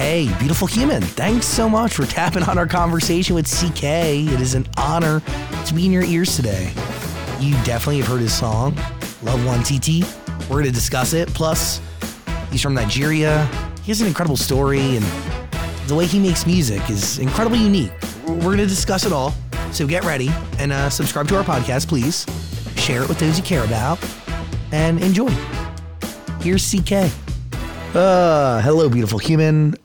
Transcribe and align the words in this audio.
Hey, 0.00 0.34
beautiful 0.38 0.66
human, 0.66 1.02
thanks 1.02 1.44
so 1.44 1.68
much 1.68 1.92
for 1.92 2.06
tapping 2.06 2.42
on 2.44 2.56
our 2.56 2.66
conversation 2.66 3.34
with 3.34 3.44
CKay. 3.44 4.32
It 4.32 4.40
is 4.40 4.54
an 4.54 4.66
honor 4.78 5.20
to 5.66 5.74
be 5.74 5.84
in 5.84 5.92
your 5.92 6.04
ears 6.04 6.34
today. 6.36 6.72
You 7.38 7.52
definitely 7.64 7.98
have 7.98 8.06
heard 8.06 8.22
his 8.22 8.32
song, 8.32 8.74
Love 9.22 9.38
Nwantiti. 9.40 10.02
We're 10.48 10.62
going 10.62 10.64
to 10.64 10.72
discuss 10.72 11.12
it. 11.12 11.28
Plus, 11.34 11.82
he's 12.50 12.62
from 12.62 12.72
Nigeria. 12.72 13.44
He 13.82 13.90
has 13.90 14.00
an 14.00 14.06
incredible 14.06 14.38
story, 14.38 14.96
and 14.96 15.04
the 15.86 15.94
way 15.94 16.06
he 16.06 16.18
makes 16.18 16.46
music 16.46 16.88
is 16.88 17.18
incredibly 17.18 17.58
unique. 17.58 17.92
We're 18.26 18.40
going 18.40 18.56
to 18.56 18.66
discuss 18.66 19.04
it 19.04 19.12
all. 19.12 19.34
So 19.70 19.86
get 19.86 20.04
ready 20.04 20.30
and 20.58 20.72
uh, 20.72 20.88
subscribe 20.88 21.28
to 21.28 21.36
our 21.36 21.44
podcast, 21.44 21.88
please. 21.88 22.24
Share 22.80 23.02
it 23.02 23.08
with 23.10 23.18
those 23.18 23.36
you 23.36 23.44
care 23.44 23.64
about 23.64 24.02
and 24.72 24.98
enjoy. 25.04 25.28
Here's 26.40 26.64
CKay. 26.64 27.12
Uh, 27.94 28.62
hello, 28.62 28.88
beautiful 28.88 29.18
human. 29.18 29.76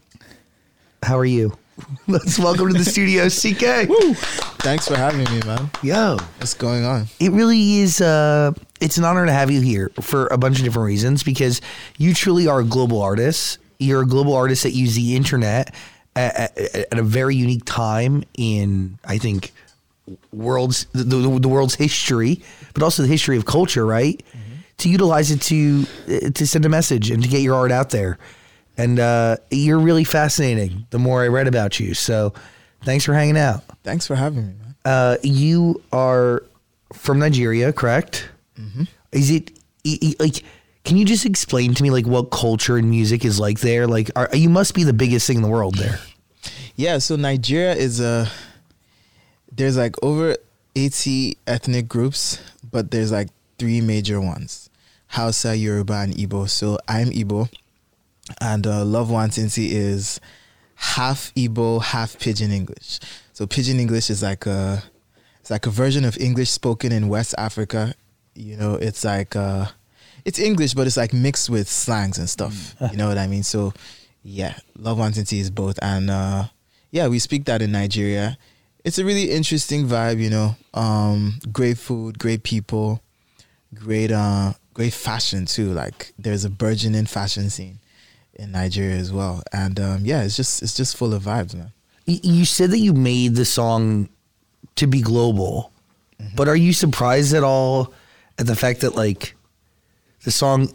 How 1.05 1.17
are 1.19 1.25
you? 1.25 1.55
Let's 2.07 2.39
welcome 2.39 2.67
to 2.69 2.73
the 2.73 2.83
studio, 2.83 3.25
CKay. 3.27 4.15
Thanks 4.59 4.87
for 4.87 4.95
having 4.97 5.23
me, 5.31 5.41
man. 5.45 5.69
Yo, 5.83 6.17
What's 6.39 6.53
going 6.55 6.83
on? 6.83 7.05
it 7.19 7.31
really 7.31 7.79
is. 7.79 8.01
Uh, 8.01 8.53
it's 8.81 8.97
an 8.97 9.03
honor 9.03 9.25
to 9.25 9.31
have 9.31 9.51
you 9.51 9.61
here 9.61 9.91
for 10.01 10.25
a 10.27 10.37
bunch 10.37 10.57
of 10.57 10.63
different 10.63 10.87
reasons 10.87 11.21
because 11.21 11.61
you 11.97 12.13
truly 12.15 12.47
are 12.47 12.61
a 12.61 12.63
global 12.63 13.01
artist. 13.01 13.59
You're 13.77 14.01
a 14.01 14.07
global 14.07 14.33
artist 14.33 14.63
that 14.63 14.71
use 14.71 14.95
the 14.95 15.15
internet 15.15 15.75
at, 16.15 16.57
at, 16.57 16.75
at 16.91 16.97
a 16.97 17.03
very 17.03 17.35
unique 17.35 17.65
time 17.65 18.23
in, 18.35 18.97
I 19.05 19.17
think, 19.19 19.53
world's 20.31 20.85
the, 20.93 21.03
the, 21.03 21.39
the 21.39 21.49
world's 21.49 21.75
history, 21.75 22.41
but 22.73 22.81
also 22.83 23.03
the 23.03 23.09
history 23.09 23.37
of 23.37 23.45
culture, 23.45 23.85
right? 23.85 24.23
To 24.79 24.89
utilize 24.89 25.29
it 25.31 25.41
to 25.43 25.85
uh, 26.07 26.29
to 26.31 26.47
send 26.47 26.65
a 26.65 26.69
message 26.69 27.11
and 27.11 27.21
to 27.23 27.29
get 27.29 27.41
your 27.41 27.55
art 27.55 27.71
out 27.71 27.91
there. 27.91 28.17
And 28.77 28.99
uh, 28.99 29.37
you're 29.51 29.79
really 29.79 30.03
fascinating. 30.03 30.85
The 30.89 30.99
more 30.99 31.23
I 31.23 31.27
read 31.27 31.47
about 31.47 31.79
you, 31.79 31.93
so 31.93 32.33
thanks 32.83 33.05
for 33.05 33.13
hanging 33.13 33.37
out. 33.37 33.63
Thanks 33.83 34.05
for 34.05 34.15
having 34.15 34.47
me, 34.47 34.53
man. 34.53 34.75
Uh, 34.83 35.17
you 35.23 35.81
are 35.91 36.43
from 36.93 37.19
Nigeria, 37.19 37.71
correct? 37.73 38.29
Mm-hmm. 38.59 38.83
Is 39.11 39.31
it 39.31 39.51
like? 40.19 40.43
Can 40.83 40.97
you 40.97 41.05
just 41.05 41.25
explain 41.25 41.73
to 41.73 41.81
me 41.81 41.89
like 41.89 42.05
what 42.05 42.29
culture 42.29 42.77
and 42.77 42.87
music 42.89 43.25
is 43.25 43.39
like 43.39 43.59
there? 43.61 43.87
Like, 43.87 44.11
are, 44.15 44.29
you 44.33 44.49
must 44.49 44.75
be 44.75 44.83
the 44.83 44.93
biggest 44.93 45.25
thing 45.25 45.37
in 45.37 45.41
the 45.41 45.49
world 45.49 45.75
there. 45.75 45.99
Yeah, 46.77 46.97
so 46.97 47.15
Nigeria 47.15 47.73
is 47.73 48.01
a 48.01 48.29
there's 49.49 49.77
like 49.77 49.95
over 50.03 50.35
80 50.75 51.37
ethnic 51.47 51.87
groups, 51.87 52.39
but 52.69 52.91
there's 52.91 53.11
like 53.11 53.29
three 53.57 53.79
major 53.79 54.19
ones. 54.19 54.69
Hausa, 55.07 55.55
Yoruba, 55.55 55.93
and 55.93 56.13
Igbo. 56.13 56.49
So 56.49 56.77
I'm 56.87 57.11
Igbo, 57.11 57.49
and 58.41 58.65
uh, 58.65 58.83
Love 58.83 59.09
Nwantiti 59.09 59.69
is 59.71 60.19
half 60.75 61.33
Igbo, 61.35 61.81
half 61.81 62.17
Pidgin 62.19 62.51
English. 62.51 62.99
So 63.33 63.45
Pidgin 63.45 63.79
English 63.79 64.09
is 64.09 64.23
like 64.23 64.45
a 64.45 64.83
it's 65.39 65.51
like 65.51 65.65
a 65.65 65.69
version 65.69 66.05
of 66.05 66.17
English 66.17 66.49
spoken 66.49 66.91
in 66.91 67.07
West 67.07 67.35
Africa. 67.37 67.93
You 68.33 68.57
know, 68.57 68.75
it's 68.75 69.03
like 69.03 69.35
uh 69.35 69.67
it's 70.23 70.39
English, 70.39 70.73
but 70.73 70.87
it's 70.87 70.97
like 70.97 71.13
mixed 71.13 71.49
with 71.49 71.69
slangs 71.69 72.17
and 72.17 72.29
stuff. 72.29 72.75
you 72.91 72.97
know 72.97 73.07
what 73.07 73.17
I 73.17 73.27
mean? 73.27 73.43
So 73.43 73.73
yeah, 74.23 74.57
Love 74.77 74.97
Nwantiti 74.97 75.39
is 75.39 75.51
both, 75.51 75.77
and 75.81 76.09
uh 76.09 76.45
yeah, 76.91 77.07
we 77.07 77.19
speak 77.19 77.45
that 77.45 77.61
in 77.61 77.71
Nigeria. 77.71 78.37
It's 78.83 78.99
a 78.99 79.05
really 79.05 79.31
interesting 79.31 79.87
vibe, 79.87 80.19
you 80.21 80.29
know. 80.29 80.55
Um, 80.73 81.39
great 81.51 81.77
food, 81.77 82.19
great 82.19 82.43
people, 82.43 83.01
great 83.73 84.11
uh 84.11 84.53
great 84.73 84.93
fashion 84.93 85.45
too. 85.45 85.73
Like 85.73 86.13
there's 86.17 86.43
a 86.45 86.49
burgeoning 86.49 87.05
fashion 87.05 87.49
scene 87.49 87.79
in 88.35 88.51
Nigeria 88.51 88.95
as 88.95 89.11
well. 89.11 89.43
And 89.51 89.79
um 89.79 90.05
yeah, 90.05 90.23
it's 90.23 90.35
just 90.35 90.61
it's 90.61 90.73
just 90.73 90.97
full 90.97 91.13
of 91.13 91.23
vibes, 91.23 91.55
man. 91.55 91.71
You 92.05 92.45
said 92.45 92.71
that 92.71 92.79
you 92.79 92.93
made 92.93 93.35
the 93.35 93.45
song 93.45 94.09
to 94.75 94.85
be 94.87 95.01
global, 95.01 95.71
but 96.35 96.47
are 96.47 96.55
you 96.55 96.71
surprised 96.71 97.33
at 97.33 97.43
all 97.43 97.93
at 98.37 98.45
the 98.45 98.55
fact 98.55 98.81
that 98.81 98.95
like 98.95 99.35
the 100.23 100.31
song, 100.31 100.69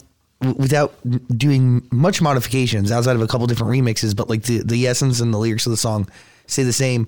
without 0.57 0.93
doing 1.37 1.87
much 1.91 2.21
modifications 2.21 2.91
outside 2.91 3.15
of 3.15 3.21
a 3.21 3.27
couple 3.27 3.45
different 3.47 3.71
remixes, 3.71 4.15
but 4.15 4.29
like 4.29 4.43
the 4.43 4.63
the 4.63 4.87
essence 4.87 5.19
and 5.19 5.33
the 5.33 5.37
lyrics 5.37 5.65
of 5.65 5.71
the 5.71 5.77
song 5.77 6.09
say 6.47 6.63
the 6.63 6.73
same, 6.73 7.07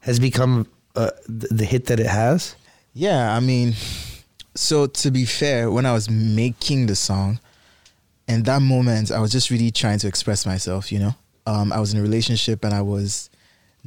has 0.00 0.18
become 0.18 0.66
uh, 0.96 1.10
the, 1.26 1.48
the 1.48 1.64
hit 1.64 1.86
that 1.86 1.98
it 2.00 2.06
has? 2.06 2.56
Yeah, 2.92 3.34
I 3.34 3.40
mean, 3.40 3.74
so 4.54 4.86
to 4.86 5.10
be 5.10 5.24
fair, 5.24 5.70
when 5.70 5.86
I 5.86 5.92
was 5.94 6.10
making 6.10 6.86
the 6.86 6.96
song, 6.96 7.40
in 8.32 8.42
that 8.44 8.62
moment, 8.62 9.10
I 9.10 9.20
was 9.20 9.30
just 9.30 9.50
really 9.50 9.70
trying 9.70 9.98
to 10.00 10.08
express 10.08 10.46
myself, 10.46 10.90
you 10.90 10.98
know? 10.98 11.14
Um, 11.46 11.72
I 11.72 11.80
was 11.80 11.92
in 11.92 11.98
a 11.98 12.02
relationship 12.02 12.64
and 12.64 12.72
I 12.72 12.82
was 12.82 13.30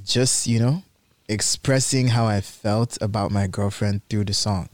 just, 0.04 0.48
you 0.48 0.60
know, 0.60 0.84
expressing 1.28 2.08
how 2.08 2.26
I 2.26 2.42
felt 2.42 2.98
about 3.02 3.32
my 3.32 3.48
girlfriend 3.48 4.02
through 4.10 4.26
the 4.26 4.34
song, 4.34 4.70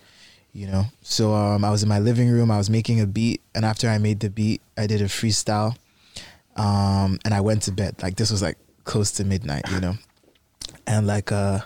you 0.54 0.68
know? 0.68 0.86
So 1.02 1.34
um, 1.34 1.64
I 1.64 1.72
was 1.72 1.84
in 1.84 1.90
my 1.90 2.00
living 2.00 2.30
room, 2.30 2.52
I 2.52 2.58
was 2.58 2.70
making 2.70 3.00
a 3.00 3.08
beat, 3.08 3.42
and 3.56 3.66
after 3.66 3.88
I 3.88 3.98
made 3.98 4.20
the 4.20 4.30
beat, 4.30 4.62
I 4.78 4.88
did 4.88 5.02
a 5.02 5.06
freestyle 5.06 5.76
um, 6.56 7.20
and 7.24 7.34
I 7.34 7.42
went 7.42 7.64
to 7.64 7.72
bed. 7.72 7.96
Like, 8.02 8.16
this 8.16 8.32
was 8.32 8.42
like 8.42 8.58
close 8.84 9.12
to 9.14 9.24
midnight, 9.24 9.64
you 9.72 9.80
know? 9.80 9.96
And 10.88 11.08
like, 11.08 11.32
uh, 11.32 11.60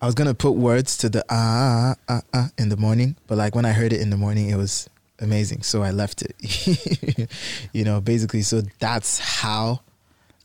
I 0.00 0.06
was 0.06 0.14
gonna 0.14 0.34
put 0.34 0.52
words 0.52 0.98
to 0.98 1.08
the 1.08 1.24
ah 1.30 1.94
ah 2.08 2.14
ah 2.16 2.20
ah 2.34 2.48
in 2.58 2.68
the 2.68 2.76
morning, 2.76 3.16
but 3.26 3.38
like 3.38 3.54
when 3.54 3.64
I 3.64 3.72
heard 3.72 3.94
it 3.94 4.00
in 4.00 4.10
the 4.10 4.16
morning, 4.16 4.50
it 4.50 4.56
was 4.56 4.90
amazing. 5.20 5.62
So 5.62 5.82
I 5.82 5.90
left 5.90 6.22
it. 6.22 7.30
you 7.72 7.84
know, 7.84 8.00
basically. 8.00 8.42
So 8.42 8.62
that's 8.78 9.18
how 9.18 9.80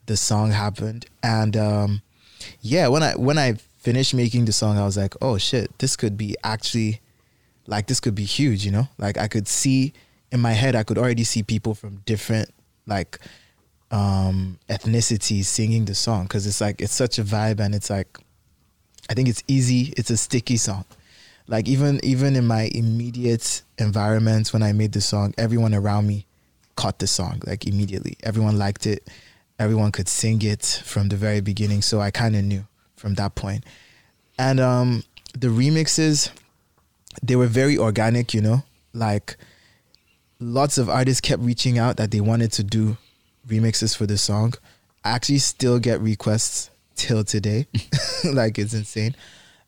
the 0.06 0.18
song 0.18 0.52
happened. 0.52 1.06
And 1.24 1.56
um, 1.58 2.02
yeah, 2.62 2.88
when 2.88 3.04
I 3.04 3.14
when 3.14 3.38
I 3.38 3.54
finished 3.80 4.14
making 4.14 4.46
the 4.46 4.54
song, 4.54 4.78
I 4.78 4.86
was 4.86 4.98
like, 4.98 5.16
oh 5.22 5.38
shit, 5.38 5.78
this 5.80 5.96
could 5.96 6.18
be 6.18 6.36
actually 6.44 7.02
like 7.68 7.88
this 7.88 8.00
could 8.00 8.16
be 8.16 8.26
huge. 8.26 8.66
You 8.66 8.72
know, 8.72 8.88
like 8.98 9.18
I 9.18 9.28
could 9.28 9.48
see 9.48 9.94
in 10.32 10.40
my 10.40 10.54
head, 10.54 10.76
I 10.76 10.84
could 10.84 10.98
already 10.98 11.24
see 11.24 11.44
people 11.44 11.76
from 11.76 12.02
different 12.06 12.50
like 12.88 13.20
um 13.92 14.58
ethnicities 14.70 15.46
singing 15.46 15.84
the 15.86 15.94
song 15.94 16.24
because 16.24 16.48
it's 16.48 16.62
like 16.62 16.82
it's 16.82 16.94
such 16.94 17.20
a 17.20 17.24
vibe 17.24 17.60
and 17.60 17.76
it's 17.76 17.90
like 17.90 18.18
I 19.10 19.14
think 19.14 19.28
it's 19.28 19.44
easy. 19.48 19.94
It's 19.98 20.10
a 20.10 20.18
sticky 20.18 20.58
song. 20.58 20.86
Like 21.52 21.68
even 21.68 22.00
even 22.02 22.38
in 22.38 22.48
my 22.48 22.72
immediate 22.74 23.64
environment 23.78 24.54
when 24.54 24.64
I 24.64 24.72
made 24.72 24.94
the 24.94 25.02
song, 25.02 25.34
everyone 25.38 25.74
around 25.74 26.08
me 26.08 26.26
caught 26.78 27.00
the 27.00 27.08
song 27.08 27.42
like 27.46 27.68
immediately. 27.68 28.16
Everyone 28.24 28.58
liked 28.58 28.88
it. 28.88 29.10
Everyone 29.60 29.92
could 29.92 30.08
sing 30.08 30.42
it 30.44 30.82
from 30.86 31.10
the 31.10 31.18
very 31.18 31.42
beginning. 31.42 31.82
So 31.82 32.00
I 32.00 32.10
kind 32.10 32.38
of 32.38 32.46
knew 32.46 32.66
from 32.96 33.16
that 33.16 33.36
point. 33.36 33.66
And 34.40 34.62
um 34.62 35.04
the 35.38 35.50
remixes 35.50 36.32
they 37.22 37.36
were 37.36 37.48
very 37.48 37.78
organic, 37.78 38.34
you 38.34 38.40
know? 38.40 38.64
Like 38.94 39.36
lots 40.40 40.78
of 40.78 40.90
artists 40.90 41.20
kept 41.20 41.42
reaching 41.42 41.78
out 41.78 41.98
that 41.98 42.12
they 42.12 42.22
wanted 42.22 42.54
to 42.54 42.64
do 42.64 42.96
remixes 43.46 43.94
for 43.94 44.06
the 44.06 44.18
song. 44.18 44.54
I 45.04 45.10
actually 45.10 45.40
still 45.40 45.80
get 45.80 46.00
requests 46.00 46.70
till 46.96 47.26
today. 47.26 47.68
like 48.24 48.58
it's 48.58 48.74
insane. 48.74 49.16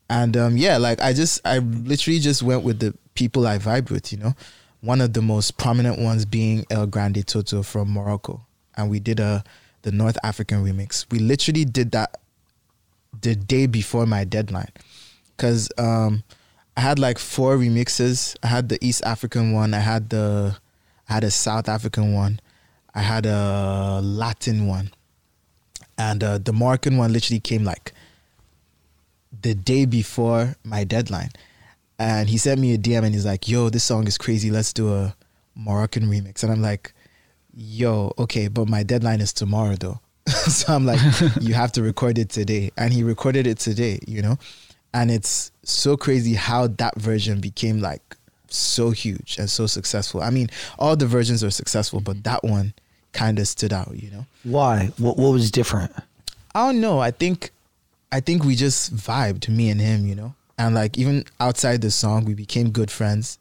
And 0.09 0.35
um 0.37 0.57
yeah, 0.57 0.77
like 0.77 1.01
I 1.01 1.13
just 1.13 1.41
I 1.45 1.59
literally 1.59 2.19
just 2.19 2.43
went 2.43 2.63
with 2.63 2.79
the 2.79 2.93
people 3.15 3.47
I 3.47 3.57
vibe 3.57 3.89
with, 3.89 4.11
you 4.11 4.19
know. 4.19 4.33
One 4.81 4.99
of 4.99 5.13
the 5.13 5.21
most 5.21 5.57
prominent 5.57 5.97
ones 5.99 6.25
being 6.25 6.65
El 6.69 6.87
Grande 6.87 7.25
Toto 7.25 7.63
from 7.63 7.91
Morocco. 7.91 8.45
and 8.75 8.89
we 8.89 8.99
did 8.99 9.19
a 9.19 9.43
the 9.83 9.91
North 9.91 10.17
African 10.23 10.63
remix. 10.63 11.05
We 11.11 11.19
literally 11.19 11.65
did 11.65 11.91
that 11.91 12.17
the 13.21 13.35
day 13.35 13.67
before 13.67 14.05
my 14.05 14.23
deadline, 14.23 14.71
because 15.35 15.69
um, 15.77 16.23
I 16.77 16.81
had 16.81 16.99
like 16.99 17.19
four 17.19 17.57
remixes. 17.57 18.35
I 18.43 18.47
had 18.47 18.69
the 18.69 18.77
East 18.81 19.03
African 19.05 19.53
one. 19.53 19.73
I 19.73 19.79
had 19.79 20.09
the 20.09 20.57
I 21.09 21.13
had 21.13 21.23
a 21.23 21.31
South 21.31 21.67
African 21.67 22.13
one. 22.13 22.39
I 22.95 23.01
had 23.01 23.25
a 23.25 23.99
Latin 24.01 24.67
one, 24.67 24.91
and 25.97 26.23
uh, 26.23 26.37
the 26.37 26.53
Moroccan 26.53 26.97
one 26.97 27.11
literally 27.11 27.39
came 27.39 27.63
like 27.63 27.93
the 29.41 29.55
day 29.55 29.85
before 29.85 30.55
my 30.63 30.83
deadline. 30.83 31.29
And 31.99 32.29
he 32.29 32.37
sent 32.37 32.59
me 32.59 32.73
a 32.73 32.77
DM 32.77 33.03
and 33.03 33.13
he's 33.13 33.25
like, 33.25 33.47
"Yo, 33.47 33.69
this 33.69 33.83
song 33.83 34.07
is 34.07 34.17
crazy. 34.17 34.51
Let's 34.51 34.73
do 34.73 34.93
a 34.93 35.15
Moroccan 35.55 36.07
remix." 36.07 36.43
And 36.43 36.51
I'm 36.51 36.61
like, 36.61 36.93
"Yo, 37.55 38.13
okay, 38.17 38.47
but 38.47 38.67
my 38.67 38.83
deadline 38.83 39.21
is 39.21 39.31
tomorrow 39.31 39.75
though." 39.75 39.99
so 40.27 40.73
I'm 40.73 40.85
like, 40.85 40.99
"You 41.41 41.53
have 41.53 41.71
to 41.73 41.83
record 41.83 42.17
it 42.17 42.29
today." 42.29 42.71
And 42.77 42.91
he 42.91 43.03
recorded 43.03 43.47
it 43.47 43.59
today, 43.59 43.99
you 44.07 44.21
know? 44.21 44.37
And 44.93 45.09
it's 45.09 45.51
so 45.63 45.97
crazy 45.97 46.35
how 46.35 46.67
that 46.67 46.95
version 46.99 47.39
became 47.39 47.79
like 47.79 48.15
so 48.47 48.91
huge 48.91 49.37
and 49.39 49.49
so 49.49 49.65
successful. 49.65 50.21
I 50.21 50.29
mean, 50.29 50.49
all 50.77 50.95
the 50.95 51.07
versions 51.07 51.43
are 51.43 51.49
successful, 51.49 51.99
but 51.99 52.23
that 52.23 52.43
one 52.43 52.73
kind 53.11 53.39
of 53.39 53.47
stood 53.47 53.73
out, 53.73 53.95
you 53.95 54.11
know? 54.11 54.25
Why? 54.43 54.91
What 54.97 55.17
what 55.17 55.31
was 55.31 55.51
different? 55.51 55.91
I 56.55 56.67
don't 56.67 56.81
know. 56.81 56.99
I 56.99 57.11
think 57.11 57.51
I 58.13 58.19
think 58.19 58.43
we 58.43 58.55
just 58.55 58.95
vibed, 58.95 59.49
me 59.49 59.69
and 59.69 59.81
him, 59.81 60.05
you 60.05 60.15
know? 60.15 60.35
And 60.57 60.75
like 60.75 60.97
even 60.97 61.25
outside 61.39 61.81
the 61.81 61.89
song, 61.91 62.25
we 62.25 62.35
became 62.35 62.69
good 62.69 62.91
friends 62.91 63.39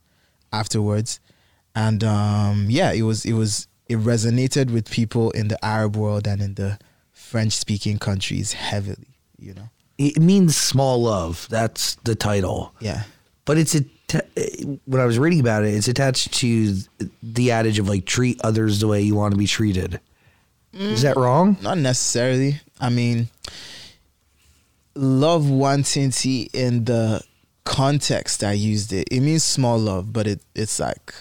afterwards. 0.52 1.20
And 1.74 2.02
um 2.02 2.66
yeah, 2.70 2.92
it 2.92 3.02
was 3.02 3.24
it 3.24 3.34
was 3.34 3.68
it 3.88 3.98
resonated 3.98 4.70
with 4.70 4.90
people 4.90 5.30
in 5.32 5.48
the 5.48 5.62
Arab 5.62 5.96
world 5.96 6.26
and 6.26 6.40
in 6.40 6.54
the 6.54 6.78
French 7.12 7.52
speaking 7.52 7.98
countries 7.98 8.54
heavily, 8.54 9.18
you 9.38 9.52
know? 9.54 9.68
It 9.98 10.18
means 10.20 10.56
small 10.56 11.02
love. 11.02 11.46
That's 11.50 11.96
the 12.04 12.14
title. 12.14 12.72
Yeah. 12.80 13.02
But 13.44 13.58
it's 13.58 13.74
a 13.74 13.84
when 14.84 15.00
I 15.00 15.06
was 15.06 15.18
reading 15.18 15.40
about 15.40 15.64
it, 15.64 15.74
it's 15.74 15.88
attached 15.88 16.32
to 16.34 16.76
the 17.22 17.50
adage 17.50 17.78
of 17.78 17.88
like 17.88 18.04
treat 18.04 18.40
others 18.42 18.80
the 18.80 18.88
way 18.88 19.02
you 19.02 19.14
want 19.14 19.32
to 19.32 19.38
be 19.38 19.46
treated. 19.46 20.00
Is 20.72 21.02
that 21.02 21.16
wrong? 21.16 21.56
Not 21.60 21.78
necessarily. 21.78 22.60
I 22.80 22.88
mean, 22.88 23.28
love 24.94 25.44
nwantiti 25.44 26.48
in 26.52 26.84
the 26.84 27.22
context 27.64 28.42
I 28.44 28.52
used 28.52 28.92
it. 28.92 29.08
It 29.10 29.20
means 29.20 29.44
small 29.44 29.78
love, 29.78 30.12
but 30.12 30.26
it 30.26 30.40
it's 30.54 30.80
like 30.80 31.14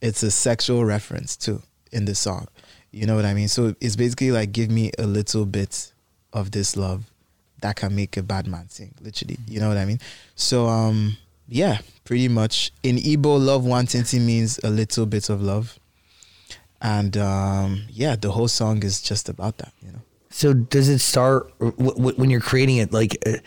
it's 0.00 0.22
a 0.22 0.30
sexual 0.30 0.84
reference 0.84 1.36
too 1.36 1.62
in 1.92 2.04
the 2.04 2.14
song. 2.14 2.48
You 2.92 3.06
know 3.06 3.16
what 3.16 3.24
I 3.24 3.34
mean? 3.34 3.48
So 3.48 3.74
it's 3.80 3.96
basically 3.96 4.30
like 4.30 4.52
give 4.52 4.70
me 4.70 4.90
a 4.98 5.06
little 5.06 5.46
bit 5.46 5.92
of 6.32 6.50
this 6.50 6.76
love 6.76 7.04
that 7.62 7.76
can 7.76 7.94
make 7.94 8.16
a 8.16 8.22
bad 8.22 8.46
man 8.46 8.68
sing, 8.68 8.94
literally. 9.00 9.38
You 9.48 9.60
know 9.60 9.68
what 9.68 9.78
I 9.78 9.84
mean? 9.84 9.98
So 10.34 10.66
um 10.66 11.16
yeah, 11.48 11.78
pretty 12.04 12.28
much. 12.28 12.72
In 12.82 12.96
Igbo, 12.96 13.38
love 13.44 13.62
nwantiti 13.62 14.20
means 14.20 14.58
a 14.64 14.70
little 14.70 15.06
bit 15.06 15.30
of 15.30 15.42
love. 15.42 15.78
And 16.82 17.16
um 17.16 17.84
yeah, 17.90 18.16
the 18.16 18.30
whole 18.30 18.48
song 18.48 18.82
is 18.82 19.00
just 19.00 19.28
about 19.28 19.58
that, 19.58 19.72
you 19.82 19.92
know. 19.92 20.02
So 20.36 20.52
does 20.52 20.88
it 20.90 20.98
start 20.98 21.50
w- 21.58 21.72
w- 21.96 22.16
when 22.16 22.28
you're 22.28 22.40
creating 22.42 22.76
it? 22.76 22.92
Like, 22.92 23.16
uh, 23.26 23.38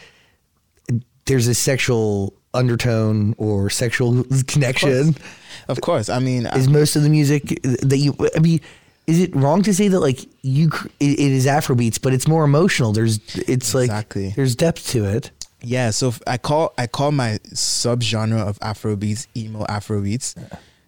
there's 1.25 1.47
a 1.47 1.53
sexual 1.53 2.33
undertone 2.55 3.35
or 3.37 3.69
sexual 3.69 4.23
connection. 4.47 5.09
Of 5.09 5.15
course. 5.15 5.25
Of 5.67 5.81
course. 5.81 6.09
I 6.09 6.17
mean, 6.19 6.47
is 6.47 6.67
most 6.67 6.95
of 6.95 7.03
the 7.03 7.09
music 7.09 7.61
that 7.61 7.97
you? 7.97 8.15
I 8.35 8.39
mean, 8.39 8.59
is 9.05 9.19
it 9.19 9.35
wrong 9.35 9.61
to 9.63 9.73
say 9.73 9.87
that 9.87 9.99
like 9.99 10.19
you? 10.41 10.69
It, 10.99 11.19
it 11.19 11.31
is 11.31 11.45
Afrobeats, 11.45 12.01
but 12.01 12.11
it's 12.13 12.27
more 12.27 12.43
emotional. 12.43 12.91
There's 12.91 13.19
it's 13.35 13.75
Exactly. 13.75 14.25
like 14.27 14.35
there's 14.35 14.55
depth 14.55 14.87
to 14.89 15.05
it. 15.05 15.29
yeah. 15.61 15.91
So 15.91 16.13
I 16.25 16.37
call 16.39 16.73
I 16.79 16.87
call 16.87 17.11
my 17.11 17.37
subgenre 17.53 18.39
of 18.47 18.57
Afrobeats 18.61 19.27
emo 19.37 19.63
Afrobeats 19.65 20.33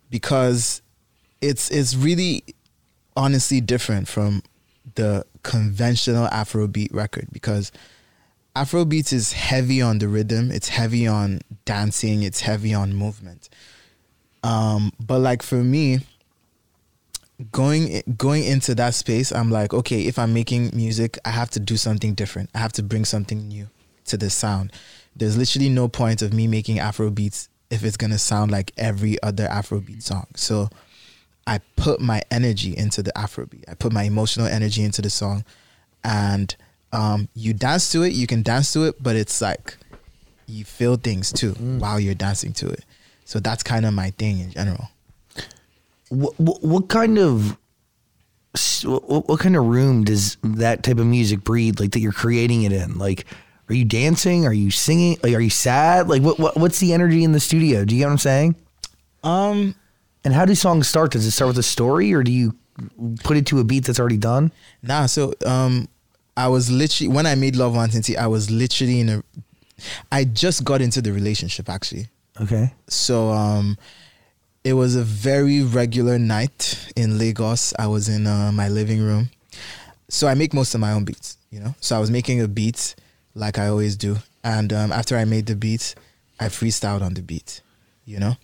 because 0.09 0.81
it's 1.41 1.69
it's 1.69 1.95
really 1.95 2.43
honestly 3.15 3.61
different 3.61 4.07
from 4.07 4.41
the 4.95 5.23
conventional 5.43 6.27
Afrobeat 6.27 6.93
record 6.93 7.27
because 7.31 7.71
Afrobeat 8.55 9.13
is 9.13 9.33
heavy 9.33 9.81
on 9.81 9.99
the 9.99 10.07
rhythm, 10.07 10.51
it's 10.51 10.69
heavy 10.69 11.07
on 11.07 11.39
dancing, 11.65 12.23
it's 12.23 12.41
heavy 12.41 12.73
on 12.73 12.93
movement. 12.93 13.49
Um, 14.43 14.91
but 14.99 15.19
like 15.19 15.41
for 15.41 15.63
me, 15.63 16.01
going 17.51 18.03
going 18.17 18.43
into 18.43 18.75
that 18.75 18.93
space, 18.93 19.31
I'm 19.31 19.49
like, 19.49 19.73
okay, 19.73 20.01
if 20.05 20.19
I'm 20.19 20.33
making 20.33 20.71
music, 20.73 21.17
I 21.23 21.29
have 21.29 21.49
to 21.51 21.59
do 21.59 21.77
something 21.77 22.13
different. 22.13 22.49
I 22.53 22.59
have 22.59 22.73
to 22.73 22.83
bring 22.83 23.05
something 23.05 23.47
new 23.47 23.67
to 24.05 24.17
the 24.17 24.29
sound. 24.29 24.73
There's 25.15 25.37
literally 25.37 25.69
no 25.69 25.87
point 25.87 26.21
of 26.21 26.33
me 26.33 26.47
making 26.47 26.77
Afrobeats 26.77 27.47
if 27.69 27.85
it's 27.85 27.97
gonna 27.97 28.17
sound 28.17 28.51
like 28.51 28.73
every 28.77 29.21
other 29.23 29.47
Afrobeat 29.47 30.03
song. 30.03 30.27
So 30.35 30.69
I 31.47 31.59
put 31.75 31.99
my 31.99 32.21
energy 32.29 32.75
into 32.77 33.01
the 33.01 33.11
Afrobeat. 33.13 33.63
I 33.67 33.73
put 33.73 33.91
my 33.91 34.03
emotional 34.03 34.47
energy 34.47 34.83
into 34.83 35.01
the 35.01 35.09
song, 35.09 35.43
and 36.03 36.55
um, 36.91 37.29
you 37.33 37.53
dance 37.53 37.91
to 37.93 38.03
it. 38.03 38.13
You 38.13 38.27
can 38.27 38.43
dance 38.43 38.73
to 38.73 38.85
it, 38.85 39.01
but 39.01 39.15
it's 39.15 39.41
like 39.41 39.77
you 40.47 40.65
feel 40.65 40.97
things 40.97 41.31
too 41.31 41.53
while 41.53 41.99
you're 41.99 42.13
dancing 42.13 42.53
to 42.53 42.69
it. 42.69 42.85
So 43.25 43.39
that's 43.39 43.63
kind 43.63 43.85
of 43.85 43.93
my 43.93 44.11
thing 44.11 44.39
in 44.39 44.51
general. 44.51 44.89
What, 46.09 46.37
what, 46.39 46.61
what 46.61 46.89
kind 46.89 47.17
of 47.17 47.57
what, 48.83 49.29
what 49.29 49.39
kind 49.39 49.55
of 49.55 49.65
room 49.65 50.03
does 50.03 50.35
that 50.43 50.83
type 50.83 50.97
of 50.97 51.05
music 51.05 51.43
breed? 51.43 51.79
Like 51.79 51.91
that 51.91 51.99
you're 52.01 52.11
creating 52.11 52.63
it 52.63 52.73
in? 52.73 52.97
Like, 52.97 53.25
are 53.69 53.73
you 53.73 53.85
dancing? 53.85 54.45
Are 54.45 54.53
you 54.53 54.71
singing? 54.71 55.17
Like, 55.23 55.33
are 55.33 55.39
you 55.39 55.49
sad? 55.49 56.09
Like, 56.09 56.21
what, 56.21 56.37
what 56.37 56.57
what's 56.57 56.79
the 56.79 56.93
energy 56.93 57.23
in 57.23 57.31
the 57.31 57.39
studio? 57.39 57.85
Do 57.85 57.95
you 57.95 58.01
get 58.01 58.07
what 58.07 58.11
I'm 58.11 58.17
saying? 58.17 58.55
Um, 59.23 59.75
And 60.23 60.33
how 60.33 60.45
do 60.45 60.53
songs 60.55 60.87
start? 60.87 61.11
Does 61.11 61.25
it 61.25 61.31
start 61.31 61.49
with 61.49 61.57
a 61.57 61.63
story, 61.63 62.13
or 62.13 62.23
do 62.23 62.31
you 62.31 62.53
put 63.23 63.37
it 63.37 63.45
to 63.47 63.59
a 63.59 63.63
beat 63.63 63.85
that's 63.85 63.99
already 63.99 64.17
done? 64.17 64.51
Nah, 64.83 65.05
so 65.07 65.33
um, 65.45 65.87
I 66.37 66.47
was 66.47 66.69
literally 66.71 67.07
when 67.13 67.25
I 67.25 67.35
made 67.35 67.55
Love 67.55 67.73
Nwantiti, 67.73 68.15
I 68.17 68.27
was 68.27 68.49
literally 68.51 68.99
in 68.99 69.09
a. 69.09 69.23
I 70.11 70.25
just 70.25 70.63
got 70.63 70.79
into 70.81 71.01
the 71.01 71.11
relationship 71.11 71.67
actually, 71.67 72.07
Okay. 72.39 72.71
so 72.87 73.31
um, 73.31 73.77
it 74.63 74.73
was 74.73 74.95
a 74.95 75.01
very 75.01 75.63
regular 75.63 76.19
night 76.19 76.87
in 76.95 77.17
Lagos. 77.17 77.73
I 77.79 77.87
was 77.87 78.07
in 78.07 78.27
uh, 78.27 78.51
my 78.51 78.67
living 78.69 79.01
room, 79.01 79.31
so 80.07 80.27
I 80.27 80.35
make 80.35 80.53
most 80.53 80.75
of 80.75 80.81
my 80.81 80.91
own 80.91 81.03
beats, 81.03 81.37
you 81.49 81.59
know. 81.59 81.73
So 81.81 81.95
I 81.95 81.99
was 81.99 82.11
making 82.11 82.41
a 82.41 82.47
beat 82.47 82.93
like 83.33 83.57
I 83.57 83.69
always 83.69 83.95
do, 83.95 84.17
and 84.43 84.71
um, 84.71 84.91
after 84.91 85.17
I 85.17 85.25
made 85.25 85.47
the 85.47 85.55
beat, 85.55 85.95
I 86.39 86.45
freestyled 86.45 87.01
on 87.01 87.15
the 87.15 87.23
beat, 87.23 87.61
you 88.05 88.19
know. 88.19 88.35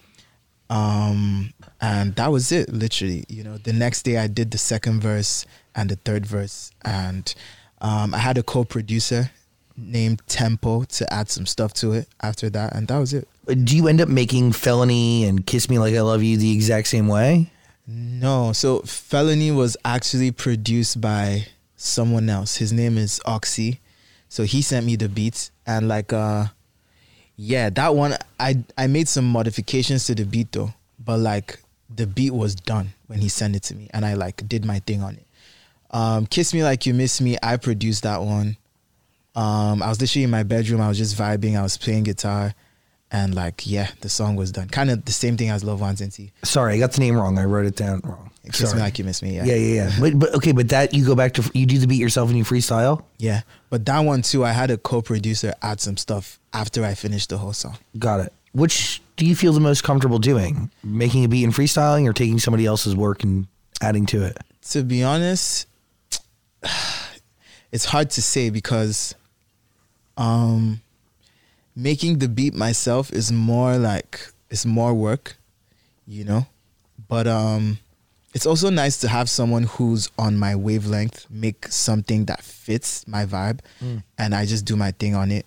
Um, 0.72 1.54
and 1.82 2.16
that 2.16 2.32
was 2.32 2.52
it, 2.52 2.70
literally. 2.70 3.26
You 3.30 3.44
know, 3.44 3.58
the 3.58 3.74
next 3.74 4.04
day 4.04 4.18
I 4.18 4.28
did 4.28 4.52
the 4.52 4.58
second 4.58 5.02
verse 5.02 5.46
and 5.76 5.90
the 5.90 5.96
third 5.96 6.26
verse, 6.26 6.72
and 6.84 7.34
um, 7.82 8.14
I 8.14 8.20
had 8.20 8.38
a 8.38 8.44
co-producer 8.44 9.32
named 9.76 10.22
Tempoe 10.28 10.86
to 10.86 11.14
add 11.14 11.30
some 11.30 11.46
stuff 11.46 11.74
to 11.76 11.94
it 11.94 12.08
after 12.22 12.50
that, 12.50 12.76
and 12.76 12.88
that 12.88 12.98
was 12.98 13.14
it. 13.14 13.28
Do 13.64 13.76
you 13.78 13.88
end 13.88 14.02
up 14.02 14.10
making 14.10 14.52
Felony 14.54 15.26
and 15.26 15.46
Kiss 15.46 15.70
Me 15.70 15.80
Like 15.80 15.94
I 15.94 16.02
Love 16.02 16.24
You 16.24 16.38
the 16.38 16.52
exact 16.54 16.88
same 16.88 17.08
way? 17.08 17.52
No, 17.88 18.52
so 18.52 18.80
Felony 18.80 19.52
was 19.52 19.78
actually 19.86 20.32
produced 20.32 21.00
by 21.00 21.46
someone 21.78 22.30
else. 22.30 22.58
His 22.58 22.74
name 22.74 22.98
is 22.98 23.22
Oxy. 23.26 23.80
So 24.28 24.44
he 24.44 24.62
sent 24.62 24.86
me 24.86 24.98
the 24.98 25.08
beats 25.08 25.52
and 25.66 25.88
like 25.88 26.12
uh 26.12 26.48
yeah, 27.38 27.70
that 27.70 27.96
one 27.96 28.16
I 28.40 28.64
I 28.78 28.88
made 28.88 29.08
some 29.08 29.26
modifications 29.26 30.06
to 30.08 30.16
the 30.16 30.26
beat 30.26 30.52
though, 30.52 30.74
but 31.00 31.20
like 31.20 31.60
the 31.94 32.08
beat 32.08 32.34
was 32.34 32.56
done 32.56 32.94
when 33.08 33.20
he 33.20 33.30
sent 33.30 33.56
it 33.56 33.64
to 33.64 33.76
me 33.76 33.90
and 33.94 34.06
I 34.06 34.14
like 34.14 34.48
did 34.48 34.66
my 34.66 34.80
thing 34.80 35.02
on 35.02 35.16
it. 35.16 35.26
Um 35.92 36.26
Kiss 36.26 36.54
Me 36.54 36.64
Like 36.64 36.86
You 36.86 36.94
Miss 36.94 37.22
Me, 37.22 37.38
I 37.42 37.58
produced 37.58 38.04
that 38.04 38.22
one. 38.22 38.58
Um 39.36 39.82
I 39.82 39.90
was 39.90 40.02
literally 40.02 40.24
in 40.24 40.30
my 40.30 40.44
bedroom, 40.44 40.82
I 40.82 40.88
was 40.88 40.98
just 40.98 41.18
vibing, 41.18 41.58
I 41.58 41.62
was 41.62 41.78
playing 41.78 42.04
guitar 42.04 42.54
and 43.12 43.34
like 43.34 43.66
yeah, 43.66 43.90
the 44.02 44.10
song 44.10 44.36
was 44.36 44.52
done. 44.52 44.68
Kind 44.68 44.90
of 44.90 45.06
the 45.06 45.12
same 45.12 45.38
thing 45.38 45.50
as 45.50 45.64
Love 45.64 45.82
Wants 45.82 46.02
T. 46.16 46.32
Sorry, 46.44 46.76
I 46.76 46.80
got 46.80 46.92
the 46.92 47.00
name 47.00 47.16
wrong. 47.16 47.38
I 47.38 47.46
wrote 47.46 47.66
it 47.66 47.76
down 47.76 48.02
wrong. 48.04 48.32
Kiss 48.52 48.74
Me 48.74 48.80
Like 48.80 48.98
You 48.98 49.06
Miss 49.06 49.22
Me, 49.22 49.36
Yeah, 49.36 49.44
yeah, 49.46 49.56
yeah. 49.56 49.92
But, 50.00 50.20
but 50.20 50.36
okay, 50.36 50.52
but 50.54 50.70
that 50.70 50.94
you 50.94 51.06
go 51.06 51.16
back 51.16 51.34
to 51.34 51.52
you 51.54 51.66
do 51.66 51.78
the 51.78 51.88
beat 51.88 52.00
yourself 52.00 52.30
and 52.30 52.38
you 52.38 52.44
freestyle. 52.44 53.04
Yeah, 53.18 53.42
but 53.70 53.86
that 53.86 54.00
one 54.00 54.22
too, 54.22 54.46
I 54.46 54.52
had 54.52 54.72
a 54.72 54.78
co-producer 54.78 55.54
add 55.62 55.82
some 55.82 55.98
stuff 55.98 56.40
after 56.54 56.84
I 56.86 56.94
finished 56.94 57.30
the 57.30 57.38
whole 57.38 57.54
song. 57.54 57.78
Got 57.98 58.22
it. 58.22 58.34
Which 58.54 59.02
do 59.18 59.26
you 59.26 59.36
feel 59.36 59.52
the 59.52 59.60
most 59.60 59.84
comfortable 59.84 60.20
doing? 60.20 60.72
Making 60.84 61.26
a 61.26 61.28
beat 61.28 61.44
and 61.44 61.54
freestyling, 61.54 62.08
or 62.08 62.14
taking 62.14 62.40
somebody 62.40 62.66
else's 62.66 62.96
work 62.96 63.24
and 63.24 63.48
adding 63.82 64.06
to 64.08 64.24
it? 64.24 64.38
To 64.70 64.84
be 64.84 65.04
honest, 65.04 65.68
it's 67.72 67.86
hard 67.86 68.10
to 68.12 68.22
say 68.22 68.50
because 68.50 69.14
um 70.18 70.82
making 71.76 72.18
the 72.20 72.28
beat 72.28 72.54
myself 72.54 73.12
is 73.14 73.32
more 73.32 73.78
like 73.78 74.32
it's 74.50 74.66
more 74.66 74.94
work, 74.94 75.38
you 76.08 76.24
know? 76.24 76.48
But 77.08 77.28
um 77.28 77.80
it's 78.34 78.46
also 78.46 78.70
nice 78.70 78.98
to 79.00 79.08
have 79.08 79.30
someone 79.30 79.64
who's 79.64 80.10
on 80.18 80.38
my 80.38 80.56
wavelength 80.56 81.26
make 81.30 81.68
something 81.70 82.26
that 82.26 82.42
fits 82.44 83.08
my 83.08 83.26
vibe 83.26 83.60
and 84.18 84.36
I 84.36 84.46
just 84.46 84.66
do 84.66 84.76
my 84.76 84.92
thing 84.92 85.16
on 85.16 85.32
it. 85.32 85.46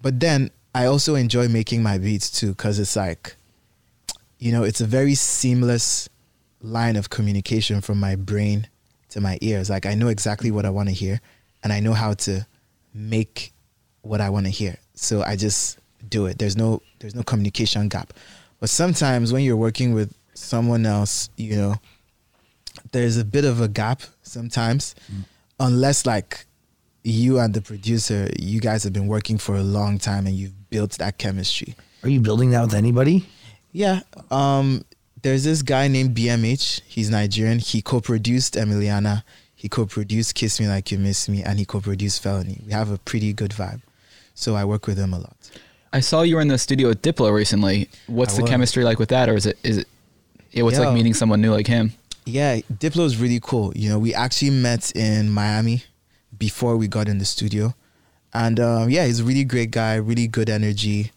But 0.00 0.20
then 0.20 0.50
I 0.74 0.86
also 0.86 1.14
enjoy 1.14 1.48
making 1.48 1.82
my 1.82 1.98
beats 1.98 2.30
too 2.30 2.54
cuz 2.54 2.78
it's 2.78 2.96
like 2.96 3.36
you 4.38 4.52
know, 4.52 4.62
it's 4.62 4.80
a 4.80 4.86
very 4.86 5.14
seamless 5.14 6.08
line 6.62 6.96
of 6.96 7.10
communication 7.10 7.80
from 7.82 8.00
my 8.00 8.16
brain 8.16 8.68
to 9.10 9.20
my 9.20 9.38
ears. 9.42 9.68
Like 9.68 9.86
I 9.86 9.94
know 9.94 10.08
exactly 10.08 10.50
what 10.50 10.64
I 10.64 10.70
want 10.70 10.88
to 10.88 10.94
hear 10.94 11.20
and 11.62 11.72
I 11.72 11.80
know 11.80 11.92
how 11.92 12.14
to 12.14 12.46
make 12.94 13.52
what 14.02 14.20
I 14.20 14.30
want 14.30 14.46
to 14.46 14.50
hear. 14.50 14.76
So 14.94 15.22
I 15.22 15.36
just 15.36 15.78
do 16.08 16.26
it. 16.26 16.38
There's 16.38 16.56
no 16.56 16.82
there's 16.98 17.14
no 17.14 17.22
communication 17.22 17.88
gap. 17.88 18.12
But 18.60 18.70
sometimes 18.70 19.32
when 19.32 19.42
you're 19.42 19.56
working 19.56 19.94
with 19.94 20.14
someone 20.34 20.86
else, 20.86 21.30
you 21.36 21.56
know, 21.56 21.74
there's 22.92 23.16
a 23.16 23.24
bit 23.24 23.44
of 23.44 23.60
a 23.60 23.68
gap 23.68 24.02
sometimes 24.22 24.94
mm. 25.12 25.24
unless 25.58 26.06
like 26.06 26.46
you 27.02 27.38
and 27.38 27.54
the 27.54 27.62
producer, 27.62 28.28
you 28.38 28.60
guys 28.60 28.84
have 28.84 28.92
been 28.92 29.06
working 29.06 29.38
for 29.38 29.56
a 29.56 29.62
long 29.62 29.98
time 29.98 30.26
and 30.26 30.36
you've 30.36 30.70
built 30.70 30.92
that 30.98 31.18
chemistry. 31.18 31.74
Are 32.02 32.08
you 32.08 32.20
building 32.20 32.50
that 32.50 32.62
with 32.62 32.74
anybody? 32.74 33.26
Yeah. 33.72 34.00
Um, 34.30 34.84
there's 35.22 35.44
this 35.44 35.62
guy 35.62 35.88
named 35.88 36.16
BMH. 36.16 36.82
He's 36.86 37.10
Nigerian. 37.10 37.58
He 37.58 37.82
co-produced 37.82 38.54
Emiliana. 38.54 39.22
He 39.54 39.68
co-produced 39.68 40.34
Kiss 40.34 40.58
Me 40.58 40.68
Like 40.68 40.90
You 40.90 40.98
Miss 40.98 41.28
Me, 41.28 41.42
and 41.42 41.58
he 41.58 41.66
co-produced 41.66 42.22
Felony. 42.22 42.62
We 42.64 42.72
have 42.72 42.90
a 42.90 42.96
pretty 42.96 43.34
good 43.34 43.50
vibe, 43.50 43.82
so 44.34 44.54
I 44.54 44.64
work 44.64 44.86
with 44.86 44.96
him 44.96 45.12
a 45.12 45.18
lot. 45.18 45.36
I 45.92 46.00
saw 46.00 46.22
you 46.22 46.36
were 46.36 46.40
in 46.40 46.48
the 46.48 46.56
studio 46.56 46.88
with 46.88 47.02
Diplo 47.02 47.30
recently. 47.30 47.90
What's 48.06 48.32
I 48.34 48.36
the 48.36 48.42
was. 48.42 48.50
chemistry 48.50 48.84
like 48.84 48.98
with 48.98 49.10
that, 49.10 49.28
or 49.28 49.34
is 49.34 49.44
it 49.44 49.58
is 49.62 49.78
it? 49.78 49.88
Yeah, 50.52 50.62
what's 50.62 50.78
like 50.78 50.94
meeting 50.94 51.12
someone 51.12 51.42
new 51.42 51.52
like 51.52 51.66
him? 51.66 51.92
Yeah, 52.24 52.60
Diplo 52.72 53.04
is 53.04 53.18
really 53.18 53.40
cool. 53.42 53.72
You 53.76 53.90
know, 53.90 53.98
we 53.98 54.14
actually 54.14 54.50
met 54.50 54.96
in 54.96 55.28
Miami 55.28 55.84
before 56.38 56.76
we 56.76 56.88
got 56.88 57.08
in 57.08 57.18
the 57.18 57.24
studio, 57.24 57.74
and 58.32 58.58
um, 58.60 58.90
yeah, 58.90 59.06
he's 59.06 59.20
a 59.20 59.24
really 59.24 59.44
great 59.44 59.70
guy. 59.70 59.94
Really 59.96 60.26
good 60.28 60.48
energy. 60.50 61.12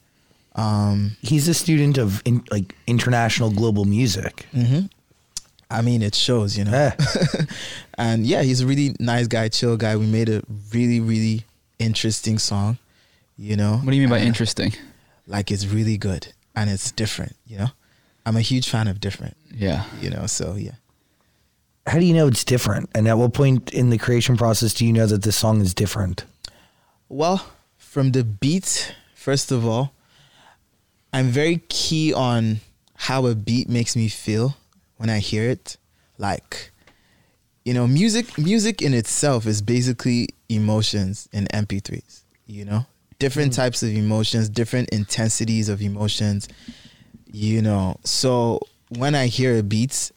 Um, 0.56 1.18
He's 1.22 1.48
a 1.48 1.54
student 1.54 1.98
of 1.98 2.22
in, 2.26 2.44
like 2.52 2.76
international 2.86 3.50
global 3.52 3.86
music. 3.86 4.46
I 5.72 5.82
mean, 5.82 6.04
it 6.04 6.14
shows. 6.14 6.56
You 6.58 6.66
know. 6.66 6.74
Eh. 6.74 6.92
and 7.98 8.26
yeah, 8.26 8.44
he's 8.44 8.62
a 8.62 8.68
really 8.68 8.96
nice 9.00 9.28
guy, 9.28 9.50
chill 9.50 9.78
guy. 9.78 9.96
We 9.96 10.06
made 10.06 10.30
a 10.30 10.44
really, 10.72 11.00
really 11.00 11.44
interesting 11.80 12.38
song. 12.38 12.78
You 13.36 13.56
know, 13.56 13.78
What 13.78 13.90
do 13.90 13.96
you 13.96 14.02
mean 14.02 14.12
by 14.12 14.20
And, 14.20 14.28
interesting? 14.28 14.74
Like 15.26 15.50
it's 15.50 15.66
really 15.66 15.98
good 15.98 16.28
and 16.56 16.70
it's 16.70 16.92
different. 16.92 17.36
You 17.48 17.58
know, 17.58 17.68
I'm 18.26 18.38
a 18.38 18.42
huge 18.42 18.70
fan 18.70 18.88
of 18.88 19.00
different. 19.02 19.36
Yeah. 19.52 19.86
You 20.02 20.12
know, 20.12 20.28
so 20.28 20.54
yeah. 20.54 20.74
How 21.86 22.00
do 22.00 22.06
you 22.06 22.14
know 22.14 22.28
it's 22.28 22.44
different? 22.44 22.90
And 22.96 23.08
at 23.08 23.18
what 23.18 23.34
point 23.34 23.74
in 23.74 23.90
the 23.90 23.98
creation 23.98 24.38
process 24.38 24.74
do 24.74 24.86
you 24.86 24.94
know 24.94 25.06
that 25.06 25.24
this 25.24 25.36
song 25.36 25.62
is 25.62 25.74
different? 25.74 26.26
Well, 27.10 27.46
from 27.78 28.12
the 28.12 28.24
beat, 28.24 28.96
first 29.16 29.52
of 29.52 29.66
all, 29.66 29.94
I'm 31.12 31.28
very 31.28 31.62
key 31.70 32.14
on 32.14 32.62
how 32.96 33.28
a 33.28 33.36
beat 33.36 33.70
makes 33.70 33.96
me 33.96 34.08
feel 34.08 34.56
when 34.98 35.10
I 35.10 35.20
hear 35.20 35.50
it. 35.50 35.78
Like, 36.18 36.72
you 37.66 37.74
know, 37.74 37.86
music 37.86 38.38
music 38.38 38.82
in 38.82 38.94
itself 38.94 39.46
is 39.46 39.62
basically 39.62 40.30
emotions 40.50 41.28
in 41.32 41.46
MP3s, 41.48 42.24
you 42.48 42.66
know? 42.66 42.86
Different 43.20 43.54
hmm. 43.54 43.62
types 43.62 43.84
of 43.84 43.90
emotions, 43.90 44.50
different 44.50 44.90
intensities 44.90 45.70
of 45.70 45.82
emotions, 45.82 46.48
you 47.32 47.62
know. 47.62 47.98
So 48.04 48.60
when 48.90 49.16
I 49.16 49.28
hear 49.28 49.58
a 49.58 49.64
beat, 49.64 50.12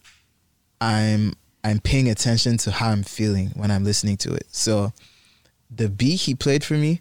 I'm 0.81 1.35
I'm 1.67 1.81
paying 1.81 2.09
attention 2.09 2.59
to 2.59 2.71
how 2.71 2.91
I'm 2.91 3.03
feeling 3.03 3.49
when 3.57 3.73
I'm 3.73 3.83
listening 3.83 4.17
to 4.19 4.33
it. 4.33 4.47
So 4.53 4.93
the 5.69 5.89
beat 5.89 6.21
he 6.21 6.35
played 6.37 6.63
for 6.63 6.75
me 6.75 7.01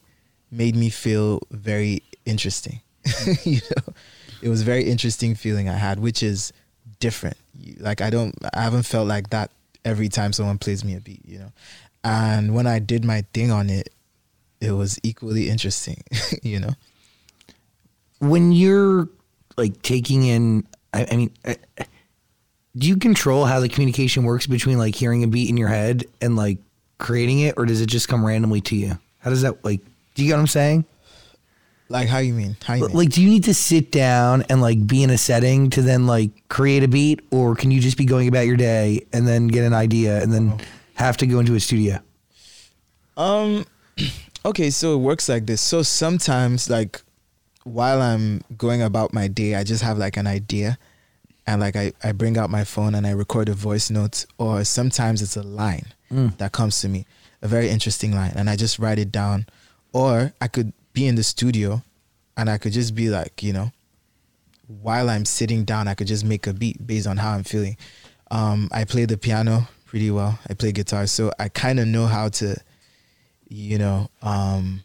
made 0.50 0.76
me 0.76 0.90
feel 0.90 1.42
very 1.52 2.02
interesting. 2.26 2.82
you 3.44 3.62
know, 3.76 3.94
it 4.42 4.50
was 4.50 4.64
very 4.64 4.86
interesting 4.86 5.36
feeling 5.36 5.70
I 5.70 5.76
had, 5.76 6.00
which 6.00 6.24
is 6.24 6.52
different. 7.00 7.38
Like 7.78 8.02
I 8.02 8.10
don't, 8.10 8.34
I 8.56 8.64
haven't 8.64 8.88
felt 8.88 9.08
like 9.08 9.30
that 9.30 9.52
every 9.84 10.10
time 10.10 10.34
someone 10.34 10.58
plays 10.58 10.84
me 10.84 10.96
a 10.96 11.00
beat. 11.00 11.22
You 11.26 11.40
know, 11.40 11.52
and 12.04 12.56
when 12.56 12.66
I 12.66 12.80
did 12.80 13.06
my 13.06 13.24
thing 13.36 13.52
on 13.52 13.70
it, 13.70 13.94
it 14.62 14.72
was 14.72 15.00
equally 15.04 15.48
interesting. 15.48 16.04
you 16.42 16.60
know, 16.60 16.74
When 18.18 18.52
you're 18.52 19.10
like 19.58 19.84
taking 19.84 20.24
in, 20.24 20.66
I, 20.92 21.06
I 21.12 21.16
mean, 21.18 21.32
uh, 21.46 21.54
do 22.78 22.88
you 22.88 22.98
control 22.98 23.46
how 23.46 23.60
the 23.60 23.70
communication 23.70 24.24
works 24.24 24.48
between 24.48 24.78
like 24.78 24.96
hearing 24.96 25.24
a 25.24 25.28
beat 25.28 25.50
in 25.50 25.58
your 25.58 25.70
head 25.70 26.06
and 26.22 26.36
like 26.36 26.58
creating 26.98 27.40
it, 27.40 27.56
or 27.58 27.66
does 27.66 27.82
it 27.82 27.88
just 27.88 28.08
come 28.08 28.26
randomly 28.26 28.62
to 28.62 28.76
you? 28.76 29.00
How 29.20 29.30
does 29.30 29.42
that 29.42 29.64
like? 29.64 29.82
Do 30.16 30.24
you 30.24 30.30
get 30.30 30.36
what 30.36 30.42
I'm 30.42 30.48
saying? 30.48 30.86
like 31.88 32.08
how 32.08 32.18
you 32.18 32.34
mean? 32.34 32.58
How 32.64 32.74
you 32.74 32.88
mean? 32.88 32.96
Like, 32.96 33.10
do 33.10 33.22
you 33.22 33.30
need 33.30 33.44
to 33.46 33.54
sit 33.54 33.92
down 33.92 34.44
and 34.50 34.62
like 34.62 34.86
be 34.86 35.04
in 35.04 35.10
a 35.10 35.18
setting 35.18 35.70
to 35.72 35.82
then 35.82 36.08
like 36.08 36.32
create 36.50 36.84
a 36.84 36.88
beat, 36.88 37.22
or 37.32 37.56
can 37.56 37.72
you 37.72 37.80
just 37.80 37.98
be 37.98 38.06
going 38.06 38.28
about 38.28 38.46
your 38.48 38.58
day 38.58 39.06
and 39.14 39.28
then 39.28 39.48
get 39.48 39.64
an 39.64 39.74
idea 39.74 40.22
and 40.22 40.34
then 40.34 40.60
have 40.96 41.18
to 41.18 41.28
go 41.28 41.40
into 41.40 41.56
a 41.56 41.60
studio? 41.60 42.00
Um 43.18 43.66
okay, 44.46 44.70
so 44.70 44.96
it 44.96 44.98
works 44.98 45.30
like 45.30 45.46
this. 45.46 45.62
So 45.62 45.84
sometimes 45.84 46.70
like 46.70 47.02
while 47.64 48.02
I'm 48.02 48.42
going 48.58 48.82
about 48.82 49.14
my 49.14 49.28
day, 49.28 49.56
I 49.56 49.64
just 49.64 49.84
have 49.84 49.98
like 49.98 50.18
an 50.18 50.28
idea 50.28 50.78
and 51.48 51.62
like 51.62 51.76
I, 51.76 51.94
I 52.04 52.12
bring 52.12 52.38
out 52.38 52.50
my 52.50 52.64
phone 52.64 52.96
and 52.96 53.06
I 53.06 53.12
record 53.12 53.50
a 53.50 53.54
voice 53.54 53.90
note 53.90 54.26
or 54.38 54.64
sometimes 54.64 55.22
it's 55.22 55.36
a 55.38 55.44
line 55.44 55.88
that 56.38 56.52
comes 56.52 56.80
to 56.82 56.88
me, 56.90 57.06
a 57.42 57.48
very 57.48 57.70
interesting 57.70 58.14
line 58.14 58.32
and 58.36 58.50
I 58.50 58.56
just 58.56 58.80
write 58.80 59.00
it 59.00 59.12
down 59.12 59.46
or 59.94 60.34
I 60.42 60.48
could 60.48 60.74
be 60.94 61.08
in 61.08 61.16
the 61.16 61.24
studio 61.24 61.84
and 62.38 62.50
I 62.50 62.58
could 62.58 62.74
just 62.74 62.96
be 62.96 63.10
like, 63.10 63.44
you 63.44 63.54
know, 63.54 63.72
while 64.82 65.10
I'm 65.10 65.26
sitting 65.26 65.64
down, 65.64 65.88
I 65.88 65.94
could 65.94 66.08
just 66.08 66.26
make 66.26 66.48
a 66.48 66.54
beat 66.54 66.86
based 66.86 67.08
on 67.08 67.18
how 67.18 67.32
I'm 67.34 67.44
feeling. 67.44 67.78
Um, 68.32 68.70
I 68.72 68.84
play 68.86 69.06
the 69.06 69.18
piano 69.18 69.68
pretty 69.86 70.10
well. 70.10 70.40
I 70.50 70.54
play 70.56 70.72
guitar, 70.72 71.06
so 71.08 71.32
I 71.38 71.50
kind 71.50 71.80
of 71.80 71.88
know 71.88 72.08
how 72.08 72.30
to, 72.30 72.56
you 73.48 73.78
know, 73.78 74.10
um, 74.22 74.84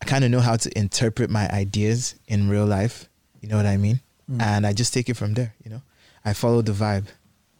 I 0.00 0.04
kind 0.04 0.24
of 0.24 0.30
know 0.30 0.40
how 0.40 0.56
to 0.56 0.78
interpret 0.78 1.30
my 1.30 1.48
ideas 1.50 2.14
in 2.28 2.48
real 2.48 2.64
life. 2.66 3.08
You 3.40 3.48
know 3.48 3.56
what 3.56 3.66
I 3.66 3.76
mean? 3.76 4.00
Mm. 4.30 4.42
And 4.42 4.66
I 4.66 4.72
just 4.72 4.94
take 4.94 5.08
it 5.08 5.16
from 5.16 5.34
there. 5.34 5.54
You 5.64 5.70
know, 5.70 5.82
I 6.24 6.32
follow 6.34 6.62
the 6.62 6.72
vibe, 6.72 7.06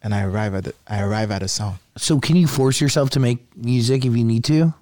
and 0.03 0.15
I 0.15 0.23
arrive 0.25 0.55
at 0.55 0.65
the, 0.65 0.75
I 0.87 1.01
arrive 1.03 1.31
at 1.31 1.43
a 1.43 1.49
song. 1.49 1.79
So, 1.97 2.21
can 2.21 2.37
you 2.37 2.47
force 2.47 2.81
yourself 2.81 3.11
to 3.11 3.21
make 3.21 3.57
music 3.57 4.05
if 4.05 4.17
you 4.17 4.25
need 4.25 4.45
to? 4.45 4.75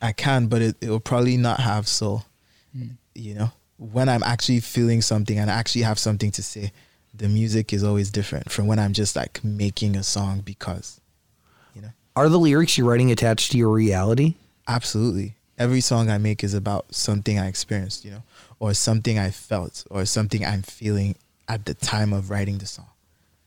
I 0.00 0.12
can, 0.12 0.46
but 0.46 0.62
it, 0.62 0.76
it 0.80 0.90
will 0.90 1.00
probably 1.00 1.36
not 1.36 1.60
have 1.60 1.88
soul. 1.88 2.24
Mm. 2.76 2.90
You 3.14 3.34
know, 3.34 3.50
when 3.78 4.08
I'm 4.08 4.22
actually 4.22 4.60
feeling 4.60 5.02
something 5.02 5.38
and 5.38 5.50
I 5.50 5.54
actually 5.54 5.82
have 5.82 5.98
something 5.98 6.30
to 6.32 6.42
say, 6.42 6.72
the 7.12 7.28
music 7.28 7.72
is 7.72 7.82
always 7.82 8.10
different 8.10 8.50
from 8.52 8.68
when 8.68 8.78
I'm 8.78 8.92
just 8.92 9.16
like 9.16 9.42
making 9.42 9.96
a 9.96 10.04
song 10.04 10.40
because, 10.44 11.00
you 11.74 11.82
know, 11.82 11.88
Are 12.14 12.28
the 12.28 12.38
lyrics 12.38 12.78
you're 12.78 12.86
writing 12.86 13.10
attached 13.10 13.50
to 13.52 13.58
your 13.58 13.70
reality? 13.70 14.34
absolutely. 14.68 15.34
Every 15.58 15.80
song 15.80 16.08
I 16.08 16.18
make 16.18 16.44
is 16.44 16.54
about 16.54 16.94
something 16.94 17.36
I 17.40 17.48
experienced, 17.48 18.04
you 18.04 18.12
know, 18.12 18.22
or 18.60 18.74
something 18.74 19.18
I 19.18 19.30
felt 19.30 19.84
or 19.90 20.04
something 20.04 20.44
I'm 20.44 20.62
feeling 20.62 21.16
at 21.48 21.64
the 21.64 21.74
time 21.74 22.12
of 22.12 22.30
writing 22.30 22.58
the 22.58 22.66
song. 22.66 22.88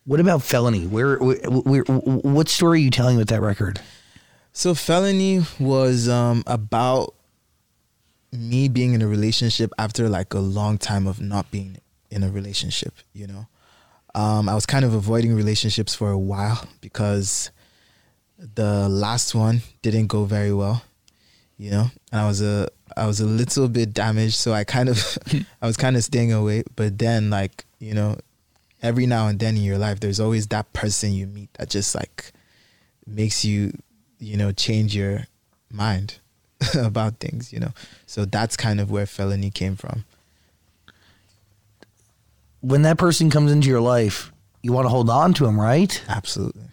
What 0.06 0.20
about 0.20 0.42
felony? 0.42 0.88
Where, 0.88 1.18
where, 1.18 1.38
where 1.38 1.84
what 1.84 2.50
story 2.50 2.80
are 2.80 2.84
you 2.84 2.90
telling 2.90 3.18
with 3.18 3.30
that 3.30 3.42
record? 3.42 3.80
So 4.54 4.74
felony 4.74 5.44
was 5.60 6.10
um, 6.10 6.44
about 6.48 7.14
me 8.32 8.68
being 8.68 8.94
in 8.94 9.02
a 9.02 9.08
relationship 9.08 9.72
after 9.78 10.10
like 10.10 10.34
a 10.34 10.40
long 10.40 10.78
time 10.78 11.06
of 11.08 11.22
not 11.22 11.52
being 11.52 11.78
in 12.10 12.24
a 12.24 12.30
relationship. 12.30 12.94
You 13.14 13.28
know, 13.28 13.48
um, 14.16 14.50
I 14.50 14.56
was 14.56 14.66
kind 14.66 14.84
of 14.84 14.94
avoiding 14.94 15.36
relationships 15.36 15.94
for 15.94 16.12
a 16.12 16.20
while 16.20 16.68
because 16.82 17.52
the 18.38 18.90
last 18.90 19.36
one 19.36 19.62
didn't 19.82 20.08
go 20.08 20.26
very 20.26 20.54
well. 20.54 20.84
You 21.58 21.70
know, 21.70 21.92
and 22.12 22.22
I 22.22 22.28
was 22.28 22.42
a 22.42 22.70
I 22.98 23.08
was 23.08 23.20
a 23.20 23.26
little 23.26 23.68
bit 23.68 23.94
damaged, 23.94 24.36
so 24.36 24.54
I 24.54 24.64
kind 24.64 24.90
of 24.90 25.18
I 25.62 25.68
was 25.68 25.78
kind 25.78 25.96
of 25.96 26.04
staying 26.04 26.32
away. 26.32 26.64
But 26.76 26.98
then, 26.98 27.30
like 27.30 27.66
you 27.80 27.94
know, 27.94 28.18
every 28.82 29.06
now 29.06 29.28
and 29.28 29.40
then 29.40 29.58
in 29.58 29.64
your 29.64 29.78
life, 29.78 30.00
there's 30.00 30.20
always 30.20 30.48
that 30.48 30.72
person 30.74 31.14
you 31.14 31.28
meet 31.28 31.54
that 31.56 31.70
just 31.70 31.96
like 31.96 32.32
makes 33.06 33.44
you 33.44 33.74
you 34.20 34.38
know 34.38 34.52
change 34.52 34.96
your 34.96 35.26
mind 35.72 36.20
about 36.78 37.18
things 37.20 37.52
you 37.52 37.60
know 37.60 37.72
so 38.06 38.26
that's 38.26 38.56
kind 38.56 38.80
of 38.80 38.92
where 38.92 39.06
felony 39.06 39.50
came 39.50 39.76
from 39.76 40.06
When 42.62 42.84
that 42.84 42.98
person 42.98 43.32
comes 43.32 43.52
into 43.52 43.68
your 43.68 43.82
life, 43.82 44.32
you 44.62 44.72
want 44.72 44.86
to 44.86 44.90
hold 44.90 45.10
on 45.10 45.34
to 45.36 45.46
him, 45.46 45.60
right? 45.60 46.04
absolutely 46.08 46.66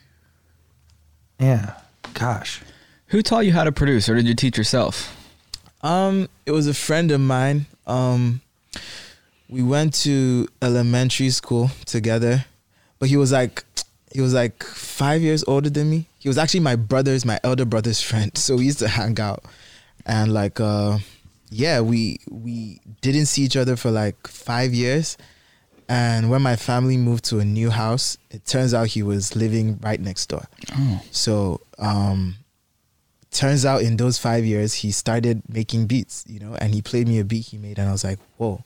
Yeah. 1.41 1.75
Gosh. 2.15 2.61
Who 3.07 3.23
taught 3.23 3.47
you 3.47 3.53
how 3.53 3.65
to 3.65 3.73
produce, 3.73 4.09
or 4.09 4.15
did 4.15 4.29
you 4.29 4.35
teach 4.35 4.59
yourself? 4.59 5.17
Um 5.83 6.29
it 6.47 6.51
was 6.51 6.67
a 6.67 6.75
friend 6.75 7.11
of 7.11 7.21
mine 7.21 7.67
um 7.87 8.41
we 9.49 9.63
went 9.63 9.95
to 9.95 10.47
elementary 10.61 11.31
school 11.31 11.71
together 11.87 12.45
but 12.99 13.09
he 13.09 13.17
was 13.17 13.33
like 13.33 13.65
he 14.13 14.21
was 14.21 14.35
like 14.35 14.63
five 14.63 15.23
years 15.23 15.45
older 15.47 15.71
than 15.71 15.91
me. 15.91 16.07
He 16.19 16.29
was 16.29 16.39
actually 16.39 16.61
my 16.61 16.77
brother's, 16.77 17.25
my 17.25 17.39
elder 17.45 17.65
brother's 17.65 18.01
friend. 18.01 18.33
So 18.37 18.57
we 18.57 18.65
used 18.65 18.79
to 18.81 18.89
hang 18.89 19.21
out, 19.21 19.45
and 20.07 20.33
like, 20.33 20.61
uh, 20.61 20.99
yeah, 21.51 21.81
we 21.81 22.19
we 22.31 22.81
didn't 23.01 23.27
see 23.27 23.43
each 23.43 23.57
other 23.57 23.77
for 23.77 23.91
like 23.91 24.27
five 24.27 24.73
years. 24.73 25.17
And 25.91 26.29
when 26.29 26.43
my 26.43 26.57
family 26.57 26.99
moved 26.99 27.25
to 27.27 27.39
a 27.39 27.45
new 27.45 27.71
house, 27.71 28.19
it 28.31 28.45
turns 28.45 28.75
out 28.75 28.89
he 28.89 29.03
was 29.03 29.35
living 29.35 29.79
right 29.83 29.99
next 29.99 30.27
door. 30.27 30.45
Oh. 30.75 31.03
So, 31.13 31.63
um, 31.79 32.37
turns 33.31 33.65
out 33.65 33.83
in 33.83 33.97
those 33.97 34.19
five 34.19 34.45
years, 34.45 34.75
he 34.75 34.91
started 34.91 35.43
making 35.49 35.87
beats, 35.87 36.25
you 36.27 36.41
know, 36.41 36.55
and 36.55 36.75
he 36.75 36.83
played 36.83 37.09
me 37.09 37.19
a 37.19 37.25
beat 37.25 37.47
he 37.47 37.59
made, 37.59 37.79
and 37.79 37.89
I 37.89 37.93
was 37.93 38.05
like, 38.05 38.19
whoa, 38.37 38.65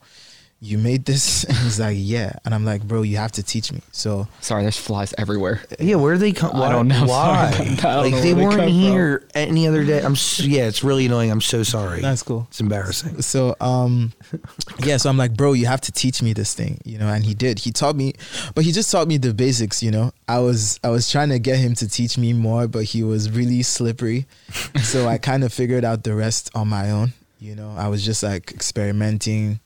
you 0.62 0.78
made 0.78 1.04
this? 1.04 1.44
And 1.52 1.56
he's 1.58 1.80
like, 1.80 1.96
yeah. 1.98 2.32
And 2.44 2.54
I'm 2.54 2.64
like, 2.64 2.82
bro, 2.82 3.02
you 3.02 3.16
have 3.16 3.32
to 3.32 3.42
teach 3.42 3.72
me. 3.72 3.80
So, 3.90 4.28
Sorry, 4.40 4.62
there's 4.62 4.78
flies 4.78 5.12
everywhere. 5.18 5.60
Yeah, 5.80 5.96
where 5.96 6.14
do 6.14 6.18
they 6.18 6.32
come? 6.32 6.54
I 6.54 6.70
don't 6.70 6.86
know. 6.88 7.04
Why? 7.04 7.50
Sorry. 7.50 7.68
I 7.70 7.74
don't 7.74 8.02
like 8.04 8.12
know 8.12 8.20
they 8.20 8.32
where 8.32 8.42
they 8.42 8.44
weren't 8.44 8.60
come 8.60 8.68
here 8.68 9.28
any 9.34 9.66
other 9.66 9.84
day. 9.84 10.00
I'm. 10.02 10.12
s 10.12 10.40
yeah, 10.40 10.68
it's 10.68 10.84
really 10.84 11.06
annoying. 11.06 11.30
I'm 11.32 11.40
so 11.40 11.64
sorry. 11.64 12.00
that's 12.00 12.22
cool. 12.22 12.46
It's 12.48 12.60
embarrassing. 12.60 13.20
So, 13.22 13.56
um, 13.60 14.12
yeah, 14.84 14.96
so 14.98 15.10
I'm 15.10 15.16
like, 15.16 15.34
bro, 15.34 15.52
you 15.52 15.66
have 15.66 15.80
to 15.82 15.92
teach 15.92 16.22
me 16.22 16.32
this 16.32 16.54
thing, 16.54 16.80
you 16.84 16.96
know, 16.96 17.08
and 17.08 17.24
he 17.24 17.34
did. 17.34 17.58
He 17.58 17.72
taught 17.72 17.96
me, 17.96 18.14
but 18.54 18.64
he 18.64 18.70
just 18.70 18.90
taught 18.90 19.08
me 19.08 19.18
the 19.18 19.34
basics, 19.34 19.82
you 19.82 19.90
know. 19.90 20.12
I 20.28 20.38
was 20.38 20.78
I 20.84 20.90
was 20.90 21.10
trying 21.10 21.30
to 21.30 21.40
get 21.40 21.58
him 21.58 21.74
to 21.74 21.88
teach 21.88 22.16
me 22.16 22.32
more, 22.32 22.68
but 22.68 22.84
he 22.84 23.02
was 23.02 23.30
really 23.30 23.62
slippery. 23.62 24.26
so 24.82 25.08
I 25.08 25.18
kind 25.30 25.42
of 25.42 25.52
figured 25.52 25.84
out 25.84 26.04
the 26.04 26.14
rest 26.14 26.50
on 26.54 26.68
my 26.68 26.90
own, 26.90 27.12
you 27.40 27.56
know. 27.56 27.74
I 27.76 27.88
was 27.88 28.04
just 28.04 28.22
like 28.22 28.52
experimenting, 28.52 29.58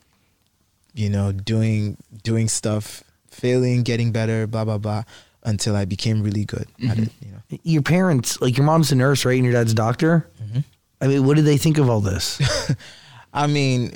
you 0.97 1.11
know, 1.11 1.31
doing 1.31 1.97
doing 2.25 2.49
stuff, 2.49 3.05
failing, 3.31 3.83
getting 3.83 4.13
better, 4.13 4.47
blah 4.47 4.65
blah 4.65 4.79
blah, 4.79 5.05
until 5.45 5.77
I 5.77 5.85
became 5.85 6.23
really 6.23 6.45
good 6.45 6.67
at 6.89 6.99
it, 6.99 7.13
you 7.21 7.33
know. 7.33 7.59
Your 7.63 7.83
parents, 7.83 8.41
like 8.41 8.57
your 8.57 8.67
mom's 8.67 8.91
a 8.91 8.97
nurse, 8.97 9.25
right, 9.25 9.37
and 9.37 9.45
your 9.45 9.53
dad's 9.53 9.73
a 9.73 9.77
doctor. 9.77 10.29
Mm-hmm. 10.43 10.61
I 11.01 11.07
mean, 11.07 11.27
what 11.27 11.37
did 11.37 11.45
they 11.45 11.59
think 11.59 11.79
of 11.79 11.89
all 11.89 12.01
this? 12.01 12.41
I 13.35 13.47
mean, 13.47 13.93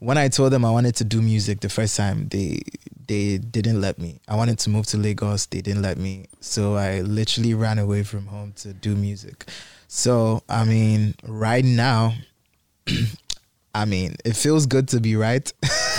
when 0.00 0.18
I 0.18 0.28
told 0.28 0.52
them 0.52 0.64
I 0.64 0.70
wanted 0.70 0.96
to 0.96 1.04
do 1.04 1.22
music 1.22 1.60
the 1.60 1.68
first 1.68 1.96
time, 1.96 2.28
they 2.28 2.60
they 3.06 3.38
didn't 3.38 3.80
let 3.80 3.98
me. 3.98 4.20
I 4.28 4.36
wanted 4.36 4.58
to 4.60 4.70
move 4.70 4.86
to 4.88 4.96
Lagos, 4.96 5.46
they 5.46 5.60
didn't 5.60 5.82
let 5.82 5.96
me. 5.96 6.26
So 6.40 6.74
I 6.74 7.00
literally 7.00 7.54
ran 7.54 7.78
away 7.78 8.02
from 8.02 8.26
home 8.26 8.52
to 8.56 8.72
do 8.74 8.96
music. 8.96 9.46
So 9.88 10.42
I 10.48 10.64
mean, 10.64 11.14
right 11.22 11.64
now, 11.64 12.14
I 13.76 13.84
mean, 13.84 14.16
it 14.24 14.36
feels 14.36 14.64
good 14.66 14.88
to 14.88 15.00
be 15.00 15.16
right. 15.16 15.52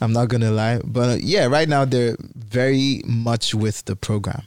I'm 0.00 0.12
not 0.12 0.28
gonna 0.28 0.50
lie, 0.50 0.80
but 0.84 1.08
uh, 1.10 1.16
yeah, 1.20 1.46
right 1.46 1.68
now 1.68 1.84
they're 1.84 2.16
very 2.34 3.02
much 3.06 3.54
with 3.54 3.84
the 3.86 3.96
program, 3.96 4.42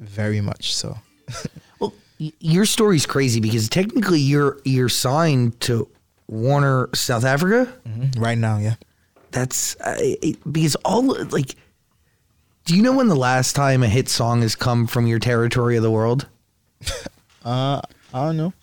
very 0.00 0.40
much 0.40 0.74
so. 0.74 0.96
well, 1.80 1.92
y- 2.18 2.32
your 2.40 2.64
story's 2.64 3.04
crazy 3.06 3.40
because 3.40 3.68
technically 3.68 4.20
you're 4.20 4.58
you're 4.64 4.88
signed 4.88 5.60
to 5.60 5.86
Warner 6.28 6.88
South 6.94 7.24
Africa. 7.24 7.72
Right 8.16 8.38
now, 8.38 8.58
yeah. 8.58 8.76
That's 9.30 9.76
uh, 9.80 9.96
it, 9.98 10.38
because 10.50 10.76
all 10.84 11.04
like. 11.30 11.56
Do 12.64 12.74
you 12.74 12.82
know 12.82 12.96
when 12.96 13.08
the 13.08 13.16
last 13.16 13.54
time 13.54 13.82
a 13.82 13.88
hit 13.88 14.08
song 14.08 14.40
has 14.40 14.56
come 14.56 14.86
from 14.86 15.06
your 15.06 15.18
territory 15.18 15.76
of 15.76 15.82
the 15.82 15.90
world? 15.90 16.26
Uh, 17.44 17.78
I 18.14 18.24
don't 18.24 18.38
know, 18.38 18.54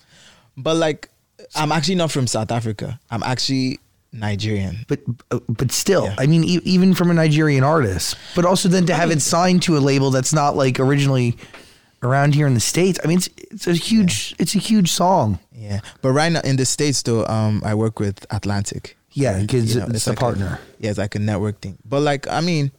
but 0.57 0.75
like, 0.75 1.07
I'm 1.55 1.71
actually 1.71 1.95
not 1.95 2.11
from 2.11 2.27
South 2.27 2.51
Africa. 2.51 2.99
I'm 3.09 3.23
actually 3.23 3.79
Nigerian. 4.13 4.85
But 4.87 4.99
uh, 5.31 5.39
but 5.47 5.71
still, 5.71 6.05
Yeah. 6.05 6.15
I 6.17 6.25
mean, 6.27 6.43
e- 6.43 6.59
even 6.63 6.93
from 6.93 7.11
a 7.11 7.13
Nigerian 7.13 7.63
artist, 7.63 8.15
but 8.35 8.45
also 8.45 8.69
then 8.69 8.85
to 8.87 8.93
have 8.93 9.11
it 9.11 9.21
signed 9.21 9.61
to 9.63 9.77
a 9.77 9.79
label 9.79 10.11
that's 10.11 10.33
not 10.33 10.55
like 10.55 10.79
originally 10.79 11.37
around 12.03 12.33
here 12.35 12.47
in 12.47 12.53
the 12.53 12.59
states. 12.59 12.99
I 13.03 13.07
mean, 13.07 13.17
it's 13.19 13.29
it's 13.37 13.67
a 13.67 13.73
huge 13.73 14.35
it's 14.39 14.55
a 14.55 14.59
huge 14.59 14.91
song. 14.91 15.39
Yeah, 15.55 15.79
but 16.01 16.11
right 16.11 16.31
now 16.31 16.41
in 16.41 16.55
the 16.57 16.65
states, 16.65 17.01
though, 17.03 17.25
um, 17.27 17.61
I 17.63 17.75
work 17.75 17.99
with 17.99 18.25
Atlantic. 18.31 18.97
Yeah, 19.13 19.39
because 19.39 19.73
you 19.75 19.81
know, 19.81 19.87
it's 19.87 20.07
a 20.07 20.11
like 20.11 20.19
partner. 20.19 20.59
yeah, 20.79 20.89
it's 20.89 20.97
like 20.99 21.15
a 21.15 21.19
network 21.19 21.59
thing. 21.61 21.77
But 21.85 22.01
like, 22.01 22.27
I 22.29 22.39
mean, 22.41 22.71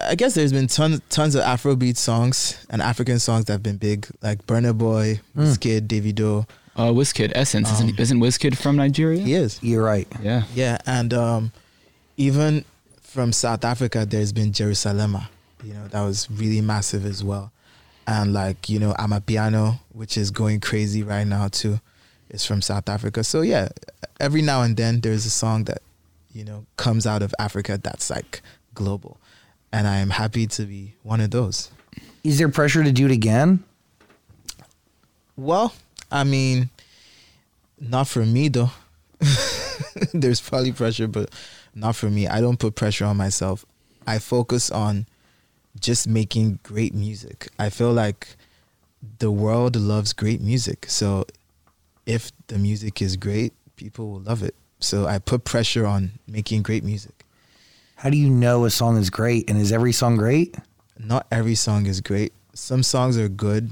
I 0.00 0.14
guess 0.14 0.34
there's 0.34 0.52
been 0.52 0.68
tons 0.68 1.00
tons 1.10 1.34
of 1.34 1.42
Afrobeat 1.44 1.96
songs 1.96 2.64
and 2.70 2.80
African 2.82 3.18
songs 3.18 3.46
that 3.46 3.52
have 3.54 3.62
been 3.62 3.78
big, 3.78 4.06
like 4.22 4.46
Burna 4.46 4.76
Boy, 4.76 5.20
Hmm. 5.34 5.40
Wizkid, 5.42 5.86
Davido. 5.88 6.46
Uh, 6.76 6.88
Wizkid, 6.88 7.32
Essence. 7.34 7.68
Um, 7.68 7.74
isn't, 7.74 8.00
isn't 8.00 8.20
Wizkid 8.20 8.56
from 8.56 8.76
Nigeria? 8.76 9.20
He 9.20 9.34
is. 9.34 9.58
You're 9.62 9.84
right. 9.84 10.08
Yeah. 10.22 10.44
Yeah, 10.54 10.78
and 10.86 11.12
um, 11.12 11.52
even 12.16 12.64
from 13.02 13.32
South 13.32 13.64
Africa, 13.64 14.06
there's 14.06 14.32
been 14.32 14.52
Jerusalema. 14.52 15.28
You 15.64 15.74
know, 15.74 15.88
that 15.88 16.02
was 16.02 16.30
really 16.30 16.60
massive 16.60 17.04
as 17.04 17.22
well. 17.22 17.52
And 18.06 18.32
like, 18.32 18.68
you 18.68 18.78
know, 18.78 18.92
Amapiano, 18.94 19.80
which 19.92 20.16
is 20.16 20.30
going 20.30 20.60
crazy 20.60 21.02
right 21.02 21.26
now 21.26 21.48
too, 21.48 21.80
is 22.30 22.46
from 22.46 22.62
South 22.62 22.88
Africa. 22.88 23.22
So 23.24 23.42
yeah, 23.42 23.68
every 24.18 24.42
now 24.42 24.62
and 24.62 24.76
then 24.76 25.00
there's 25.00 25.26
a 25.26 25.30
song 25.30 25.64
that, 25.64 25.82
you 26.32 26.44
know, 26.44 26.64
comes 26.76 27.06
out 27.06 27.22
of 27.22 27.34
Africa 27.38 27.78
that's 27.82 28.10
like 28.10 28.42
global. 28.74 29.20
And 29.72 29.86
I 29.86 29.98
am 29.98 30.10
happy 30.10 30.46
to 30.46 30.64
be 30.64 30.94
one 31.02 31.20
of 31.20 31.30
those. 31.30 31.70
Is 32.24 32.38
there 32.38 32.48
pressure 32.48 32.82
to 32.82 32.92
do 32.92 33.06
it 33.06 33.12
again? 33.12 33.62
Well, 35.36 35.72
I 36.10 36.24
mean, 36.24 36.70
not 37.78 38.08
for 38.08 38.24
me 38.24 38.48
though. 38.48 38.70
There's 40.12 40.40
probably 40.40 40.72
pressure, 40.72 41.08
but 41.08 41.30
not 41.74 41.96
for 41.96 42.10
me. 42.10 42.26
I 42.26 42.40
don't 42.40 42.58
put 42.58 42.74
pressure 42.74 43.04
on 43.04 43.16
myself. 43.16 43.64
I 44.06 44.18
focus 44.18 44.70
on 44.70 45.06
just 45.78 46.08
making 46.08 46.60
great 46.62 46.94
music. 46.94 47.48
I 47.58 47.70
feel 47.70 47.92
like 47.92 48.36
the 49.18 49.30
world 49.30 49.76
loves 49.76 50.12
great 50.12 50.40
music. 50.40 50.86
So 50.88 51.26
if 52.06 52.32
the 52.48 52.58
music 52.58 53.00
is 53.00 53.16
great, 53.16 53.52
people 53.76 54.10
will 54.10 54.20
love 54.20 54.42
it. 54.42 54.54
So 54.80 55.06
I 55.06 55.18
put 55.18 55.44
pressure 55.44 55.86
on 55.86 56.12
making 56.26 56.62
great 56.62 56.84
music. 56.84 57.24
How 57.96 58.10
do 58.10 58.16
you 58.16 58.30
know 58.30 58.64
a 58.64 58.70
song 58.70 58.96
is 58.96 59.10
great? 59.10 59.48
And 59.48 59.58
is 59.58 59.72
every 59.72 59.92
song 59.92 60.16
great? 60.16 60.56
Not 60.98 61.26
every 61.30 61.54
song 61.54 61.86
is 61.86 62.00
great. 62.00 62.32
Some 62.54 62.82
songs 62.82 63.16
are 63.16 63.28
good, 63.28 63.70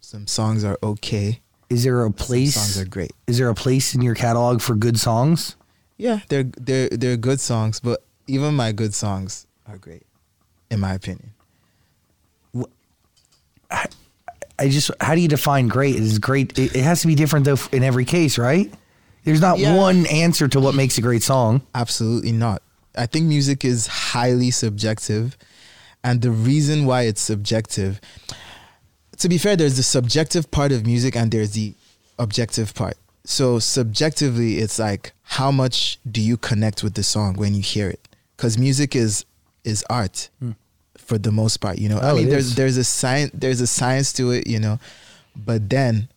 some 0.00 0.26
songs 0.26 0.64
are 0.64 0.78
okay. 0.82 1.40
Is 1.70 1.84
there 1.84 2.00
a 2.00 2.04
Some 2.06 2.12
place? 2.12 2.54
songs 2.54 2.78
are 2.80 2.84
great. 2.88 3.12
Is 3.26 3.38
there 3.38 3.48
a 3.48 3.54
place 3.54 3.94
in 3.94 4.02
your 4.02 4.14
catalog 4.16 4.60
for 4.60 4.74
good 4.74 4.98
songs? 4.98 5.56
Yeah, 5.96 6.20
they're 6.28 6.44
they're 6.44 6.88
they're 6.88 7.16
good 7.16 7.40
songs, 7.40 7.78
but 7.80 8.02
even 8.26 8.54
my 8.54 8.72
good 8.72 8.92
songs 8.94 9.46
are 9.68 9.78
great, 9.78 10.02
in 10.70 10.80
my 10.80 10.94
opinion. 10.94 11.30
I 14.58 14.68
just 14.68 14.90
how 15.00 15.14
do 15.14 15.20
you 15.20 15.28
define 15.28 15.68
great? 15.68 15.96
Is 15.96 16.18
great? 16.18 16.58
It, 16.58 16.76
it 16.76 16.82
has 16.82 17.00
to 17.02 17.06
be 17.06 17.14
different 17.14 17.44
though 17.46 17.56
in 17.72 17.82
every 17.82 18.04
case, 18.04 18.36
right? 18.36 18.72
There's 19.24 19.40
not 19.40 19.58
Yeah. 19.58 19.76
one 19.76 20.06
answer 20.06 20.48
to 20.48 20.60
what 20.60 20.74
makes 20.74 20.98
a 20.98 21.00
great 21.02 21.22
song. 21.22 21.62
Absolutely 21.74 22.32
not. 22.32 22.62
I 22.96 23.06
think 23.06 23.26
music 23.26 23.64
is 23.64 23.86
highly 23.86 24.50
subjective, 24.50 25.36
and 26.04 26.20
the 26.20 26.30
reason 26.30 26.84
why 26.84 27.02
it's 27.02 27.20
subjective. 27.22 28.00
To 29.18 29.28
be 29.28 29.38
fair, 29.38 29.56
there's 29.56 29.76
the 29.76 29.82
subjective 29.82 30.50
part 30.50 30.72
of 30.72 30.86
music 30.86 31.14
and 31.16 31.30
there's 31.30 31.52
the 31.52 31.74
objective 32.18 32.74
part. 32.74 32.96
So 33.24 33.58
subjectively, 33.58 34.58
it's 34.58 34.78
like 34.78 35.12
how 35.22 35.50
much 35.50 35.98
do 36.10 36.20
you 36.20 36.36
connect 36.36 36.82
with 36.82 36.94
the 36.94 37.02
song 37.02 37.34
when 37.34 37.54
you 37.54 37.62
hear 37.62 37.88
it? 37.88 38.00
Because 38.36 38.56
music 38.58 38.96
is 38.96 39.24
is 39.62 39.84
art 39.90 40.30
hmm. 40.38 40.52
for 40.96 41.18
the 41.18 41.30
most 41.30 41.58
part. 41.58 41.78
You 41.78 41.90
know, 41.90 41.98
I 41.98 42.10
Oh, 42.10 42.16
mean, 42.16 42.28
there's 42.30 42.46
is. 42.46 42.54
there's 42.54 42.76
a 42.78 42.84
science 42.84 43.30
there's 43.34 43.60
a 43.60 43.66
science 43.66 44.12
to 44.14 44.30
it. 44.30 44.46
You 44.46 44.58
know, 44.58 44.78
but 45.36 45.68
then 45.68 46.08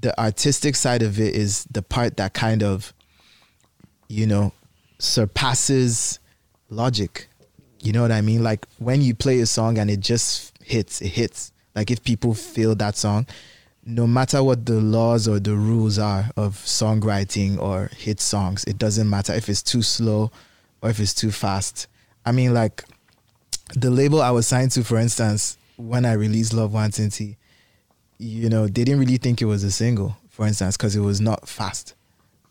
the 0.00 0.18
artistic 0.18 0.74
side 0.76 1.02
of 1.02 1.20
it 1.20 1.34
is 1.34 1.64
the 1.70 1.82
part 1.82 2.16
that 2.16 2.32
kind 2.34 2.62
of 2.62 2.92
you 4.08 4.26
know 4.26 4.52
surpasses 4.98 6.18
logic 6.70 7.28
you 7.80 7.92
know 7.92 8.02
what 8.02 8.12
i 8.12 8.20
mean 8.20 8.42
like 8.42 8.66
when 8.78 9.00
you 9.00 9.14
play 9.14 9.40
a 9.40 9.46
song 9.46 9.78
and 9.78 9.90
it 9.90 10.00
just 10.00 10.52
hits 10.62 11.00
it 11.00 11.08
hits 11.08 11.52
like 11.78 11.90
if 11.90 12.02
people 12.02 12.34
feel 12.34 12.74
that 12.74 12.96
song 12.96 13.26
no 13.86 14.06
matter 14.06 14.42
what 14.42 14.66
the 14.66 14.80
laws 14.80 15.26
or 15.26 15.38
the 15.40 15.54
rules 15.54 15.98
are 15.98 16.30
of 16.36 16.54
songwriting 16.56 17.58
or 17.58 17.90
hit 17.96 18.20
songs 18.20 18.64
it 18.64 18.78
doesn't 18.78 19.08
matter 19.08 19.32
if 19.32 19.48
it's 19.48 19.62
too 19.62 19.82
slow 19.82 20.30
or 20.82 20.90
if 20.90 21.00
it's 21.00 21.14
too 21.14 21.30
fast 21.30 21.86
i 22.26 22.32
mean 22.32 22.52
like 22.52 22.84
the 23.74 23.90
label 23.90 24.20
i 24.20 24.30
was 24.30 24.46
signed 24.46 24.70
to 24.70 24.82
for 24.84 24.98
instance 24.98 25.56
when 25.76 26.04
i 26.04 26.12
released 26.12 26.52
Love 26.52 26.72
Nwantiti, 26.72 27.36
you 28.18 28.48
know 28.48 28.66
they 28.66 28.84
didn't 28.84 29.00
really 29.00 29.16
think 29.16 29.40
it 29.40 29.46
was 29.46 29.62
a 29.64 29.70
single 29.70 30.16
for 30.28 30.46
instance 30.46 30.76
because 30.76 30.96
it 30.96 31.00
was 31.00 31.20
not 31.20 31.48
fast 31.48 31.94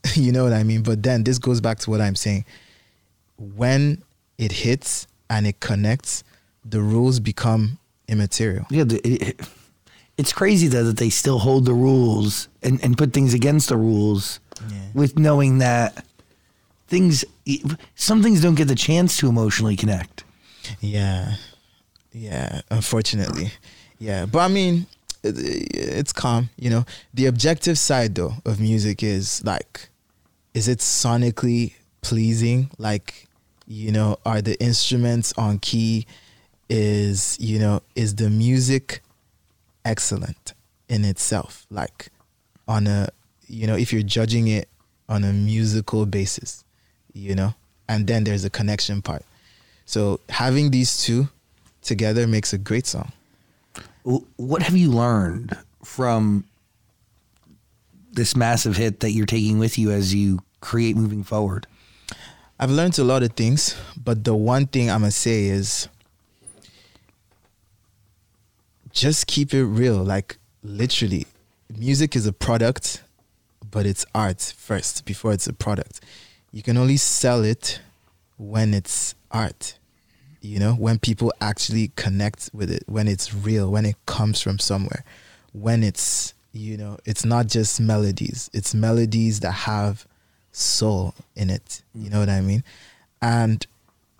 you 0.15 0.31
know 0.31 0.43
what 0.43 0.53
I 0.53 0.63
mean? 0.63 0.83
But 0.83 1.03
then 1.03 1.23
this 1.23 1.37
goes 1.37 1.61
back 1.61 1.79
to 1.79 1.89
what 1.89 2.01
I'm 2.01 2.15
saying. 2.15 2.45
When 3.37 4.03
it 4.37 4.51
hits 4.51 5.07
and 5.29 5.47
it 5.47 5.59
connects, 5.59 6.23
the 6.65 6.81
rules 6.81 7.19
become 7.19 7.79
immaterial. 8.07 8.65
Yeah, 8.69 8.83
the, 8.85 8.97
it, 9.07 9.39
it's 10.17 10.33
crazy 10.33 10.67
though 10.67 10.83
that 10.85 10.97
they 10.97 11.09
still 11.09 11.39
hold 11.39 11.65
the 11.65 11.73
rules 11.73 12.47
and, 12.63 12.83
and 12.83 12.97
put 12.97 13.13
things 13.13 13.33
against 13.33 13.69
the 13.69 13.77
rules 13.77 14.39
Yeah. 14.69 14.77
with 14.93 15.17
knowing 15.19 15.59
that 15.59 16.03
things 16.87 17.23
some 17.95 18.23
things 18.23 18.41
don't 18.41 18.55
get 18.55 18.67
the 18.67 18.75
chance 18.75 19.17
to 19.17 19.29
emotionally 19.29 19.75
connect. 19.75 20.23
Yeah. 20.79 21.35
Yeah, 22.13 22.61
unfortunately. 22.71 23.51
Yeah, 23.99 24.25
but 24.25 24.39
I 24.39 24.47
mean, 24.47 24.87
it, 25.23 25.35
it's 25.73 26.13
calm. 26.13 26.49
You 26.57 26.69
know, 26.71 26.85
the 27.13 27.25
objective 27.27 27.77
side 27.77 28.15
though 28.15 28.33
of 28.45 28.59
music 28.59 29.03
is 29.03 29.43
like, 29.45 29.89
is 30.53 30.67
it 30.67 30.79
sonically 30.79 31.73
pleasing? 32.01 32.69
Like, 32.79 33.27
you 33.67 33.91
know, 33.91 34.17
are 34.25 34.41
the 34.41 34.59
instruments 34.61 35.33
on 35.37 35.59
key? 35.59 36.07
Is 36.69 37.37
you 37.39 37.59
know, 37.59 37.81
is 37.95 38.15
the 38.15 38.29
music 38.29 39.01
excellent 39.85 40.53
in 40.89 41.05
itself? 41.05 41.65
Like, 41.69 42.09
on 42.67 42.87
a 42.87 43.09
you 43.47 43.67
know, 43.67 43.75
if 43.75 43.93
you're 43.93 44.03
judging 44.03 44.47
it 44.47 44.67
on 45.07 45.23
a 45.23 45.31
musical 45.31 46.05
basis, 46.05 46.63
you 47.13 47.35
know, 47.35 47.53
and 47.87 48.07
then 48.07 48.23
there's 48.23 48.43
a 48.43 48.49
connection 48.49 49.01
part. 49.01 49.23
So 49.85 50.19
having 50.29 50.71
these 50.71 51.01
two 51.01 51.29
together 51.81 52.27
makes 52.27 52.51
a 52.51 52.57
great 52.57 52.85
song. 52.85 53.13
What 54.03 54.61
have 54.63 54.75
you 54.75 54.91
learned 54.91 55.57
from 55.83 56.45
this 58.11 58.35
massive 58.35 58.75
hit 58.75 58.99
that 59.01 59.11
you're 59.11 59.25
taking 59.25 59.59
with 59.59 59.77
you 59.77 59.91
as 59.91 60.13
you 60.13 60.39
create 60.59 60.95
moving 60.95 61.23
forward? 61.23 61.67
I've 62.59 62.71
learned 62.71 62.97
a 62.99 63.03
lot 63.03 63.23
of 63.23 63.33
things, 63.33 63.75
but 63.95 64.23
the 64.23 64.35
one 64.35 64.65
thing 64.67 64.89
I'm 64.89 65.01
gonna 65.01 65.11
say 65.11 65.45
is 65.45 65.87
just 68.97 69.27
keep 69.27 69.53
it 69.53 69.63
real. 69.63 70.03
Like 70.03 70.37
literally, 70.63 71.27
music 71.77 72.15
is 72.15 72.25
a 72.25 72.33
product, 72.33 73.03
but 73.69 73.85
it's 73.85 74.05
art 74.15 74.53
first 74.57 75.05
before 75.05 75.33
it's 75.33 75.45
a 75.45 75.53
product. 75.53 76.01
You 76.51 76.63
can 76.63 76.77
only 76.77 76.97
sell 76.97 77.43
it 77.43 77.79
when 78.37 78.73
it's 78.73 79.13
art. 79.29 79.77
You 80.41 80.59
know, 80.59 80.73
when 80.73 80.97
people 80.97 81.31
actually 81.41 81.91
connect 81.95 82.49
with 82.53 82.71
it, 82.71 82.83
when 82.87 83.07
it's 83.07 83.33
real, 83.33 83.69
when 83.69 83.85
it 83.85 83.95
comes 84.07 84.41
from 84.41 84.57
somewhere, 84.57 85.03
when 85.53 85.83
it's 85.83 86.33
you 86.53 86.75
know, 86.75 86.97
it's 87.05 87.23
not 87.23 87.45
just 87.45 87.79
melodies. 87.79 88.49
It's 88.51 88.73
melodies 88.73 89.41
that 89.41 89.51
have 89.51 90.07
soul 90.51 91.13
in 91.35 91.51
it. 91.51 91.83
You 91.93 92.09
know 92.09 92.19
what 92.19 92.29
I 92.29 92.41
mean? 92.41 92.63
And 93.21 93.63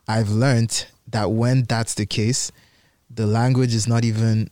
I've 0.08 0.30
learned 0.30 0.86
that 1.08 1.32
when 1.32 1.63
that's 1.63 1.96
the 1.96 2.06
case, 2.06 2.52
the 3.10 3.26
language 3.26 3.74
is 3.74 3.88
not 3.88 4.06
even 4.06 4.52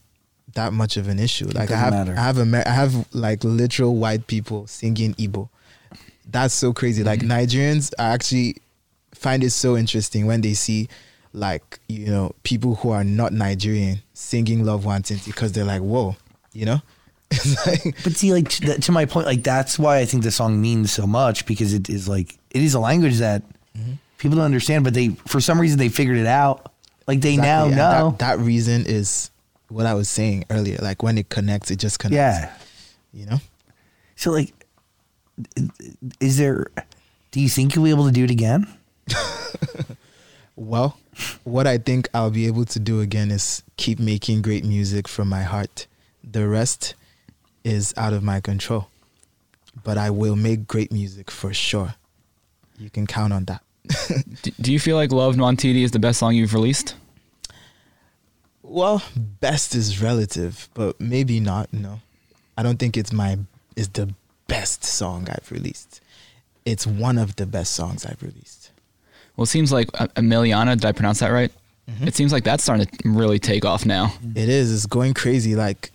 that 0.56 0.72
much 0.72 0.96
of 0.96 1.06
an 1.08 1.18
issue. 1.18 1.46
Like 1.46 1.70
I 1.70 1.76
have, 1.76 1.92
matter. 1.92 2.14
I 2.16 2.22
have, 2.22 2.38
Amer- 2.38 2.64
I 2.66 2.70
have 2.70 3.14
like 3.14 3.44
literal 3.44 3.94
white 3.94 4.26
people 4.26 4.66
singing 4.66 5.14
Igbo. 5.14 5.48
That's 6.28 6.52
so 6.52 6.72
crazy. 6.72 7.04
Like 7.04 7.20
mm-hmm. 7.20 7.30
Nigerians 7.30 7.92
are 7.98 8.10
actually 8.12 8.56
find 9.14 9.44
it 9.44 9.50
so 9.50 9.76
interesting 9.76 10.26
when 10.26 10.40
they 10.40 10.54
see 10.54 10.88
like 11.32 11.78
you 11.88 12.06
know 12.06 12.34
people 12.42 12.76
who 12.76 12.90
are 12.90 13.04
not 13.04 13.32
Nigerian 13.32 14.00
singing 14.14 14.64
Love 14.64 14.84
Nwantiti 14.84 15.26
because 15.26 15.52
they're 15.52 15.64
like, 15.64 15.82
whoa, 15.82 16.16
you 16.52 16.66
know. 16.66 16.82
Like, 17.66 17.96
But 18.04 18.16
see, 18.16 18.32
like 18.32 18.48
to, 18.50 18.78
to 18.80 18.92
my 18.92 19.04
point, 19.04 19.26
like 19.26 19.42
that's 19.42 19.78
why 19.78 19.98
I 19.98 20.04
think 20.04 20.22
the 20.22 20.30
song 20.30 20.60
means 20.60 20.92
so 20.92 21.06
much 21.06 21.44
because 21.44 21.74
it 21.74 21.88
is 21.90 22.08
like 22.08 22.38
it 22.50 22.62
is 22.62 22.74
a 22.74 22.80
language 22.80 23.18
that 23.18 23.42
mm-hmm. 23.76 23.94
people 24.18 24.36
don't 24.36 24.46
understand, 24.46 24.84
but 24.84 24.94
they 24.94 25.08
for 25.26 25.40
some 25.40 25.60
reason 25.60 25.78
they 25.78 25.88
figured 25.90 26.16
it 26.18 26.26
out. 26.26 26.72
Like 27.06 27.20
they 27.20 27.36
now 27.36 27.66
Exactly, 27.66 27.68
and 27.68 27.76
know. 27.76 28.10
That, 28.18 28.38
that 28.38 28.38
reason 28.38 28.84
is 28.86 29.30
what 29.68 29.86
I 29.86 29.94
was 29.94 30.08
saying 30.08 30.44
earlier. 30.50 30.78
Like 30.80 31.02
when 31.02 31.18
it 31.18 31.28
connects, 31.28 31.70
it 31.70 31.78
just 31.78 31.98
connects. 31.98 32.16
yeah. 32.16 32.54
You 33.12 33.26
know? 33.26 33.38
So 34.16 34.30
like, 34.30 34.52
is 36.20 36.38
there? 36.38 36.66
Do 37.30 37.40
you 37.40 37.48
think 37.48 37.74
you'll 37.74 37.84
be 37.84 37.90
able 37.90 38.06
to 38.06 38.12
do 38.12 38.24
it 38.24 38.30
again? 38.30 38.66
Well, 40.56 40.98
what 41.44 41.66
I 41.66 41.76
think 41.76 42.08
I'll 42.14 42.30
be 42.30 42.46
able 42.46 42.64
to 42.64 42.78
do 42.80 43.02
again 43.02 43.30
is 43.30 43.62
keep 43.76 43.98
making 43.98 44.40
great 44.40 44.64
music 44.64 45.06
from 45.06 45.28
my 45.28 45.42
heart. 45.42 45.86
The 46.24 46.48
rest 46.48 46.94
is 47.62 47.92
out 47.98 48.14
of 48.14 48.22
my 48.22 48.40
control. 48.40 48.88
But 49.84 49.98
I 49.98 50.08
will 50.08 50.34
make 50.34 50.66
great 50.66 50.90
music 50.90 51.30
for 51.30 51.52
sure. 51.52 51.94
You 52.78 52.88
can 52.88 53.06
count 53.06 53.34
on 53.34 53.44
that. 53.44 53.62
D- 54.42 54.54
do 54.58 54.72
you 54.72 54.80
feel 54.80 54.96
like 54.96 55.12
Love 55.12 55.36
Nwantiti 55.36 55.82
is 55.82 55.90
the 55.90 55.98
best 55.98 56.18
song 56.20 56.34
you've 56.34 56.54
released? 56.54 56.94
Well, 58.68 59.02
best 59.16 59.74
is 59.74 60.02
relative, 60.02 60.68
but 60.74 61.00
maybe 61.00 61.40
not. 61.40 61.72
No, 61.72 62.00
I 62.58 62.62
don't 62.62 62.78
think 62.78 62.96
it's 62.96 63.12
my 63.12 63.38
is 63.76 63.88
the 63.88 64.12
best 64.48 64.84
song 64.84 65.28
I've 65.30 65.50
released. 65.50 66.00
It's 66.64 66.86
one 66.86 67.16
of 67.18 67.36
the 67.36 67.46
best 67.46 67.74
songs 67.74 68.04
I've 68.04 68.22
released. 68.22 68.72
Well, 69.36 69.44
it 69.44 69.48
seems 69.48 69.70
like 69.70 69.88
uh, 70.00 70.08
Emiliana, 70.16 70.74
did 70.74 70.84
I 70.84 70.92
pronounce 70.92 71.20
that 71.20 71.30
right? 71.30 71.52
It 72.00 72.16
seems 72.16 72.32
like 72.32 72.42
that's 72.42 72.64
starting 72.64 72.86
to 72.86 73.08
really 73.08 73.38
take 73.38 73.64
off 73.64 73.86
now. 73.86 74.12
It 74.34 74.48
is. 74.48 74.74
It's 74.74 74.86
going 74.86 75.14
crazy. 75.14 75.54
Like, 75.54 75.92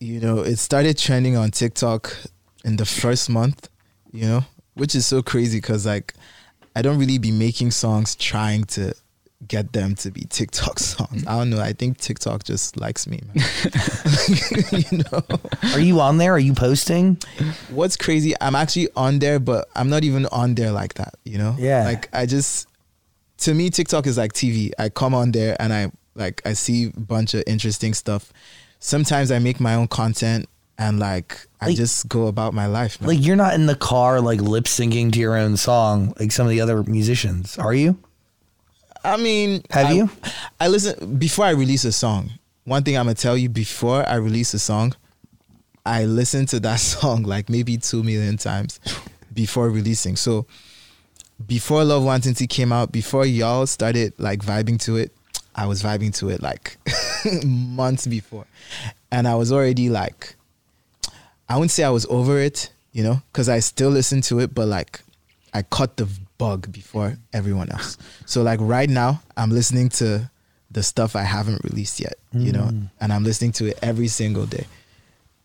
you 0.00 0.18
know, 0.18 0.38
it 0.38 0.56
started 0.56 0.96
trending 0.96 1.36
on 1.36 1.50
TikTok 1.50 2.16
in 2.64 2.76
the 2.76 2.86
first 2.86 3.28
month. 3.28 3.68
You 4.10 4.26
know, 4.26 4.44
which 4.74 4.94
is 4.94 5.04
so 5.06 5.22
crazy 5.22 5.58
because 5.58 5.84
like, 5.84 6.14
I 6.74 6.82
don't 6.82 6.98
really 6.98 7.18
be 7.18 7.30
making 7.30 7.72
songs 7.72 8.14
trying 8.14 8.64
to 8.64 8.94
get 9.48 9.72
them 9.72 9.94
to 9.96 10.10
be 10.10 10.22
TikTok 10.28 10.78
songs. 10.90 11.26
I 11.26 11.38
don't 11.38 11.50
know. 11.50 11.60
I 11.60 11.72
think 11.72 11.98
TikTok 11.98 12.44
just 12.44 12.76
likes 12.78 13.06
me. 13.06 13.20
You 14.90 14.98
know. 15.10 15.22
Are 15.72 15.80
you 15.80 16.00
on 16.00 16.18
there? 16.18 16.32
Are 16.34 16.38
you 16.38 16.54
posting? 16.54 17.18
what's 17.70 17.96
crazy 17.96 18.34
i'm 18.40 18.54
actually 18.54 18.88
on 18.96 19.18
there 19.18 19.38
but 19.38 19.68
i'm 19.74 19.88
not 19.88 20.04
even 20.04 20.26
on 20.26 20.54
there 20.54 20.70
like 20.70 20.94
that 20.94 21.14
you 21.24 21.36
know 21.38 21.54
Yeah. 21.58 21.84
like 21.84 22.08
i 22.12 22.24
just 22.26 22.68
to 23.38 23.52
me 23.54 23.68
tiktok 23.70 24.06
is 24.06 24.16
like 24.16 24.32
tv 24.32 24.70
i 24.78 24.88
come 24.88 25.14
on 25.14 25.32
there 25.32 25.56
and 25.60 25.72
i 25.72 25.90
like 26.14 26.40
i 26.46 26.52
see 26.52 26.86
a 26.96 27.00
bunch 27.00 27.34
of 27.34 27.42
interesting 27.46 27.94
stuff 27.94 28.32
sometimes 28.78 29.30
i 29.30 29.38
make 29.38 29.60
my 29.60 29.74
own 29.74 29.88
content 29.88 30.48
and 30.78 30.98
like 30.98 31.46
i 31.60 31.74
just 31.74 32.08
go 32.08 32.26
about 32.28 32.54
my 32.54 32.66
life 32.66 33.00
man. 33.00 33.08
Like 33.08 33.24
you're 33.24 33.36
not 33.36 33.54
in 33.54 33.66
the 33.66 33.76
car 33.76 34.20
like 34.20 34.40
lip 34.40 34.64
syncing 34.64 35.12
to 35.12 35.18
your 35.18 35.36
own 35.36 35.56
song 35.56 36.14
like 36.18 36.32
some 36.32 36.46
of 36.46 36.50
the 36.50 36.60
other 36.60 36.82
musicians, 36.84 37.58
are 37.58 37.74
you? 37.74 37.98
I 39.04 39.16
mean 39.16 39.62
Have 39.70 39.86
I- 39.86 39.92
you? 39.92 40.10
i 40.60 40.68
listen 40.68 41.16
before 41.16 41.44
i 41.44 41.50
release 41.50 41.84
a 41.84 41.92
song 41.92 42.30
one 42.64 42.82
thing 42.82 42.96
i'm 42.96 43.04
gonna 43.04 43.14
tell 43.14 43.36
you 43.36 43.48
before 43.48 44.08
i 44.08 44.14
release 44.14 44.54
a 44.54 44.58
song 44.58 44.94
i 45.84 46.04
listen 46.04 46.46
to 46.46 46.60
that 46.60 46.76
song 46.92 47.22
like 47.24 47.48
maybe 47.50 47.76
two 47.76 48.02
million 48.02 48.36
times 48.36 48.80
before 49.32 49.68
releasing 49.70 50.16
so 50.16 50.46
before 51.48 51.82
Love 51.82 52.04
Nwantiti 52.04 52.48
came 52.48 52.72
out, 52.72 52.92
before 52.92 53.26
y'all 53.26 53.66
started 53.66 54.14
like 54.18 54.38
vibing 54.38 54.80
to 54.84 54.96
it, 54.96 55.12
I 55.56 55.66
was 55.66 55.82
vibing 55.82 56.14
to 56.18 56.28
it 56.30 56.40
like 56.40 56.78
months 57.44 58.06
before. 58.06 58.46
And 59.10 59.26
I 59.26 59.34
was 59.34 59.50
already 59.50 59.90
like, 59.90 60.36
I 61.48 61.56
wouldn't 61.56 61.72
say 61.72 61.82
I 61.82 61.90
was 61.90 62.06
over 62.06 62.38
it, 62.38 62.70
you 62.92 63.02
know, 63.02 63.20
because 63.32 63.48
I 63.48 63.58
still 63.58 63.90
listen 63.90 64.20
to 64.22 64.38
it, 64.38 64.54
but 64.54 64.68
like 64.68 65.00
I 65.52 65.62
caught 65.62 65.96
the 65.96 66.08
bug 66.38 66.72
before 66.72 67.16
everyone 67.32 67.70
else. 67.70 67.98
So 68.26 68.42
like 68.42 68.60
right 68.60 68.88
now, 68.88 69.22
I'm 69.36 69.50
listening 69.50 69.88
to 69.90 70.30
the 70.70 70.82
stuff 70.82 71.14
I 71.14 71.22
haven't 71.22 71.62
released 71.64 72.00
yet, 72.00 72.14
you 72.32 72.52
know, 72.52 72.64
mm. 72.64 72.90
and 73.00 73.12
I'm 73.12 73.22
listening 73.22 73.52
to 73.52 73.66
it 73.66 73.78
every 73.80 74.08
single 74.08 74.46
day, 74.46 74.66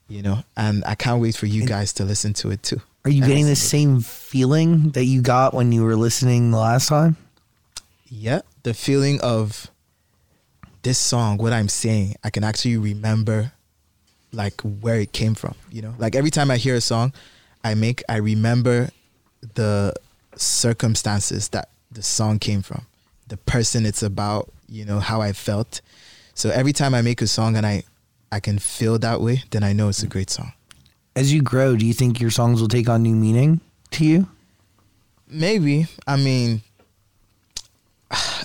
you 0.08 0.24
know, 0.24 0.40
and 0.58 0.84
I 0.86 0.96
can't 0.96 1.22
wait 1.22 1.36
for 1.36 1.46
you 1.46 1.66
guys 1.66 1.94
to 1.94 2.04
listen 2.04 2.34
to 2.36 2.50
it 2.50 2.64
too. 2.64 2.82
Are 3.06 3.12
you 3.12 3.26
getting 3.26 3.46
the 3.46 3.56
same 3.56 4.02
feeling 4.02 4.90
that 4.92 5.06
you 5.06 5.22
got 5.22 5.54
when 5.54 5.72
you 5.72 5.84
were 5.84 5.96
listening 5.96 6.52
the 6.52 6.58
last 6.58 6.90
time? 6.90 7.16
yeah 8.10 8.42
the 8.64 8.74
feeling 8.74 9.22
of 9.22 9.70
this 10.82 10.98
song 10.98 11.38
what 11.38 11.54
i'm 11.54 11.70
saying 11.70 12.16
i 12.24 12.30
can 12.30 12.44
actually 12.44 12.78
remember 12.78 13.52
like 14.32 14.60
where 14.62 15.00
it 15.00 15.12
came 15.14 15.36
from 15.36 15.56
you 15.72 15.82
know 15.82 15.94
like 15.98 16.16
every 16.16 16.32
time 16.32 16.50
i 16.50 16.58
hear 16.58 16.76
a 16.76 16.82
song 16.82 17.14
i 17.64 17.74
make 17.74 18.04
i 18.10 18.18
remember 18.18 18.90
the 19.54 19.94
circumstances 20.40 21.50
that 21.50 21.70
the 21.92 22.02
song 22.02 22.40
came 22.40 22.62
from 22.62 22.86
the 23.28 23.38
person 23.38 23.86
it's 23.86 24.02
about 24.04 24.50
you 24.68 24.86
know 24.86 25.00
how 25.00 25.22
i 25.22 25.34
felt 25.34 25.82
so 26.34 26.50
every 26.50 26.74
time 26.74 26.94
i 26.94 27.02
make 27.02 27.22
a 27.22 27.28
song 27.28 27.58
and 27.58 27.66
i 27.66 27.84
i 28.32 28.40
can 28.40 28.58
feel 28.60 28.98
that 29.00 29.20
way 29.22 29.44
then 29.52 29.64
i 29.64 29.74
know 29.74 29.90
it's 29.90 30.04
a 30.04 30.08
great 30.08 30.30
song 30.30 30.52
As 31.16 31.34
you 31.34 31.42
grow, 31.42 31.76
do 31.76 31.86
you 31.86 31.94
think 31.94 32.22
your 32.22 32.32
songs 32.32 32.62
will 32.62 32.70
take 32.70 32.88
on 32.88 33.04
new 33.04 33.16
meaning 33.16 33.60
to 33.92 34.06
you? 34.06 34.28
Maybe. 35.28 35.88
I 36.08 36.16
mean, 36.16 36.62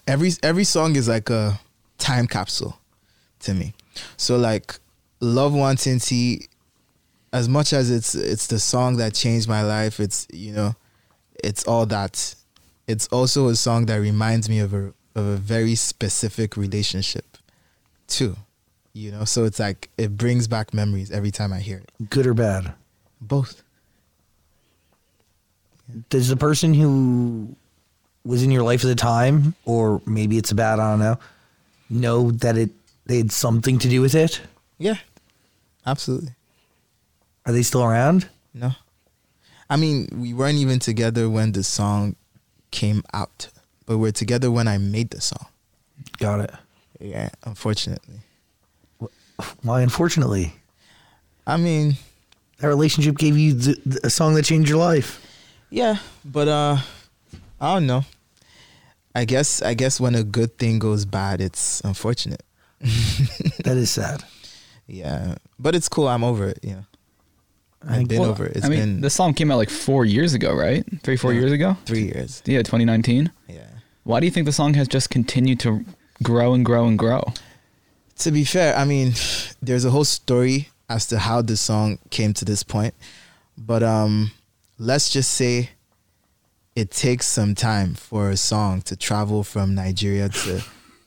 every 0.07 0.33
every 0.43 0.65
song 0.65 0.97
is 0.97 1.07
like 1.07 1.31
a 1.31 1.61
time 1.99 2.27
capsule 2.27 2.75
to 3.41 3.55
me. 3.55 3.75
So 4.17 4.37
like, 4.37 4.81
Love 5.21 5.53
Nwantiti, 5.53 6.49
as 7.33 7.49
much 7.49 7.73
as 7.73 7.91
it's 7.91 8.15
it's 8.15 8.47
the 8.49 8.59
song 8.59 8.97
that 8.97 9.15
changed 9.15 9.47
my 9.49 9.63
life. 9.63 10.01
It's 10.01 10.27
you 10.33 10.53
know, 10.53 10.75
it's 11.45 11.65
all 11.65 11.87
that. 11.87 12.35
It's 12.87 13.07
also 13.09 13.49
a 13.49 13.57
song 13.57 13.87
that 13.87 13.97
reminds 13.97 14.49
me 14.49 14.59
of 14.59 14.75
a 14.75 14.93
of 15.15 15.27
a 15.27 15.37
very 15.37 15.75
specific 15.75 16.57
relationship, 16.57 17.39
too. 18.09 18.37
You 18.93 19.11
know, 19.11 19.25
so 19.25 19.45
it's 19.45 19.59
like 19.59 19.91
it 19.99 20.17
brings 20.17 20.49
back 20.49 20.73
memories 20.75 21.11
every 21.11 21.31
time 21.31 21.53
I 21.53 21.61
hear 21.61 21.79
it. 21.79 22.11
Good 22.11 22.27
or 22.27 22.35
bad? 22.35 22.73
Both. 23.21 23.63
Does 26.09 26.29
the 26.29 26.37
person 26.37 26.75
who 26.75 27.55
was 28.25 28.43
in 28.43 28.51
your 28.51 28.63
life 28.63 28.83
at 28.85 28.89
the 28.89 28.95
time, 28.95 29.55
or 29.65 30.01
maybe 30.07 30.39
it's 30.39 30.51
a 30.51 30.55
bad, 30.55 30.79
I 30.79 30.91
don't 30.91 31.01
know, 31.01 31.19
know 31.91 32.31
that 32.31 32.57
it 32.57 32.71
they 33.07 33.19
had 33.19 33.33
something 33.33 33.79
to 33.81 33.89
do 33.89 34.01
with 34.01 34.15
it. 34.15 34.41
Yeah, 34.79 34.97
absolutely. 35.87 36.35
Are 37.47 37.53
they 37.53 37.63
still 37.63 37.85
around? 37.85 38.29
No, 38.55 38.73
I 39.71 39.77
mean 39.77 40.09
we 40.13 40.35
weren't 40.35 40.59
even 40.59 40.79
together 40.79 41.29
when 41.31 41.53
the 41.53 41.63
song 41.63 42.17
came 42.71 43.03
out, 43.13 43.49
but 43.87 43.99
we're 43.99 44.13
together 44.13 44.51
when 44.51 44.69
I 44.69 44.79
made 44.79 45.11
the 45.11 45.21
song. 45.21 45.47
Got 46.19 46.41
it. 46.41 46.51
Yeah, 47.01 47.31
unfortunately. 47.45 48.21
Why? 49.63 49.83
Unfortunately, 49.83 50.53
I 51.47 51.57
mean, 51.57 51.97
that 52.59 52.69
relationship 52.69 53.17
gave 53.19 53.37
you 53.37 53.53
the, 53.53 53.81
the, 53.85 54.01
a 54.05 54.11
song 54.11 54.35
that 54.35 54.45
changed 54.45 54.69
your 54.69 54.79
life. 54.79 55.21
yeah, 55.71 55.97
but 56.25 56.47
uh, 56.49 56.77
I 57.61 57.75
don't 57.75 57.87
know. 57.87 58.05
I 59.15 59.25
guess 59.25 59.61
I 59.63 59.75
guess 59.75 60.01
when 60.01 60.15
a 60.15 60.23
good 60.23 60.57
thing 60.59 60.79
goes 60.79 61.05
bad, 61.05 61.41
it's 61.41 61.81
unfortunate. 61.83 62.43
That 63.65 63.77
is 63.77 63.91
sad. 63.91 64.23
Yeah, 64.87 65.37
but 65.59 65.75
it's 65.75 65.89
cool. 65.89 66.07
I'm 66.09 66.23
over 66.25 66.49
it. 66.49 66.59
You 66.63 66.85
know, 67.87 67.93
I- 67.93 67.97
I've 67.99 68.09
been 68.09 68.21
Well, 68.21 68.31
over 68.31 68.47
it. 68.47 68.57
It's 68.57 68.67
I 68.67 68.69
mean, 68.69 68.79
been 68.81 69.01
the 69.01 69.11
song 69.11 69.35
came 69.35 69.51
out 69.51 69.57
like 69.57 69.71
four 69.71 70.05
years 70.05 70.35
ago, 70.35 70.55
right? 70.55 70.85
Three, 71.03 71.17
four 71.17 71.33
Yeah. 71.33 71.41
years 71.41 71.53
ago. 71.53 71.77
three 71.87 72.05
years. 72.05 72.43
Yeah, 72.47 72.63
2019. 72.63 73.31
Yeah. 73.49 73.61
Why 74.05 74.21
do 74.21 74.27
you 74.27 74.33
think 74.33 74.47
the 74.47 74.53
song 74.53 74.75
has 74.75 74.87
just 74.89 75.11
continued 75.11 75.61
to 75.61 75.85
grow 76.23 76.55
and 76.55 76.65
grow 76.65 76.87
and 76.87 76.99
grow? 76.99 77.33
To 78.19 78.31
be 78.31 78.45
fair, 78.45 78.77
I 78.77 78.85
mean, 78.85 79.15
there's 79.63 79.85
a 79.85 79.91
whole 79.91 80.05
story 80.05 80.69
as 80.89 81.07
to 81.09 81.19
how 81.19 81.43
the 81.43 81.57
song 81.57 81.99
came 82.11 82.33
to 82.35 82.45
this 82.45 82.63
point, 82.63 82.95
but 83.57 83.83
um, 83.83 84.31
let's 84.79 85.09
just 85.09 85.31
say 85.31 85.71
it 86.77 86.91
takes 86.91 87.27
some 87.27 87.55
time 87.55 87.95
for 87.95 88.31
a 88.31 88.37
song 88.37 88.83
to 88.83 88.97
travel 88.97 89.43
from 89.45 89.75
Nigeria 89.75 90.29
to 90.29 90.63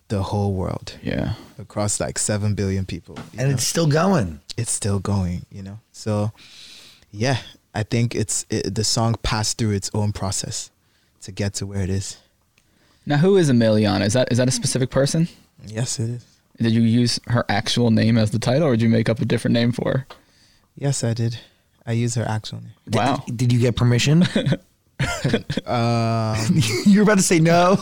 the 0.08 0.24
whole 0.24 0.54
world 0.54 0.94
Yeah. 1.04 1.34
across 1.60 2.00
like 2.00 2.18
seven 2.18 2.56
billion 2.56 2.86
people, 2.86 3.18
And 3.38 3.50
know? 3.50 3.54
it's 3.56 3.68
still 3.68 3.88
going. 3.88 4.40
it's 4.58 4.72
still 4.72 5.00
going, 5.00 5.46
you 5.52 5.62
know. 5.62 5.80
So, 5.92 6.32
yeah, 7.18 7.40
I 7.74 7.84
think 7.84 8.16
it's 8.16 8.46
it, 8.50 8.76
the 8.76 8.84
song 8.84 9.16
passed 9.24 9.58
through 9.58 9.72
its 9.72 9.90
own 9.94 10.12
process 10.14 10.72
to 11.22 11.32
get 11.32 11.54
to 11.56 11.66
where 11.66 11.82
it 11.82 11.90
is. 11.90 12.18
Now, 13.06 13.18
who 13.18 13.38
is 13.38 13.50
Emiliana? 13.50 14.06
Is 14.06 14.14
that 14.14 14.32
is 14.32 14.38
that 14.38 14.48
a 14.48 14.52
specific 14.52 14.90
person? 14.90 15.28
Yes, 15.66 16.00
it 16.00 16.10
is. 16.10 16.26
Did 16.60 16.72
you 16.72 16.82
use 16.82 17.20
her 17.28 17.46
actual 17.50 17.92
name 17.92 18.18
as 18.18 18.32
the 18.32 18.40
title, 18.40 18.68
or 18.68 18.72
did 18.72 18.82
you 18.82 18.90
make 18.90 19.10
up 19.10 19.20
a 19.20 19.26
different 19.26 19.54
name 19.54 19.72
for 19.72 19.92
her? 19.92 20.08
Yes, 20.76 21.04
I 21.04 21.14
did. 21.14 21.40
I 21.86 21.94
use 21.94 22.16
her 22.16 22.26
actual 22.28 22.62
name. 22.62 22.74
Wow. 22.92 23.24
Did, 23.26 23.38
did 23.38 23.54
you 23.54 23.60
get 23.60 23.76
permission? 23.76 24.26
Um, 25.66 26.38
You're 26.86 27.04
about 27.04 27.18
to 27.18 27.24
say 27.24 27.40
no. 27.40 27.78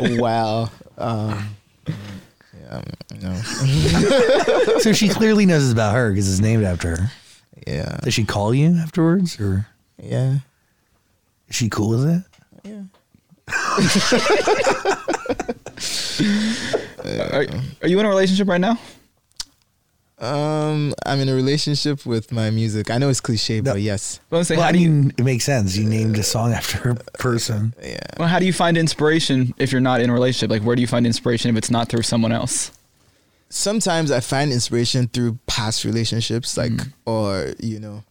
wow. 0.20 0.70
Um, 0.96 1.56
Um, 2.68 2.82
yeah, 3.14 3.28
no. 3.28 4.78
so 4.80 4.92
she 4.92 5.08
clearly 5.08 5.46
knows 5.46 5.62
it's 5.64 5.72
about 5.72 5.94
her 5.94 6.10
because 6.10 6.28
it's 6.30 6.40
named 6.40 6.64
after 6.64 6.96
her. 6.96 7.10
Yeah. 7.66 7.98
Does 8.02 8.14
she 8.14 8.24
call 8.24 8.52
you 8.54 8.68
afterwards, 8.76 9.38
or 9.40 9.66
Yeah. 10.02 10.38
is 11.48 11.54
she 11.56 11.68
cool 11.68 11.90
with 11.90 12.08
it? 12.08 12.22
Yeah. 12.64 12.82
Are, 17.32 17.46
are 17.82 17.88
you 17.88 18.00
in 18.00 18.06
a 18.06 18.08
relationship 18.08 18.48
right 18.48 18.60
now? 18.60 18.78
Um, 20.18 20.94
I'm 21.04 21.20
in 21.20 21.28
a 21.28 21.34
relationship 21.34 22.06
with 22.06 22.32
my 22.32 22.50
music. 22.50 22.90
I 22.90 22.96
know 22.96 23.10
it's 23.10 23.20
cliche, 23.20 23.60
but 23.60 23.82
yes. 23.82 24.20
Well, 24.30 24.42
say, 24.44 24.56
Well, 24.56 24.62
how 24.62 24.70
I 24.70 24.72
do 24.72 24.78
you, 24.78 25.10
it 25.18 25.24
makes 25.24 25.44
sense. 25.44 25.76
You 25.76 25.86
named 25.86 26.16
a 26.18 26.22
song 26.22 26.52
after 26.52 26.90
a 26.90 26.94
person. 27.18 27.74
Yeah. 27.82 27.98
well, 28.18 28.28
how 28.28 28.38
do 28.38 28.46
you 28.46 28.52
find 28.52 28.78
inspiration 28.78 29.52
if 29.58 29.72
you're 29.72 29.82
not 29.82 30.00
in 30.00 30.08
a 30.08 30.12
relationship? 30.14 30.50
Like, 30.50 30.62
where 30.62 30.74
do 30.74 30.80
you 30.80 30.88
find 30.88 31.06
inspiration 31.06 31.50
if 31.50 31.56
it's 31.58 31.70
not 31.70 31.90
through 31.90 32.02
someone 32.02 32.32
else? 32.32 32.70
Sometimes 33.50 34.10
I 34.10 34.20
find 34.20 34.52
inspiration 34.52 35.06
through 35.08 35.38
past 35.46 35.84
relationships, 35.84 36.56
like, 36.56 36.72
or 37.04 37.52
you 37.60 37.78
know, 37.78 38.02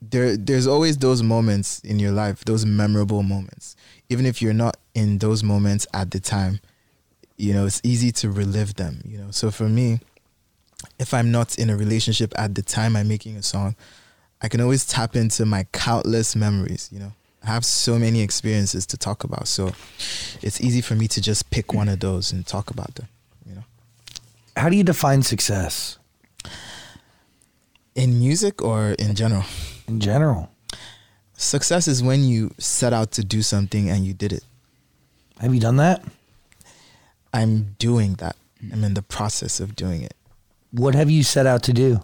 there. 0.00 0.36
There's 0.36 0.66
always 0.66 0.96
those 0.98 1.22
moments 1.22 1.80
in 1.80 1.98
your 1.98 2.12
life, 2.12 2.44
those 2.44 2.64
memorable 2.64 3.22
moments. 3.22 3.76
Even 4.08 4.24
if 4.24 4.40
you're 4.40 4.54
not 4.54 4.76
in 4.94 5.18
those 5.18 5.42
moments 5.42 5.86
at 5.92 6.12
the 6.12 6.20
time, 6.20 6.60
you 7.36 7.52
know, 7.52 7.66
it's 7.66 7.80
easy 7.84 8.10
to 8.12 8.30
relive 8.30 8.76
them. 8.76 9.02
You 9.04 9.18
know, 9.18 9.30
so 9.32 9.50
for 9.50 9.68
me, 9.68 10.00
if 10.98 11.12
I'm 11.14 11.30
not 11.30 11.58
in 11.58 11.70
a 11.70 11.76
relationship 11.76 12.32
at 12.36 12.54
the 12.54 12.62
time 12.62 12.96
I'm 12.96 13.08
making 13.08 13.36
a 13.36 13.42
song, 13.42 13.76
I 14.42 14.48
can 14.48 14.60
always 14.60 14.86
tap 14.86 15.16
into 15.16 15.44
my 15.46 15.64
countless 15.72 16.36
memories, 16.36 16.88
you 16.92 16.98
know. 16.98 17.12
I 17.42 17.48
have 17.48 17.64
so 17.64 17.98
many 17.98 18.20
experiences 18.22 18.86
to 18.86 18.96
talk 18.96 19.22
about. 19.22 19.48
So 19.48 19.72
it's 20.40 20.60
easy 20.60 20.80
for 20.80 20.94
me 20.94 21.08
to 21.08 21.20
just 21.20 21.50
pick 21.50 21.74
one 21.74 21.88
of 21.88 22.00
those 22.00 22.32
and 22.32 22.46
talk 22.46 22.70
about 22.70 22.94
them, 22.94 23.08
you 23.46 23.54
know. 23.54 23.64
How 24.56 24.68
do 24.68 24.76
you 24.76 24.84
define 24.84 25.22
success 25.22 25.98
In 27.94 28.18
music 28.18 28.62
or 28.62 28.92
in 28.98 29.14
general? 29.14 29.44
in 29.86 30.00
general? 30.00 30.50
Success 31.36 31.86
is 31.88 32.02
when 32.02 32.24
you 32.24 32.50
set 32.58 32.92
out 32.92 33.10
to 33.12 33.24
do 33.24 33.42
something 33.42 33.90
and 33.90 34.04
you 34.06 34.14
did 34.14 34.32
it. 34.32 34.44
Have 35.40 35.52
you 35.54 35.60
done 35.60 35.76
that? 35.76 36.02
I'm 37.32 37.74
doing 37.78 38.14
that. 38.14 38.36
I'm 38.72 38.84
in 38.84 38.94
the 38.94 39.02
process 39.02 39.60
of 39.60 39.76
doing 39.76 40.02
it. 40.02 40.14
What 40.74 40.94
have 40.94 41.08
you 41.10 41.22
set 41.22 41.46
out 41.46 41.62
to 41.64 41.72
do? 41.72 42.00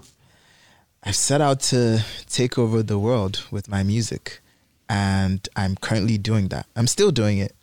I've 1.03 1.17
set 1.17 1.41
out 1.41 1.61
to 1.71 2.05
take 2.29 2.57
over 2.59 2.83
the 2.83 2.99
world 2.99 3.45
with 3.51 3.69
my 3.69 3.83
music, 3.83 4.41
and 4.89 5.47
I'm 5.57 5.75
currently 5.77 6.19
doing 6.19 6.49
that. 6.49 6.67
I'm 6.77 6.87
still 6.87 7.11
doing 7.11 7.39
it, 7.39 7.55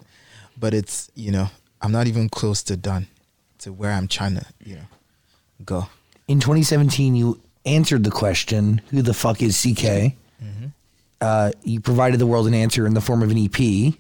but 0.59 0.73
it's 0.73 1.09
you 1.15 1.31
know 1.31 1.49
I'm 1.81 1.91
not 1.91 2.07
even 2.07 2.27
close 2.29 2.61
to 2.63 2.75
done 2.75 3.07
to 3.59 3.71
where 3.71 3.91
I'm 3.93 4.07
trying 4.07 4.35
to 4.35 4.45
you 4.65 4.75
know 4.75 4.87
go. 5.63 5.87
In 6.27 6.39
2017, 6.41 7.15
you 7.15 7.39
answered 7.65 8.03
the 8.03 8.11
question, 8.11 8.81
"Who 8.89 9.01
the 9.01 9.13
fuck 9.13 9.41
is 9.41 9.55
CKay?" 9.55 10.15
Uh, 11.19 11.51
you 11.63 11.79
provided 11.79 12.19
the 12.19 12.27
world 12.27 12.47
an 12.47 12.53
answer 12.53 12.85
in 12.85 12.93
the 12.93 13.01
form 13.01 13.23
of 13.23 13.31
an 13.31 13.37
EP. 13.39 13.93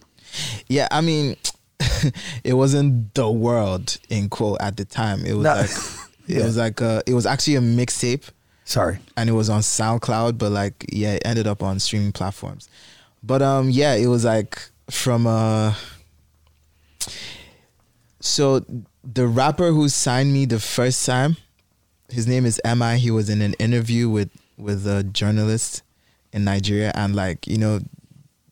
Yeah, 0.67 0.87
I 0.91 1.01
mean, 1.01 1.35
it 2.43 2.53
wasn't 2.53 3.13
the 3.15 3.27
world 3.31 3.97
in 4.09 4.29
quote 4.29 4.57
at 4.61 4.77
the 4.77 4.85
time. 4.85 5.25
It 5.25 5.33
was 5.33 5.43
No. 5.45 5.53
like 5.55 5.69
it 6.27 6.43
was 6.43 6.57
like 6.57 6.81
a, 6.81 7.01
it 7.05 7.13
was 7.13 7.25
actually 7.25 7.55
a 7.55 7.61
mixtape. 7.61 8.29
Sorry, 8.65 8.99
and 9.15 9.29
it 9.29 9.33
was 9.33 9.49
on 9.49 9.61
SoundCloud, 9.61 10.37
but 10.37 10.51
like 10.51 10.85
yeah, 10.91 11.13
it 11.13 11.21
ended 11.25 11.47
up 11.47 11.63
on 11.63 11.79
streaming 11.79 12.11
platforms. 12.11 12.69
But 13.23 13.41
um 13.41 13.69
yeah, 13.69 13.93
it 13.93 14.07
was 14.07 14.25
like 14.25 14.59
from 14.89 15.25
uh 15.27 15.73
so 18.19 18.65
the 19.03 19.27
rapper 19.27 19.71
who 19.71 19.87
signed 19.89 20.33
me 20.33 20.45
the 20.45 20.59
first 20.59 21.05
time, 21.05 21.37
his 22.09 22.27
name 22.27 22.45
is 22.45 22.59
M.I. 22.65 22.97
He 22.97 23.11
was 23.11 23.29
in 23.29 23.41
an 23.41 23.53
interview 23.53 24.09
with 24.09 24.29
with 24.57 24.85
a 24.87 25.03
journalist 25.03 25.83
in 26.33 26.43
Nigeria 26.43 26.91
and 26.95 27.15
like, 27.15 27.47
you 27.47 27.57
know, 27.57 27.79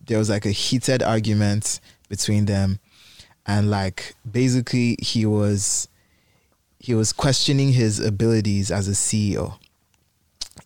there 0.06 0.18
was 0.18 0.30
like 0.30 0.46
a 0.46 0.52
heated 0.52 1.04
argument 1.04 1.80
between 2.10 2.46
them 2.46 2.80
and 3.46 3.70
like 3.70 4.16
basically 4.30 4.98
he 5.00 5.26
was 5.26 5.88
he 6.86 6.94
was 6.94 7.12
questioning 7.12 7.72
his 7.72 8.00
abilities 8.00 8.70
as 8.70 8.88
a 8.88 8.92
CEO 8.92 9.58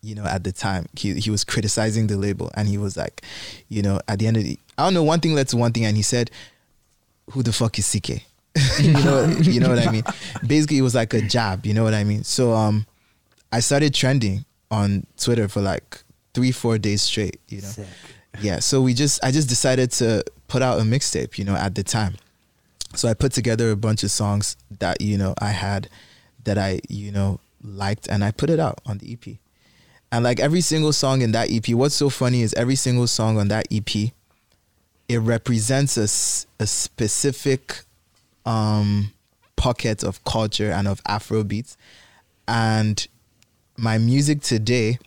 you 0.02 0.14
know, 0.14 0.24
at 0.24 0.44
the 0.44 0.52
time. 0.52 0.86
He 0.94 1.14
he 1.14 1.30
was 1.30 1.44
criticizing 1.44 2.06
the 2.06 2.16
label 2.16 2.50
and 2.54 2.68
he 2.68 2.78
was 2.78 2.96
like, 2.96 3.22
you 3.68 3.82
know, 3.82 4.00
at 4.06 4.18
the 4.18 4.26
end 4.26 4.36
of 4.36 4.44
the 4.44 4.58
I 4.78 4.84
don't 4.84 4.94
know, 4.94 5.02
one 5.02 5.20
thing 5.20 5.34
led 5.34 5.48
to 5.48 5.56
one 5.56 5.72
thing 5.72 5.84
and 5.84 5.96
he 5.96 6.02
said, 6.02 6.30
Who 7.32 7.42
the 7.42 7.52
fuck 7.52 7.78
is 7.78 7.86
CKay? 7.86 8.22
you 8.80 8.92
know 8.92 9.26
you 9.40 9.60
know 9.60 9.68
what 9.68 9.86
I 9.86 9.90
mean? 9.90 10.04
Basically 10.46 10.78
it 10.78 10.82
was 10.82 10.94
like 10.94 11.14
a 11.14 11.20
jab, 11.20 11.66
you 11.66 11.74
know 11.74 11.84
what 11.84 11.94
I 11.94 12.04
mean? 12.04 12.24
So 12.24 12.52
um 12.52 12.86
I 13.52 13.60
started 13.60 13.94
trending 13.94 14.44
on 14.70 15.06
Twitter 15.16 15.48
for 15.48 15.60
like 15.60 16.02
three, 16.34 16.52
four 16.52 16.78
days 16.78 17.02
straight, 17.02 17.40
you 17.48 17.60
know. 17.60 17.68
Sick. 17.68 17.86
Yeah. 18.40 18.60
So 18.60 18.80
we 18.80 18.94
just 18.94 19.22
I 19.24 19.30
just 19.32 19.48
decided 19.48 19.90
to 19.92 20.24
put 20.48 20.62
out 20.62 20.78
a 20.78 20.82
mixtape, 20.82 21.38
you 21.38 21.44
know, 21.44 21.56
at 21.56 21.74
the 21.74 21.82
time. 21.82 22.16
So 22.94 23.08
I 23.08 23.14
put 23.14 23.32
together 23.32 23.70
a 23.70 23.76
bunch 23.76 24.02
of 24.02 24.10
songs 24.10 24.56
that, 24.78 25.00
you 25.00 25.16
know, 25.16 25.34
I 25.38 25.50
had 25.50 25.88
that 26.44 26.58
I, 26.58 26.80
you 26.88 27.12
know, 27.12 27.40
liked 27.62 28.08
and 28.08 28.24
I 28.24 28.30
put 28.30 28.50
it 28.50 28.60
out 28.60 28.80
on 28.86 28.98
the 28.98 29.12
EP. 29.12 29.36
And 30.12 30.24
like 30.24 30.40
every 30.40 30.60
single 30.60 30.92
song 30.92 31.22
in 31.22 31.32
that 31.32 31.50
EP, 31.50 31.68
what's 31.70 31.94
so 31.94 32.10
funny 32.10 32.42
is 32.42 32.52
every 32.54 32.74
single 32.74 33.06
song 33.06 33.38
on 33.38 33.48
that 33.48 33.66
EP, 33.70 34.12
it 35.08 35.18
represents 35.18 35.96
a, 35.96 36.62
a 36.62 36.66
specific 36.66 37.82
um, 38.44 39.12
pocket 39.56 40.02
of 40.02 40.24
culture 40.24 40.70
and 40.70 40.88
of 40.88 41.00
Afro 41.06 41.44
beats. 41.44 41.76
And 42.48 43.06
my 43.76 43.98
music 43.98 44.40
today 44.40 44.98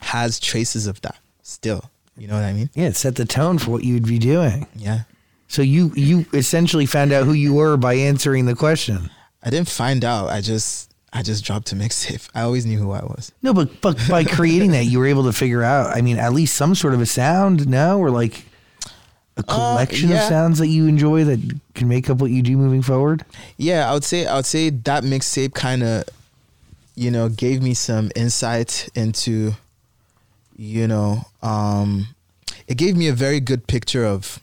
has 0.00 0.38
traces 0.38 0.86
of 0.86 1.00
that 1.02 1.18
still. 1.42 1.90
You 2.16 2.28
know 2.28 2.34
what 2.34 2.44
I 2.44 2.52
mean? 2.52 2.70
yeah, 2.74 2.88
it 2.88 2.96
set 2.96 3.16
the 3.16 3.24
tone 3.24 3.58
for 3.58 3.70
what 3.70 3.84
you'd 3.84 4.06
be 4.06 4.18
doing. 4.18 4.66
Yeah. 4.76 5.00
So 5.48 5.62
you 5.62 5.92
you 5.94 6.24
essentially 6.32 6.86
found 6.86 7.12
out 7.12 7.24
who 7.24 7.32
you 7.32 7.54
were 7.54 7.76
by 7.76 7.94
answering 7.94 8.46
the 8.46 8.54
question. 8.54 9.10
I 9.42 9.50
didn't 9.50 9.68
find 9.68 10.04
out. 10.04 10.30
I 10.30 10.40
just 10.40 10.92
I 11.12 11.22
just 11.22 11.44
dropped 11.44 11.72
a 11.72 11.74
mixtape. 11.74 12.28
I 12.34 12.42
always 12.42 12.64
knew 12.64 12.78
who 12.78 12.92
I 12.92 13.02
was. 13.04 13.32
No, 13.42 13.52
but 13.52 13.80
but 13.80 13.98
by 14.08 14.24
creating 14.38 14.70
that, 14.72 14.84
you 14.84 14.98
were 14.98 15.06
able 15.06 15.24
to 15.24 15.32
figure 15.32 15.62
out. 15.62 15.96
I 15.96 16.00
mean, 16.00 16.18
at 16.18 16.32
least 16.32 16.56
some 16.56 16.74
sort 16.74 16.94
of 16.94 17.00
a 17.00 17.06
sound. 17.06 17.68
No, 17.68 17.98
or 17.98 18.10
like 18.10 18.44
a 19.36 19.42
collection 19.42 20.10
yeah. 20.10 20.22
of 20.22 20.28
sounds 20.28 20.58
that 20.58 20.68
you 20.68 20.86
enjoy 20.86 21.24
that 21.24 21.58
can 21.74 21.88
make 21.88 22.10
up 22.10 22.18
what 22.18 22.30
you 22.30 22.42
do 22.42 22.56
moving 22.56 22.82
forward? 22.82 23.24
Yeah, 23.56 23.90
I 23.90 23.94
would 23.94 24.04
say 24.04 24.26
I 24.26 24.36
would 24.36 24.46
say 24.46 24.70
that 24.70 25.04
mixtape 25.04 25.54
kind 25.54 25.82
of, 25.82 26.04
you 26.94 27.10
know, 27.10 27.28
gave 27.28 27.62
me 27.62 27.74
some 27.74 28.10
insight 28.14 28.88
into, 28.94 29.52
you 30.56 30.86
know, 30.86 31.26
um, 31.42 32.08
it 32.66 32.76
gave 32.76 32.96
me 32.96 33.08
a 33.08 33.14
very 33.14 33.40
good 33.40 33.66
picture 33.66 34.04
of, 34.04 34.38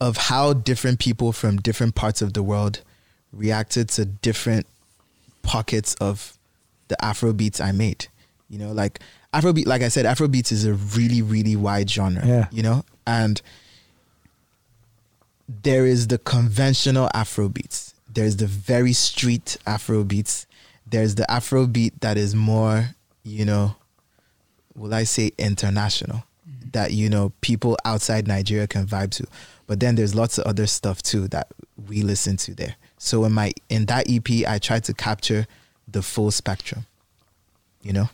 of 0.00 0.16
how 0.16 0.52
different 0.52 0.98
people 0.98 1.32
from 1.32 1.56
different 1.56 1.94
parts 1.94 2.22
of 2.22 2.34
the 2.34 2.42
world 2.42 2.82
reacted 3.32 3.88
to 3.90 4.04
different 4.04 4.66
pockets 5.42 5.94
of 6.00 6.36
the 6.88 7.02
Afro 7.04 7.32
beats 7.32 7.60
I 7.60 7.72
made. 7.72 8.08
You 8.48 8.58
know, 8.58 8.72
like 8.72 9.00
Afrobeat, 9.32 9.66
like 9.66 9.82
I 9.82 9.88
said, 9.88 10.06
Afrobeats 10.06 10.50
is 10.50 10.64
a 10.66 10.74
really, 10.74 11.22
really 11.22 11.56
wide 11.56 11.88
genre. 11.88 12.26
Yeah. 12.26 12.48
You 12.50 12.62
know, 12.62 12.84
and 13.06 13.40
there 15.62 15.86
is 15.86 16.08
the 16.08 16.18
conventional 16.18 17.08
Afrobeats. 17.14 17.94
There's 18.12 18.36
the 18.36 18.46
very 18.46 18.92
street 18.92 19.56
Afrobeats. 19.66 20.46
There's 20.86 21.14
the 21.14 21.26
Afrobeat 21.30 22.00
that 22.00 22.16
is 22.16 22.34
more, 22.34 22.90
you 23.22 23.44
know, 23.44 23.76
will 24.74 24.92
I 24.92 25.04
say 25.04 25.30
international, 25.38 26.24
mm-hmm. 26.48 26.70
that 26.72 26.92
you 26.92 27.08
know 27.08 27.32
people 27.40 27.76
outside 27.84 28.26
Nigeria 28.26 28.66
can 28.66 28.86
vibe 28.86 29.10
to. 29.12 29.26
But 29.68 29.78
then 29.78 29.94
there's 29.94 30.16
lots 30.16 30.38
of 30.38 30.46
other 30.46 30.66
stuff 30.66 31.02
too 31.02 31.28
that 31.28 31.46
we 31.88 32.02
listen 32.02 32.36
to 32.38 32.54
there. 32.54 32.74
So 33.02 33.24
in 33.24 33.32
my 33.32 33.52
in 33.70 33.86
that 33.86 34.10
EP, 34.10 34.46
I 34.46 34.58
tried 34.58 34.84
to 34.84 34.94
capture 34.94 35.46
the 35.88 36.02
full 36.02 36.30
spectrum. 36.30 36.84
You 37.82 37.94
know. 37.94 38.10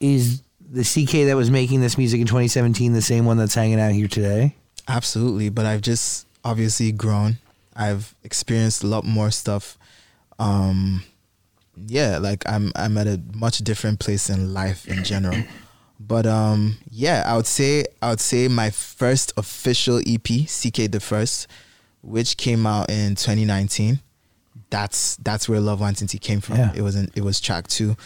Is 0.00 0.42
the 0.60 0.82
CKay 0.82 1.26
that 1.26 1.36
was 1.36 1.50
making 1.50 1.80
this 1.80 1.96
music 1.96 2.20
in 2.20 2.26
2017 2.26 2.92
the 2.92 3.00
same 3.00 3.24
one 3.24 3.36
that's 3.36 3.54
hanging 3.54 3.80
out 3.80 3.92
here 3.92 4.08
today? 4.08 4.56
Absolutely, 4.88 5.48
but 5.48 5.64
I've 5.64 5.80
just 5.80 6.26
obviously 6.44 6.90
grown. 6.90 7.38
I've 7.74 8.14
experienced 8.24 8.82
a 8.82 8.88
lot 8.88 9.04
more 9.04 9.30
stuff. 9.30 9.78
Um 10.40 11.04
yeah, 11.86 12.18
like 12.18 12.42
I'm 12.48 12.72
I'm 12.74 12.98
at 12.98 13.06
a 13.06 13.20
much 13.32 13.58
different 13.58 14.00
place 14.00 14.28
in 14.28 14.52
life 14.52 14.88
in 14.88 15.04
general. 15.04 15.40
But 16.00 16.26
um 16.26 16.78
yeah, 16.90 17.22
I 17.24 17.36
would 17.36 17.46
say 17.46 17.84
I 18.02 18.10
would 18.10 18.20
say 18.20 18.48
my 18.48 18.70
first 18.70 19.32
official 19.36 19.98
EP, 19.98 20.26
CKay 20.50 20.90
the 20.90 21.00
First, 21.00 21.46
which 22.06 22.36
came 22.36 22.66
out 22.66 22.90
in 22.90 23.16
2019. 23.16 24.00
That's 24.70 25.16
that's 25.16 25.48
where 25.48 25.60
Love 25.60 25.80
Nwantiti 25.80 26.20
came 26.20 26.40
from. 26.40 26.56
Yeah. 26.56 26.72
It 26.74 26.82
was 26.82 26.96
in, 26.96 27.10
it 27.14 27.22
was 27.22 27.40
track 27.40 27.68
2. 27.68 27.96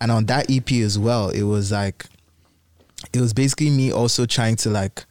And 0.00 0.10
on 0.10 0.26
that 0.26 0.50
EP 0.50 0.70
as 0.72 0.98
well, 0.98 1.30
it 1.30 1.42
was 1.42 1.72
like 1.72 2.06
it 3.12 3.20
was 3.20 3.32
basically 3.32 3.70
me 3.70 3.92
also 3.92 4.26
trying 4.26 4.56
to 4.56 4.70
like 4.70 5.04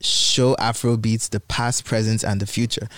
show 0.00 0.54
Afro 0.56 0.96
beats 0.96 1.28
the 1.28 1.40
past, 1.40 1.84
present, 1.84 2.22
and 2.22 2.40
the 2.40 2.46
future. 2.46 2.88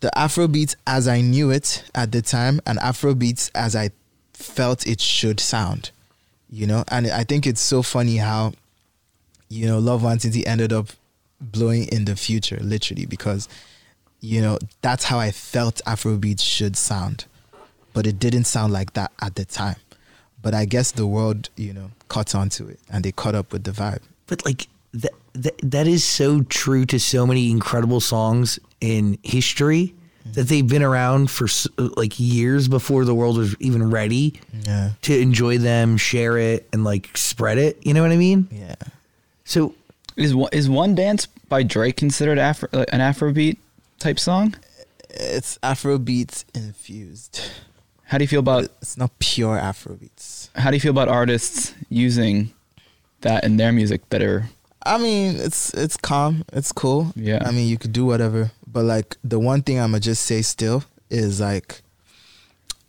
The 0.00 0.16
Afro 0.18 0.48
beats 0.48 0.76
as 0.86 1.06
I 1.06 1.20
knew 1.20 1.50
it 1.50 1.84
at 1.94 2.12
the 2.12 2.22
time, 2.22 2.60
and 2.66 2.78
Afro 2.78 3.14
beats 3.14 3.50
as 3.54 3.76
I 3.76 3.90
felt 4.32 4.86
it 4.86 5.00
should 5.00 5.40
sound. 5.40 5.90
You 6.48 6.66
know, 6.66 6.84
and 6.88 7.06
I 7.06 7.24
think 7.24 7.46
it's 7.46 7.60
so 7.60 7.82
funny 7.82 8.16
how, 8.16 8.54
you 9.48 9.66
know, 9.66 9.78
Love 9.78 10.02
Nwantiti 10.02 10.44
ended 10.46 10.72
up 10.72 10.88
blowing 11.40 11.86
in 11.88 12.04
the 12.04 12.16
future, 12.16 12.58
literally, 12.60 13.06
because, 13.06 13.48
you 14.20 14.40
know, 14.40 14.58
that's 14.82 15.04
how 15.04 15.18
I 15.18 15.30
felt 15.30 15.80
Afro 15.86 16.16
beats 16.16 16.42
should 16.42 16.76
sound. 16.76 17.24
But 17.92 18.06
it 18.06 18.18
didn't 18.18 18.44
sound 18.44 18.72
like 18.72 18.92
that 18.92 19.10
at 19.20 19.34
the 19.34 19.44
time. 19.44 19.76
But 20.42 20.54
I 20.54 20.64
guess 20.64 20.92
the 20.92 21.06
world, 21.06 21.50
you 21.56 21.72
know, 21.72 21.90
caught 22.08 22.34
on 22.34 22.48
to 22.50 22.68
it 22.68 22.78
and 22.88 23.04
they 23.04 23.12
caught 23.12 23.34
up 23.34 23.52
with 23.52 23.64
the 23.64 23.72
vibe. 23.72 24.00
But 24.26 24.44
like 24.44 24.68
that, 24.94 25.12
that 25.34 25.54
that 25.62 25.86
is 25.86 26.04
so 26.04 26.42
true 26.42 26.84
to 26.86 26.98
so 26.98 27.26
many 27.26 27.50
incredible 27.50 28.00
songs 28.00 28.58
in 28.80 29.18
history 29.22 29.94
mm. 30.26 30.34
that 30.34 30.44
they've 30.48 30.66
been 30.66 30.82
around 30.82 31.30
for 31.30 31.46
like 31.76 32.18
years 32.18 32.68
before 32.68 33.04
the 33.04 33.14
world 33.14 33.36
was 33.36 33.54
even 33.60 33.90
ready 33.90 34.40
Yeah. 34.64 34.92
to 35.02 35.18
enjoy 35.18 35.58
them, 35.58 35.96
share 35.96 36.38
it, 36.38 36.68
and 36.72 36.84
like 36.84 37.10
spread 37.16 37.58
it. 37.58 37.84
You 37.84 37.92
know 37.92 38.02
what 38.02 38.12
I 38.12 38.16
mean? 38.16 38.48
Yeah. 38.50 38.76
So 39.44 39.74
Is 40.20 40.34
one, 40.34 40.50
is 40.52 40.68
one 40.68 40.94
dance 40.94 41.26
by 41.48 41.62
Drake 41.62 41.96
considered 41.96 42.38
Afro, 42.38 42.68
an 42.72 43.00
Afrobeat 43.00 43.56
type 43.98 44.18
song? 44.18 44.54
It's 45.08 45.56
Afrobeats 45.62 46.44
infused. 46.54 47.40
How 48.04 48.18
do 48.18 48.24
you 48.24 48.28
feel 48.28 48.40
about 48.40 48.64
It's 48.82 48.98
not 48.98 49.18
pure 49.18 49.56
Afrobeats. 49.56 50.50
how 50.56 50.70
do 50.70 50.76
you 50.76 50.80
feel 50.80 50.90
about 50.90 51.08
artists 51.08 51.74
using 51.88 52.52
that 53.22 53.44
in 53.44 53.56
their 53.56 53.72
music 53.72 54.06
that 54.10 54.20
are 54.20 54.50
I 54.84 54.98
mean, 54.98 55.36
it's 55.36 55.72
it's 55.72 55.96
calm. 55.96 56.44
It's 56.52 56.70
cool. 56.72 57.12
Yeah. 57.16 57.42
I 57.46 57.50
mean, 57.50 57.66
you 57.68 57.78
could 57.78 57.92
do 57.92 58.04
whatever. 58.04 58.50
But 58.66 58.84
like 58.84 59.16
the 59.24 59.38
one 59.38 59.62
thing 59.62 59.80
I'ma 59.80 60.00
just 60.00 60.24
say 60.26 60.42
still 60.42 60.84
is 61.08 61.40
like 61.40 61.80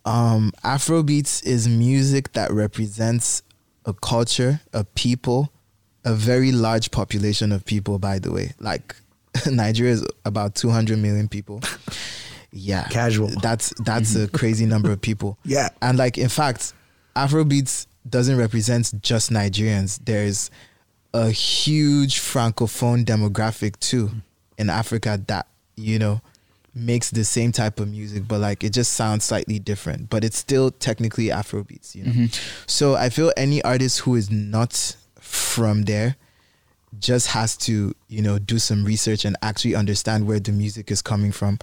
um 0.04 0.52
Afrobeats 0.66 1.46
is 1.46 1.70
music 1.70 2.34
that 2.34 2.52
represents 2.52 3.42
a 3.86 3.94
culture, 3.94 4.60
a 4.74 4.84
people, 4.84 5.50
a 6.04 6.14
very 6.14 6.52
large 6.52 6.92
population 6.92 7.52
of 7.52 7.66
people 7.66 8.00
by 8.00 8.20
the 8.20 8.32
way. 8.32 8.54
Like 8.60 8.96
Nigeria 9.50 9.94
is 9.94 10.06
about 10.26 10.56
200 10.56 10.98
million 11.00 11.28
people. 11.28 11.62
Yeah. 12.54 12.88
Casual. 12.90 13.30
That's 13.42 13.74
that's 13.86 14.16
a 14.16 14.28
crazy 14.28 14.66
number 14.66 14.92
of 14.92 15.02
people. 15.02 15.38
Yeah. 15.46 15.70
And 15.82 15.98
like 15.98 16.18
in 16.18 16.30
fact, 16.30 16.74
Afrobeats 17.16 17.88
doesn't 18.10 18.38
represent 18.38 18.94
just 19.02 19.32
Nigerians. 19.32 20.00
There's 20.04 20.52
a 21.14 21.30
huge 21.30 22.20
francophone 22.20 23.06
demographic 23.06 23.80
too 23.80 24.12
in 24.58 24.70
Africa 24.70 25.22
that, 25.28 25.48
you 25.76 26.00
know, 26.00 26.22
makes 26.74 27.12
the 27.12 27.24
same 27.24 27.52
type 27.52 27.80
of 27.80 27.90
music, 27.90 28.28
but 28.28 28.40
like 28.40 28.64
it 28.64 28.72
just 28.72 28.94
sounds 28.94 29.26
slightly 29.26 29.60
different. 29.60 30.10
But 30.10 30.24
it's 30.24 30.38
still 30.38 30.72
technically 30.72 31.28
Afrobeats, 31.28 31.96
you 31.96 32.04
know. 32.04 32.12
Mm-hmm. 32.12 32.64
So 32.68 32.96
I 32.96 33.10
feel 33.10 33.32
any 33.36 33.62
artist 33.64 34.00
who 34.00 34.16
is 34.16 34.30
not 34.32 34.96
from 35.32 35.84
there 35.84 36.16
just 37.00 37.28
has 37.28 37.56
to, 37.56 37.96
you 38.10 38.22
know, 38.22 38.38
do 38.38 38.60
some 38.60 38.84
research 38.84 39.26
and 39.26 39.38
actually 39.42 39.76
understand 39.76 40.28
where 40.28 40.40
the 40.40 40.52
music 40.52 40.92
is 40.92 41.02
coming 41.02 41.32
from. 41.32 41.58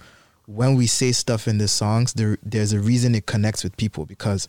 When 0.47 0.75
we 0.75 0.87
say 0.87 1.11
stuff 1.11 1.47
in 1.47 1.59
the 1.59 1.67
songs, 1.67 2.13
there 2.13 2.37
there's 2.41 2.73
a 2.73 2.79
reason 2.79 3.13
it 3.13 3.27
connects 3.27 3.63
with 3.63 3.77
people 3.77 4.05
because 4.05 4.47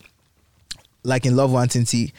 like 1.02 1.26
in 1.26 1.36
Love 1.36 1.50
Nwantiti, 1.50 2.12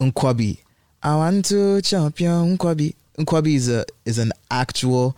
Nkwobi, 0.00 0.58
I 1.02 1.16
want 1.16 1.44
to 1.46 1.82
champion 1.82 2.56
Nkwobi. 2.56 2.94
Nkwobi 3.18 3.54
is 3.54 3.68
a 3.68 3.84
is 4.04 4.18
an 4.18 4.32
actual 4.50 5.16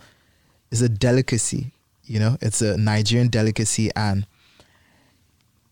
is 0.71 0.81
a 0.81 0.89
delicacy, 0.89 1.71
you 2.05 2.19
know. 2.19 2.37
It's 2.41 2.61
a 2.61 2.77
Nigerian 2.77 3.27
delicacy, 3.27 3.91
and 3.95 4.25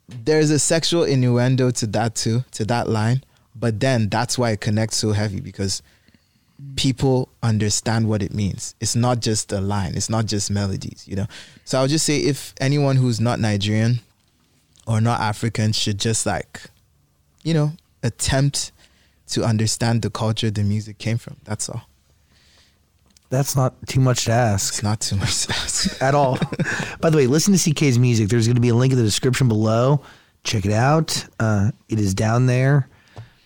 there's 0.07 0.51
a 0.51 0.59
sexual 0.59 1.03
innuendo 1.03 1.71
to 1.71 1.87
that 1.87 2.15
too, 2.15 2.43
to 2.51 2.65
that 2.65 2.87
line. 2.87 3.23
But 3.59 3.79
then 3.79 4.09
that's 4.09 4.37
why 4.37 4.51
it 4.51 4.61
connects 4.61 4.97
so 4.97 5.11
heavy 5.11 5.41
because 5.41 5.81
people 6.75 7.29
understand 7.43 8.07
what 8.07 8.21
it 8.21 8.33
means. 8.33 8.75
It's 8.79 8.95
not 8.95 9.19
just 9.19 9.51
a 9.51 9.61
line. 9.61 9.95
It's 9.95 10.09
not 10.09 10.25
just 10.25 10.51
melodies, 10.51 11.05
you 11.07 11.15
know. 11.15 11.27
So 11.65 11.79
I'll 11.79 11.87
just 11.87 12.05
say 12.05 12.17
if 12.19 12.53
anyone 12.59 12.95
who's 12.95 13.19
not 13.19 13.39
Nigerian 13.39 13.99
or 14.87 15.01
not 15.01 15.19
African 15.19 15.71
should 15.71 15.99
just 15.99 16.25
like, 16.25 16.61
you 17.43 17.53
know, 17.53 17.73
attempt 18.03 18.71
to 19.29 19.43
understand 19.43 20.01
the 20.01 20.09
culture 20.09 20.49
the 20.49 20.63
music 20.63 20.97
came 20.97 21.17
from. 21.17 21.37
That's 21.43 21.69
all. 21.69 21.83
that's 23.29 23.55
not 23.55 23.75
too 23.87 23.99
much 23.99 24.25
to 24.25 24.31
ask. 24.31 24.73
It's 24.73 24.83
not 24.83 24.99
too 25.01 25.15
much 25.15 25.45
to 25.45 25.53
ask. 25.53 26.01
at 26.01 26.15
all. 26.15 26.37
By 26.99 27.09
the 27.09 27.17
way, 27.17 27.27
listen 27.27 27.53
to 27.53 27.59
CKay's 27.59 27.99
music. 27.99 28.29
There's 28.29 28.47
going 28.47 28.55
to 28.55 28.61
be 28.61 28.69
a 28.69 28.75
link 28.75 28.91
in 28.91 28.97
the 28.97 29.05
description 29.05 29.47
below. 29.47 30.01
Check 30.43 30.65
it 30.65 30.71
out. 30.71 31.25
Uh, 31.39 31.71
it 31.89 31.99
is 31.99 32.13
down 32.13 32.47
there. 32.47 32.89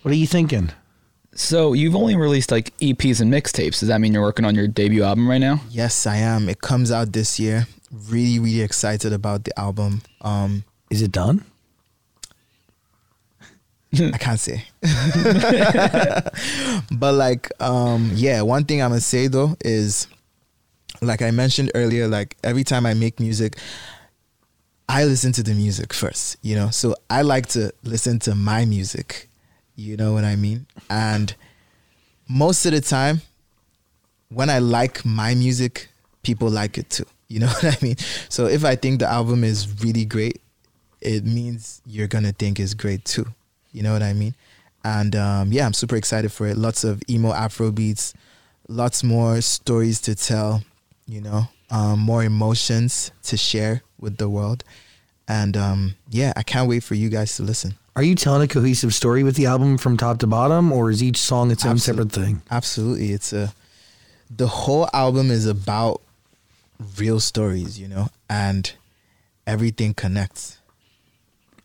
What 0.03 0.11
are 0.11 0.17
you 0.17 0.27
thinking? 0.27 0.71
so 1.35 1.73
you've 1.73 1.95
only 1.95 2.15
released 2.15 2.51
like 2.51 2.77
EPs 2.77 3.19
and 3.19 3.33
mixtapes. 3.33 3.79
Does 3.79 3.87
that 3.87 3.99
mean 3.99 4.13
you're 4.13 4.21
working 4.21 4.45
on 4.45 4.55
your 4.55 4.67
debut 4.67 5.03
album 5.03 5.27
right 5.27 5.39
now? 5.39 5.61
yes, 5.69 6.05
I 6.05 6.17
am. 6.17 6.47
It 6.47 6.61
comes 6.61 6.91
out 6.91 7.11
this 7.11 7.39
year. 7.39 7.67
Really, 8.09 8.39
really 8.39 8.61
excited 8.61 9.13
about 9.13 9.43
the 9.43 9.57
album. 9.59 10.01
Um, 10.21 10.63
Is 10.89 11.01
it 11.01 11.11
done? 11.11 11.43
I 13.93 14.17
can't 14.17 14.39
say. 14.39 14.65
but 16.91 17.13
like, 17.13 17.51
um, 17.61 18.11
yeah, 18.15 18.41
one 18.41 18.65
thing 18.65 18.81
I'm 18.81 18.89
gonna 18.89 19.01
say 19.01 19.27
though 19.27 19.55
is, 19.63 20.07
like 21.01 21.21
I 21.21 21.31
mentioned 21.31 21.71
earlier, 21.75 22.07
like 22.07 22.35
every 22.43 22.63
time 22.63 22.85
I 22.85 22.95
make 22.95 23.19
music, 23.19 23.57
I 24.89 25.05
listen 25.05 25.31
to 25.33 25.43
the 25.43 25.53
music 25.53 25.93
first, 25.93 26.37
you 26.41 26.55
know. 26.55 26.69
So 26.71 26.95
I 27.09 27.21
like 27.21 27.47
to 27.49 27.71
listen 27.83 28.17
to 28.19 28.35
my 28.35 28.65
music, 28.65 29.29
you 29.75 29.97
know 29.97 30.13
what 30.13 30.23
I 30.23 30.35
mean? 30.35 30.65
And 30.89 31.33
most 32.27 32.65
of 32.65 32.71
the 32.71 32.81
time, 32.81 33.21
when 34.29 34.49
I 34.49 34.59
like 34.59 35.05
my 35.05 35.35
music, 35.35 35.89
people 36.23 36.49
like 36.49 36.77
it 36.77 36.89
too. 36.89 37.05
You 37.27 37.39
know 37.39 37.47
what 37.61 37.65
I 37.65 37.77
mean? 37.81 37.97
So 38.29 38.45
if 38.47 38.63
I 38.65 38.75
think 38.75 38.99
the 38.99 39.07
album 39.07 39.43
is 39.43 39.81
really 39.83 40.05
great, 40.05 40.41
it 41.01 41.25
means 41.25 41.81
you're 41.85 42.07
gonna 42.07 42.31
think 42.31 42.59
it's 42.59 42.73
great 42.73 43.05
too. 43.05 43.25
You 43.71 43.83
know 43.83 43.93
what 43.93 44.03
I 44.03 44.13
mean? 44.13 44.35
and 44.83 45.15
um, 45.15 45.51
yeah, 45.51 45.65
I'm 45.65 45.73
super 45.73 45.95
excited 45.95 46.31
for 46.31 46.47
it. 46.47 46.57
Lots 46.57 46.83
of 46.83 47.01
emo 47.09 47.31
Afro 47.31 47.71
beats, 47.71 48.13
lots 48.67 49.03
more 49.03 49.41
stories 49.41 50.01
to 50.01 50.15
tell. 50.15 50.63
You 51.05 51.21
know, 51.21 51.43
um, 51.69 51.99
more 51.99 52.23
emotions 52.23 53.11
to 53.23 53.37
share 53.37 53.83
with 53.99 54.17
the 54.17 54.29
world, 54.29 54.63
and 55.27 55.57
um, 55.57 55.95
yeah, 56.09 56.33
I 56.35 56.43
can't 56.43 56.69
wait 56.69 56.83
for 56.83 56.95
you 56.95 57.09
guys 57.09 57.35
to 57.37 57.43
listen. 57.43 57.75
Are 57.95 58.03
you 58.03 58.15
telling 58.15 58.41
a 58.41 58.47
cohesive 58.47 58.93
story 58.93 59.23
with 59.23 59.35
the 59.35 59.45
album 59.45 59.77
from 59.77 59.97
top 59.97 60.17
to 60.19 60.27
bottom, 60.27 60.71
or 60.71 60.89
is 60.89 61.03
each 61.03 61.17
song 61.17 61.51
its 61.51 61.63
own 61.65 61.73
Absolute- 61.73 62.11
separate 62.11 62.11
thing? 62.25 62.41
Absolutely, 62.49 63.11
it's 63.11 63.33
a 63.33 63.53
the 64.35 64.47
whole 64.47 64.89
album 64.93 65.29
is 65.29 65.45
about 65.45 66.01
real 66.97 67.19
stories, 67.19 67.79
you 67.79 67.87
know, 67.87 68.07
and 68.29 68.73
everything 69.45 69.93
connects. 69.93 70.57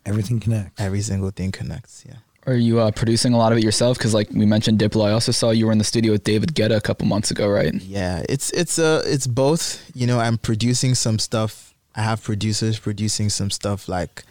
Everything 0.05 0.39
connects. 0.39 0.79
Every 0.79 1.01
single 1.01 1.31
thing 1.31 1.51
connects. 1.51 2.03
Yeah. 2.07 2.17
Are 2.45 2.53
you 2.55 2.79
uh, 2.79 2.91
producing 2.91 3.33
a 3.33 3.37
lot 3.37 3.51
of 3.51 3.57
it 3.57 3.63
yourself? 3.63 3.97
Because 3.97 4.13
like 4.13 4.29
we 4.31 4.45
mentioned 4.45 4.79
Diplo, 4.79 5.05
I 5.05 5.11
also 5.11 5.31
saw 5.31 5.49
you 5.51 5.65
were 5.65 5.71
in 5.71 5.77
the 5.77 5.83
studio 5.83 6.11
with 6.13 6.23
David 6.23 6.53
Guetta 6.55 6.75
a 6.75 6.81
couple 6.81 7.05
months 7.07 7.31
ago, 7.31 7.47
right? 7.47 7.73
Yeah, 7.73 8.23
it's 8.29 8.51
it's 8.51 8.77
uh 8.79 9.01
it's 9.05 9.27
both. 9.27 9.83
You 9.95 10.05
know, 10.07 10.19
I'm 10.19 10.37
producing 10.37 10.93
some 10.95 11.17
stuff. 11.19 11.73
I 11.95 12.01
have 12.03 12.23
producers 12.23 12.79
producing 12.79 13.29
some 13.29 13.49
stuff. 13.49 13.89
Like, 13.89 14.23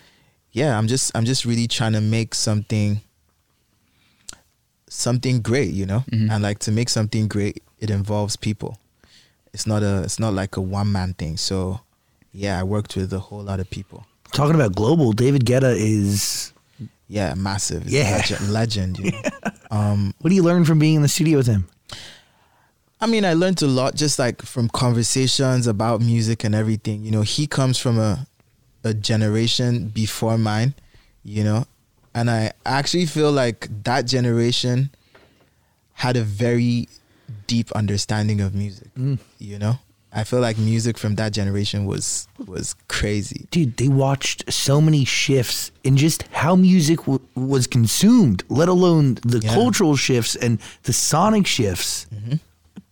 yeah, 0.61 0.72
I'm 0.78 0.86
just 0.88 1.06
I'm 1.16 1.24
just 1.24 1.44
really 1.44 1.66
trying 1.68 1.94
to 1.98 2.00
make 2.16 2.34
something 2.34 3.00
something 4.88 5.40
great. 5.42 5.72
You 5.80 5.86
know, 5.86 6.04
Mhm. 6.11 6.30
and 6.30 6.42
like 6.42 6.59
to 6.61 6.72
make 6.72 6.88
something 6.88 7.28
great, 7.28 7.62
it 7.78 7.90
involves 7.90 8.36
people. 8.36 8.78
It's 9.52 9.66
not 9.66 9.82
a 9.82 10.02
it's 10.02 10.18
not 10.18 10.34
like 10.34 10.56
a 10.56 10.61
one 10.61 10.90
man 10.92 11.14
thing. 11.14 11.36
So, 11.36 11.80
yeah, 12.32 12.61
I 12.61 12.62
worked 12.64 12.96
with 12.96 13.12
a 13.12 13.18
whole 13.18 13.42
lot 13.42 13.61
of 13.61 13.68
people. 13.70 14.04
Talking 14.32 14.54
about 14.54 14.74
global, 14.74 15.12
David 15.12 15.44
Guetta 15.44 15.74
is. 15.76 16.52
Yeah, 17.11 17.32
massive. 17.34 17.88
Yeah. 17.88 18.16
legend. 18.18 18.52
legend 18.52 18.98
you 18.98 19.11
know? 19.12 19.22
Um, 19.70 20.14
What 20.20 20.28
do 20.30 20.34
you 20.36 20.42
learn 20.42 20.64
from 20.64 20.78
being 20.78 20.96
in 20.96 21.02
the 21.02 21.09
studio 21.09 21.38
with 21.38 21.46
him? 21.46 21.64
I 23.00 23.06
mean, 23.06 23.24
I 23.24 23.34
learned 23.34 23.62
a 23.62 23.66
lot 23.66 23.94
just 23.94 24.18
like 24.18 24.42
from 24.42 24.68
conversations 24.68 25.66
about 25.66 26.00
music 26.00 26.44
and 26.44 26.54
everything. 26.54 27.04
You 27.04 27.11
know, 27.12 27.22
he 27.22 27.46
comes 27.46 27.78
from 27.78 27.98
a 27.98 28.26
a 28.84 28.94
generation 28.94 29.88
before 29.88 30.38
mine, 30.38 30.74
you 31.24 31.44
know, 31.44 31.66
and 32.14 32.30
I 32.30 32.52
actually 32.64 33.06
feel 33.06 33.30
like 33.32 33.68
that 33.84 34.06
generation 34.06 34.90
had 35.94 36.16
a 36.16 36.22
very 36.22 36.88
deep 37.46 37.70
understanding 37.72 38.40
of 38.40 38.54
music. 38.54 38.88
Mm. 38.94 39.18
You 39.38 39.58
know, 39.58 39.78
I 40.12 40.24
feel 40.24 40.40
like 40.40 40.56
music 40.58 40.96
from 40.96 41.16
that 41.16 41.32
generation 41.32 41.84
was 41.86 42.28
was 42.46 42.74
crazy. 42.88 43.46
Dude, 43.50 43.76
they 43.76 43.88
watched 43.88 44.50
so 44.52 44.80
many 44.80 45.04
shifts 45.04 45.70
in 45.84 45.96
just 45.96 46.22
how 46.32 46.54
music 46.56 47.00
w- 47.00 47.20
was 47.34 47.66
consumed, 47.66 48.42
let 48.48 48.68
alone 48.68 49.14
the 49.22 49.40
Yeah. 49.40 49.52
cultural 49.54 49.96
shifts 49.96 50.34
and 50.36 50.58
the 50.84 50.92
sonic 50.92 51.46
shifts. 51.46 52.06
Mm-hmm. 52.14 52.36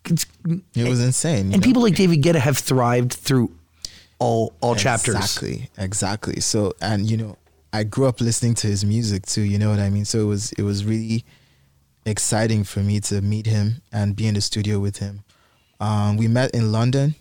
It's, 0.09 0.27
It 0.75 0.89
was 0.89 1.01
insane. 1.01 1.53
and 1.53 1.61
know? 1.61 1.61
people 1.61 1.83
like 1.83 1.97
David 1.97 2.23
Guetta 2.23 2.39
have 2.39 2.59
thrived 2.59 3.13
through 3.15 3.51
all 4.19 4.53
all 4.61 4.75
chapters. 4.75 5.15
Exactly, 5.15 5.71
exactly. 5.79 6.41
So, 6.41 6.73
and 6.81 7.09
you 7.11 7.17
know, 7.17 7.37
I 7.73 7.85
grew 7.85 8.07
up 8.07 8.21
listening 8.21 8.55
to 8.57 8.67
his 8.67 8.85
music 8.85 9.27
too. 9.27 9.43
You 9.43 9.59
know 9.59 9.71
what 9.71 9.79
I 9.79 9.91
mean? 9.91 10.05
So 10.05 10.21
it 10.21 10.25
was 10.25 10.53
it 10.53 10.63
was 10.63 10.85
really 10.85 11.25
exciting 12.05 12.65
for 12.65 12.81
me 12.81 13.01
to 13.01 13.21
meet 13.21 13.47
him 13.47 13.83
and 13.93 14.15
be 14.17 14.27
in 14.27 14.35
the 14.35 14.41
studio 14.41 14.79
with 14.79 14.99
him. 14.99 15.25
Um, 15.81 16.17
we 16.17 16.29
met 16.29 16.55
in 16.55 16.73
London, 16.73 17.15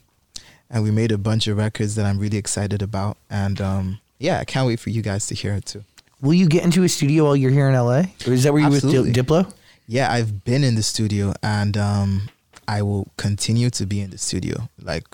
and 0.70 0.84
we 0.84 0.92
made 0.92 1.12
a 1.12 1.18
bunch 1.18 1.48
of 1.48 1.58
records 1.58 1.96
that 1.96 2.06
I'm 2.06 2.20
really 2.20 2.38
excited 2.38 2.82
about. 2.82 3.18
And 3.30 3.60
um, 3.60 4.00
yeah, 4.20 4.40
I 4.40 4.46
can't 4.46 4.68
wait 4.68 4.80
for 4.80 4.90
you 4.92 5.02
guys 5.02 5.28
to 5.28 5.36
hear 5.36 5.54
it 5.54 5.66
too. 5.66 5.84
Will 6.22 6.34
you 6.34 6.48
get 6.48 6.64
into 6.64 6.84
a 6.84 6.90
studio 6.90 7.26
while 7.26 7.36
you're 7.36 7.52
here 7.52 7.68
in 7.68 7.76
LA? 7.76 8.04
Or 8.26 8.34
is 8.34 8.44
that 8.44 8.54
where 8.54 8.62
you 8.62 8.70
with 8.70 8.84
Absolutely. 8.86 9.12
Di- 9.12 9.22
Diplo? 9.22 9.54
Yeah, 9.88 10.12
I've 10.12 10.44
been 10.44 10.64
in 10.64 10.76
the 10.76 10.82
studio, 10.82 11.34
and 11.44 11.78
um, 11.78 12.30
I 12.68 12.82
will 12.82 13.08
continue 13.18 13.70
to 13.72 13.86
be 13.86 14.00
in 14.00 14.10
the 14.10 14.18
studio. 14.18 14.70
Like 14.82 15.06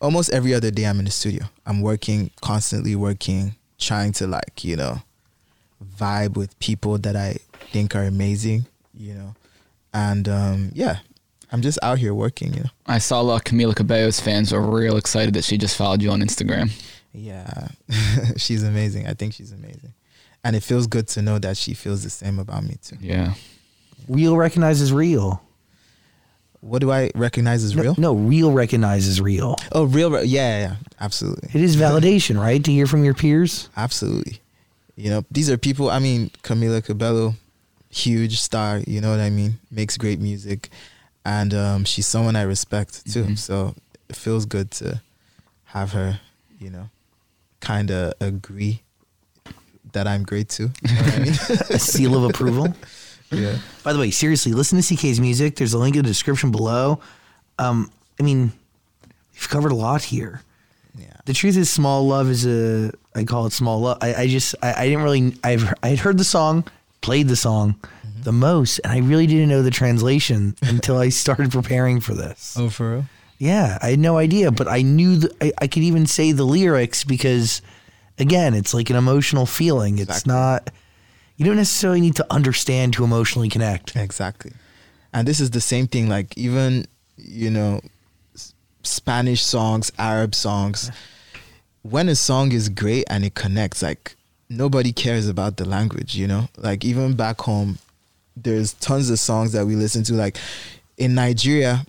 almost 0.00 0.30
every 0.30 0.54
other 0.54 0.70
day, 0.70 0.84
I'm 0.84 0.98
in 0.98 1.04
the 1.04 1.10
studio. 1.10 1.44
I'm 1.66 1.80
working, 1.80 2.30
constantly 2.40 2.96
working, 2.96 3.54
trying 3.78 4.12
to 4.12 4.26
like 4.26 4.64
you 4.64 4.76
know 4.76 5.02
vibe 5.96 6.36
with 6.36 6.58
people 6.58 6.98
that 6.98 7.16
I 7.16 7.36
think 7.72 7.94
are 7.94 8.04
amazing. 8.04 8.66
You 8.94 9.14
know, 9.14 9.34
and 9.92 10.28
um, 10.28 10.70
yeah, 10.74 10.98
I'm 11.52 11.62
just 11.62 11.78
out 11.82 11.98
here 11.98 12.14
working. 12.14 12.54
You 12.54 12.60
know. 12.64 12.70
I 12.86 12.98
saw 12.98 13.20
a 13.20 13.22
lot 13.22 13.36
of 13.36 13.44
Camila 13.44 13.74
Cabello's 13.74 14.20
fans 14.20 14.52
were 14.52 14.60
real 14.60 14.96
excited 14.96 15.34
that 15.34 15.44
she 15.44 15.58
just 15.58 15.76
followed 15.76 16.02
you 16.02 16.10
on 16.10 16.20
Instagram. 16.20 16.70
Yeah, 17.12 17.68
she's 18.36 18.62
amazing. 18.62 19.06
I 19.06 19.14
think 19.14 19.34
she's 19.34 19.52
amazing, 19.52 19.94
and 20.44 20.56
it 20.56 20.62
feels 20.62 20.86
good 20.86 21.08
to 21.08 21.22
know 21.22 21.38
that 21.38 21.56
she 21.56 21.74
feels 21.74 22.02
the 22.02 22.10
same 22.10 22.38
about 22.38 22.64
me 22.64 22.76
too. 22.82 22.96
Yeah. 23.00 23.34
Real 24.08 24.36
recognizes 24.36 24.92
real. 24.92 25.42
What 26.60 26.80
do 26.80 26.90
I 26.92 27.10
recognize 27.14 27.64
as 27.64 27.74
No- 27.74 27.82
real? 27.82 27.94
No, 27.98 28.14
real 28.14 28.52
recognizes 28.52 29.20
real. 29.20 29.56
Oh, 29.72 29.84
real. 29.84 30.10
re- 30.10 30.24
Yeah, 30.24 30.60
yeah, 30.60 30.76
absolutely. 31.00 31.48
It 31.54 31.62
is 31.64 31.76
validation, 31.76 32.38
right? 32.38 32.62
To 32.62 32.70
hear 32.70 32.86
from 32.86 33.02
your 33.04 33.14
peers. 33.14 33.68
Absolutely. 33.76 34.40
You 34.96 35.08
know, 35.10 35.24
these 35.30 35.48
are 35.50 35.56
people. 35.56 35.90
I 35.90 35.98
mean, 35.98 36.30
Camila 36.42 36.84
Cabello, 36.84 37.34
huge 37.88 38.38
star. 38.40 38.78
You 38.86 39.00
know 39.00 39.10
what 39.10 39.20
I 39.20 39.30
mean? 39.30 39.58
Makes 39.70 39.96
great 39.96 40.20
music, 40.20 40.68
and 41.24 41.54
um, 41.54 41.84
she's 41.84 42.06
someone 42.06 42.36
I 42.36 42.42
respect 42.42 43.10
too. 43.10 43.24
Mhm. 43.24 43.38
So 43.38 43.74
it 44.10 44.16
feels 44.16 44.44
good 44.44 44.70
to 44.72 45.00
have 45.66 45.92
her. 45.92 46.20
You 46.58 46.68
know, 46.68 46.90
kind 47.60 47.90
of 47.90 48.12
agree 48.20 48.82
that 49.92 50.06
I'm 50.06 50.24
great 50.24 50.50
too. 50.50 50.70
You 50.86 50.94
know 50.94 51.02
what 51.02 51.14
I 51.14 51.18
mean? 51.20 51.32
A 51.70 51.78
seal 51.78 52.14
of 52.14 52.24
approval. 52.24 52.74
yeah. 53.30 53.58
By 53.82 53.92
the 53.92 53.98
way, 53.98 54.10
seriously, 54.10 54.52
listen 54.52 54.80
to 54.80 54.84
CKay's 54.94 55.20
music. 55.20 55.56
There's 55.56 55.72
a 55.74 55.78
link 55.78 55.96
in 55.96 56.02
the 56.02 56.08
description 56.08 56.50
below. 56.50 57.00
Um, 57.58 57.90
I 58.18 58.22
mean, 58.22 58.52
we've 59.34 59.48
covered 59.48 59.72
a 59.72 59.76
lot 59.76 60.02
here. 60.02 60.42
Yeah. 60.98 61.06
The 61.24 61.32
truth 61.32 61.56
is, 61.56 61.70
"Small 61.70 62.06
Love" 62.06 62.28
is 62.28 62.46
a. 62.46 62.92
I 63.14 63.24
call 63.24 63.46
it 63.46 63.52
"Small 63.52 63.80
Love." 63.80 63.98
I, 64.00 64.14
I 64.14 64.26
just, 64.26 64.54
I, 64.62 64.74
I 64.74 64.84
didn't 64.88 65.02
really. 65.04 65.34
I've, 65.44 65.72
I 65.82 65.88
had 65.88 65.98
heard 66.00 66.18
the 66.18 66.24
song, 66.24 66.64
played 67.00 67.28
the 67.28 67.36
song, 67.36 67.76
the 68.22 68.32
most, 68.32 68.80
and 68.82 68.92
I 68.92 68.98
really 68.98 69.26
didn't 69.26 69.48
know 69.48 69.62
the 69.62 69.70
translation 69.70 70.56
until 70.62 70.98
I 70.98 71.08
started 71.10 71.52
preparing 71.52 72.00
for 72.00 72.14
this. 72.14 72.56
Oh, 72.58 72.68
for 72.70 72.92
real? 72.92 73.04
Yeah, 73.38 73.78
I 73.80 73.90
had 73.90 73.98
no 73.98 74.18
idea, 74.18 74.50
but 74.50 74.68
I 74.68 74.82
knew 74.82 75.16
that 75.16 75.32
I, 75.40 75.52
I 75.58 75.66
could 75.66 75.82
even 75.82 76.04
say 76.06 76.32
the 76.32 76.44
lyrics 76.44 77.04
because, 77.04 77.62
again, 78.18 78.52
it's 78.52 78.74
like 78.74 78.90
an 78.90 78.96
emotional 78.96 79.46
feeling. 79.46 79.94
It's 79.98 80.10
Exactly. 80.24 80.32
not. 80.34 80.70
You 81.40 81.46
don't 81.46 81.56
necessarily 81.56 82.02
need 82.02 82.16
to 82.16 82.26
understand 82.28 82.92
to 82.94 83.04
emotionally 83.04 83.48
connect. 83.48 83.96
Exactly. 83.96 84.52
And 85.14 85.26
this 85.26 85.40
is 85.40 85.52
the 85.52 85.60
same 85.62 85.86
thing. 85.86 86.06
Like 86.06 86.36
even 86.36 86.84
you 87.16 87.50
know, 87.50 87.80
Spanish 88.82 89.42
songs, 89.42 89.90
Arab 89.98 90.34
songs. 90.34 90.90
When 91.80 92.10
a 92.10 92.14
song 92.14 92.52
is 92.52 92.68
great 92.68 93.04
and 93.08 93.24
it 93.24 93.34
connects, 93.34 93.80
like 93.80 94.16
nobody 94.50 94.92
cares 94.92 95.28
about 95.28 95.56
the 95.56 95.64
language. 95.64 96.14
You 96.14 96.26
know, 96.26 96.48
like 96.58 96.84
even 96.84 97.14
back 97.14 97.40
home, 97.40 97.78
there's 98.36 98.74
tons 98.74 99.08
of 99.08 99.18
songs 99.18 99.52
that 99.52 99.64
we 99.64 99.76
listen 99.76 100.02
to. 100.04 100.12
Like 100.12 100.36
in 100.98 101.14
Nigeria, 101.14 101.86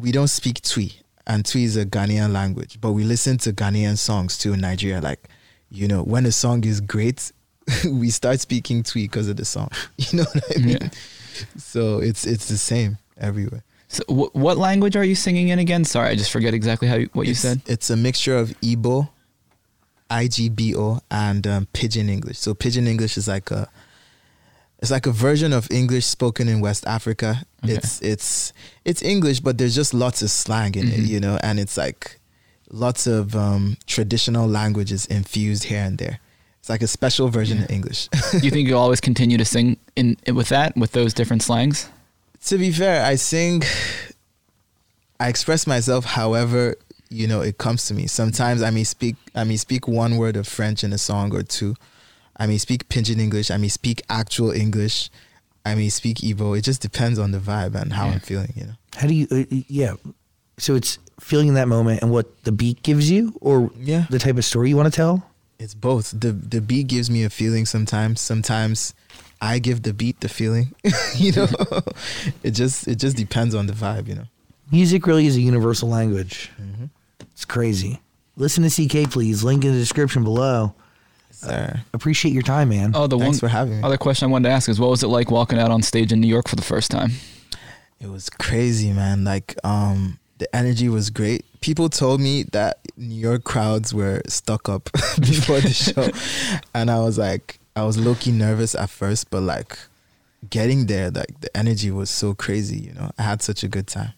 we 0.00 0.12
don't 0.12 0.28
speak 0.28 0.62
Twi, 0.62 0.92
and 1.26 1.44
Twi 1.44 1.62
is 1.62 1.76
a 1.76 1.84
Ghanaian 1.84 2.32
language, 2.32 2.80
but 2.80 2.92
we 2.92 3.02
listen 3.02 3.38
to 3.38 3.52
Ghanaian 3.52 3.98
songs 3.98 4.38
too 4.38 4.52
in 4.52 4.60
Nigeria. 4.60 5.00
Like, 5.00 5.28
you 5.68 5.88
know, 5.88 6.04
when 6.04 6.26
a 6.26 6.32
song 6.32 6.62
is 6.62 6.80
great, 6.80 7.32
we 7.86 8.10
start 8.10 8.40
speaking 8.40 8.82
Twi 8.82 9.02
because 9.02 9.28
of 9.28 9.36
the 9.36 9.44
song. 9.44 9.70
You 9.96 10.18
know 10.18 10.24
what 10.32 10.44
I 10.56 10.60
mean? 10.60 10.78
Yeah. 10.80 10.88
So 11.56 11.98
it's 11.98 12.26
it's 12.26 12.48
the 12.48 12.58
same 12.58 12.98
everywhere. 13.18 13.62
So 13.88 14.02
wh- 14.08 14.34
what 14.34 14.56
language 14.58 14.96
are 14.96 15.04
you 15.04 15.14
singing 15.14 15.48
in 15.48 15.58
again? 15.58 15.84
Sorry, 15.84 16.08
I 16.08 16.14
just 16.14 16.30
forget 16.30 16.54
exactly 16.54 16.88
how 16.88 16.96
you, 16.96 17.08
what 17.12 17.26
you 17.26 17.34
said. 17.34 17.60
It's 17.66 17.90
a 17.90 17.96
mixture 17.96 18.36
of 18.36 18.50
Igbo, 18.62 19.08
IGBO, 20.10 21.00
and 21.10 21.46
um, 21.46 21.66
Pidgin 21.72 22.08
English. 22.08 22.38
So 22.38 22.54
Pidgin 22.54 22.86
English 22.86 23.16
is 23.16 23.28
like 23.28 23.50
a 23.50 23.68
it's 24.80 24.90
like 24.90 25.06
a 25.06 25.12
version 25.12 25.52
of 25.52 25.70
English 25.70 26.06
spoken 26.06 26.48
in 26.48 26.60
West 26.60 26.84
Africa. 26.86 27.42
Okay. 27.64 27.74
It's 27.74 28.00
it's 28.02 28.52
it's 28.84 29.02
English, 29.02 29.40
but 29.40 29.56
there's 29.58 29.74
just 29.74 29.94
lots 29.94 30.22
of 30.22 30.30
slang 30.30 30.74
in 30.74 30.88
it, 30.88 31.00
Mhm. 31.00 31.08
you 31.08 31.20
know, 31.20 31.38
and 31.42 31.58
it's 31.60 31.76
like 31.76 32.18
lots 32.70 33.06
of 33.06 33.36
um, 33.36 33.76
traditional 33.86 34.48
languages 34.48 35.06
infused 35.06 35.64
here 35.64 35.82
and 35.82 35.98
there. 35.98 36.18
It's 36.62 36.68
like 36.70 36.82
a 36.82 36.86
special 36.86 37.28
version 37.28 37.58
Yeah. 37.58 37.64
of 37.64 37.70
English. 37.72 38.08
Do 38.30 38.38
you 38.42 38.50
think 38.52 38.68
you'll 38.68 38.78
always 38.78 39.00
continue 39.00 39.36
to 39.36 39.44
sing 39.44 39.78
in 39.96 40.16
with 40.32 40.48
that 40.50 40.76
with 40.76 40.92
those 40.92 41.12
different 41.12 41.42
slangs? 41.42 41.88
to 42.46 42.56
be 42.58 42.70
fair, 42.72 43.04
I 43.04 43.14
sing, 43.16 43.62
I 45.20 45.28
express 45.28 45.66
myself 45.66 46.04
however 46.04 46.74
you 47.08 47.26
know 47.28 47.40
it 47.40 47.58
comes 47.58 47.86
to 47.86 47.94
me. 47.94 48.06
Sometimes 48.06 48.62
I 48.62 48.70
may 48.70 48.84
speak, 48.84 49.16
I 49.34 49.44
may 49.44 49.56
speak 49.56 49.86
one 49.88 50.16
word 50.18 50.36
of 50.36 50.46
French 50.48 50.82
in 50.84 50.92
a 50.92 50.98
song 50.98 51.34
or 51.34 51.42
two. 51.42 51.74
I 52.36 52.46
may 52.46 52.58
speak 52.58 52.88
Pidgin 52.88 53.18
English. 53.20 53.50
I 53.50 53.56
may 53.58 53.68
speak 53.68 54.02
actual 54.08 54.50
English. 54.52 55.10
I 55.66 55.74
may 55.74 55.88
speak 55.88 56.18
Igbo. 56.18 56.56
It 56.58 56.62
just 56.62 56.80
depends 56.80 57.18
on 57.18 57.30
the 57.32 57.38
vibe 57.38 57.74
and 57.74 57.92
how 57.92 58.06
Yeah. 58.06 58.12
I'm 58.12 58.20
feeling. 58.20 58.52
You 58.56 58.64
know. 58.66 58.72
How 58.96 59.06
do 59.08 59.14
you? 59.14 59.26
Uh, 59.30 59.44
yeah. 59.68 59.94
So 60.58 60.74
it's 60.74 60.98
feeling 61.20 61.54
that 61.54 61.68
moment 61.68 62.02
and 62.02 62.10
what 62.10 62.42
the 62.44 62.50
beat 62.52 62.82
gives 62.82 63.10
you, 63.10 63.34
or 63.40 63.70
Yeah. 63.78 64.06
the 64.10 64.18
type 64.18 64.36
of 64.38 64.44
story 64.44 64.68
you 64.70 64.76
want 64.76 64.92
to 64.92 64.96
tell. 64.96 65.28
It's 65.62 65.74
both. 65.74 66.10
The 66.10 66.32
the 66.32 66.60
beat 66.60 66.88
gives 66.88 67.08
me 67.08 67.22
a 67.22 67.30
feeling 67.30 67.66
sometimes. 67.66 68.20
Sometimes 68.20 68.94
I 69.40 69.60
give 69.60 69.82
the 69.84 69.94
beat 69.94 70.18
the 70.20 70.28
feeling. 70.28 70.74
you 71.16 71.30
know, 71.30 71.46
it 72.42 72.50
just 72.50 72.88
it 72.88 72.96
just 72.96 73.16
depends 73.16 73.54
on 73.54 73.68
the 73.68 73.72
vibe. 73.72 74.08
You 74.08 74.16
know. 74.16 74.24
Music 74.72 75.06
really 75.06 75.26
is 75.26 75.36
a 75.36 75.40
universal 75.40 75.88
language. 75.88 76.50
It's 77.20 77.44
crazy. 77.44 78.00
Listen 78.36 78.64
to 78.64 78.70
CKay, 78.70 79.08
please. 79.08 79.44
Link 79.44 79.64
in 79.64 79.72
the 79.72 79.78
description 79.78 80.24
below. 80.24 80.74
Sir. 81.30 81.80
Appreciate 81.92 82.32
your 82.32 82.42
time, 82.42 82.70
man. 82.70 82.92
Oh, 82.94 83.06
the 83.06 83.18
Thanks 83.18 83.40
one 83.42 83.48
for 83.48 83.52
having 83.52 83.76
me. 83.78 83.82
other 83.82 83.98
question 83.98 84.28
I 84.28 84.32
wanted 84.32 84.48
to 84.48 84.54
ask 84.54 84.68
is, 84.68 84.80
what 84.80 84.90
was 84.90 85.02
it 85.02 85.08
like 85.08 85.30
walking 85.30 85.58
out 85.58 85.70
on 85.70 85.82
stage 85.82 86.12
in 86.12 86.20
New 86.20 86.28
York 86.28 86.48
for 86.48 86.56
the 86.56 86.62
first 86.62 86.90
time? 86.90 87.12
It 88.00 88.08
was 88.08 88.30
crazy, 88.30 88.92
man. 88.92 89.24
Like, 89.24 89.54
um, 89.64 90.18
the 90.42 90.56
energy 90.56 90.88
was 90.88 91.08
great. 91.08 91.44
People 91.60 91.88
told 91.88 92.20
me 92.20 92.42
that 92.50 92.80
New 92.96 93.14
York 93.14 93.44
crowds 93.44 93.94
were 93.94 94.20
stuck 94.26 94.68
up 94.68 94.90
before 95.20 95.60
the 95.60 95.70
show, 95.70 96.08
and 96.74 96.90
I 96.90 96.98
was 96.98 97.16
like, 97.16 97.60
I 97.76 97.84
was 97.84 97.96
low 97.96 98.16
key 98.16 98.32
nervous 98.32 98.74
at 98.74 98.90
first, 98.90 99.30
but 99.30 99.42
like, 99.42 99.78
getting 100.50 100.86
there, 100.86 101.12
like 101.12 101.40
the 101.40 101.56
energy 101.56 101.92
was 101.92 102.10
so 102.10 102.34
crazy. 102.34 102.78
You 102.78 102.94
know, 102.94 103.12
I 103.16 103.22
had 103.22 103.40
such 103.40 103.62
a 103.62 103.68
good 103.68 103.86
time. 103.86 104.14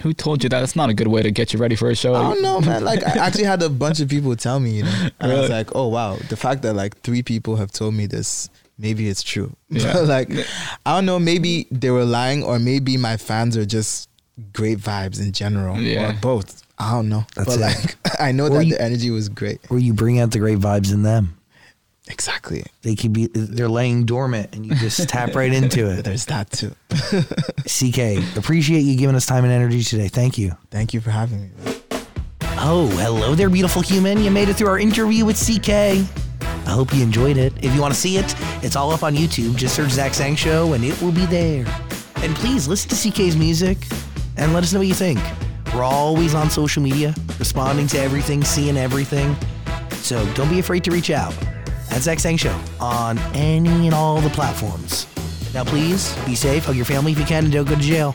Who 0.00 0.14
told 0.14 0.42
you 0.42 0.48
that? 0.48 0.62
It's 0.62 0.74
not 0.74 0.88
a 0.88 0.94
good 0.94 1.08
way 1.08 1.22
to 1.22 1.30
get 1.30 1.52
you 1.52 1.58
ready 1.58 1.76
for 1.76 1.90
a 1.90 1.94
show. 1.94 2.14
I 2.14 2.22
don't 2.22 2.40
know, 2.40 2.60
man. 2.62 2.82
Like, 2.82 3.04
I 3.04 3.26
actually 3.26 3.44
had 3.44 3.62
a 3.62 3.68
bunch 3.68 4.00
of 4.00 4.08
people 4.08 4.34
tell 4.34 4.58
me, 4.58 4.78
you 4.78 4.84
know, 4.84 5.08
and 5.20 5.30
I 5.30 5.38
was 5.38 5.50
like, 5.50 5.74
oh 5.74 5.88
wow, 5.88 6.16
the 6.30 6.38
fact 6.38 6.62
that 6.62 6.72
like 6.72 6.98
three 7.02 7.22
people 7.22 7.56
have 7.56 7.70
told 7.70 7.92
me 7.92 8.06
this. 8.06 8.48
Maybe 8.78 9.08
it's 9.10 9.22
true. 9.22 9.54
Yeah. 9.68 9.98
Like, 9.98 10.30
I 10.86 10.96
don't 10.96 11.06
know. 11.06 11.18
Maybe 11.18 11.66
they 11.70 11.90
were 11.90 12.04
lying, 12.04 12.42
or 12.42 12.58
maybe 12.58 12.96
my 12.96 13.18
fans 13.18 13.56
are 13.58 13.66
just 13.66 14.08
great 14.52 14.78
vibes 14.78 15.20
in 15.20 15.32
general, 15.32 15.78
Yeah. 15.80 16.10
or 16.10 16.12
both. 16.20 16.62
I 16.78 16.92
don't 16.92 17.08
know. 17.08 17.24
That's 17.34 17.56
but 17.56 17.58
it. 17.58 17.60
like, 17.62 18.20
I 18.20 18.32
know 18.32 18.46
Or 18.46 18.50
that 18.58 18.64
you- 18.66 18.74
the 18.74 18.82
energy 18.82 19.10
was 19.10 19.28
great. 19.28 19.60
Where 19.68 19.80
you 19.80 19.94
bring 19.94 20.18
out 20.20 20.30
the 20.32 20.38
great 20.38 20.58
vibes 20.58 20.92
in 20.92 21.02
them. 21.02 21.38
Exactly. 22.08 22.62
They 22.82 22.94
could 22.94 23.12
be, 23.12 23.26
they're 23.32 23.68
laying 23.68 24.04
dormant 24.04 24.54
and 24.54 24.64
you 24.64 24.74
just 24.76 25.08
tap 25.08 25.34
right 25.34 25.52
into 25.60 25.90
it. 25.90 26.04
There's 26.04 26.26
that 26.26 26.50
too. 26.50 26.72
CKay, 26.90 28.36
appreciate 28.36 28.80
you 28.80 28.96
giving 28.96 29.16
us 29.16 29.26
time 29.26 29.44
and 29.44 29.52
energy 29.52 29.82
today. 29.82 30.08
Thank 30.08 30.38
you. 30.38 30.56
Thank 30.70 30.94
you 30.94 31.00
for 31.00 31.10
having 31.10 31.42
me. 31.42 31.50
Oh, 32.58 32.88
hello 32.96 33.34
there, 33.34 33.50
beautiful 33.50 33.82
human. 33.82 34.20
You 34.22 34.30
made 34.30 34.48
it 34.48 34.54
through 34.54 34.68
our 34.68 34.78
interview 34.78 35.24
with 35.24 35.36
CKay. 35.36 36.06
I 36.66 36.70
hope 36.70 36.92
you 36.94 37.02
enjoyed 37.02 37.36
it. 37.36 37.52
If 37.62 37.74
you 37.74 37.80
want 37.80 37.92
to 37.94 37.98
see 38.00 38.16
it, 38.18 38.34
it's 38.64 38.76
all 38.76 38.90
up 38.92 39.02
on 39.02 39.14
YouTube. 39.14 39.56
Just 39.56 39.74
search 39.76 39.90
Zach 39.90 40.14
Sang 40.14 40.36
Show 40.36 40.72
and 40.74 40.84
it 40.84 41.00
will 41.02 41.12
be 41.12 41.26
there. 41.26 41.64
And 42.16 42.34
please 42.36 42.66
listen 42.68 42.88
to 42.90 42.94
CKay's 42.96 43.36
music 43.36 43.78
and 44.36 44.52
let 44.52 44.62
us 44.62 44.72
know 44.72 44.80
what 44.80 44.88
you 44.88 44.94
think. 44.94 45.20
We're 45.74 45.82
always 45.82 46.34
on 46.34 46.50
social 46.50 46.82
media, 46.82 47.14
responding 47.38 47.86
to 47.88 47.98
everything, 47.98 48.44
seeing 48.44 48.76
everything. 48.76 49.36
So 49.96 50.24
don't 50.34 50.48
be 50.48 50.58
afraid 50.58 50.84
to 50.84 50.90
reach 50.90 51.10
out 51.10 51.34
at 51.90 52.02
Zach 52.02 52.18
Sang 52.20 52.36
Show 52.36 52.58
on 52.80 53.18
any 53.34 53.86
and 53.86 53.94
all 53.94 54.20
the 54.20 54.30
platforms. 54.30 55.06
Now, 55.52 55.64
please 55.64 56.14
be 56.26 56.34
safe, 56.34 56.64
hug 56.64 56.76
your 56.76 56.84
family 56.84 57.12
if 57.12 57.18
you 57.18 57.24
can, 57.24 57.44
and 57.44 57.52
don't 57.52 57.68
go 57.68 57.74
to 57.74 57.80
jail. 57.80 58.12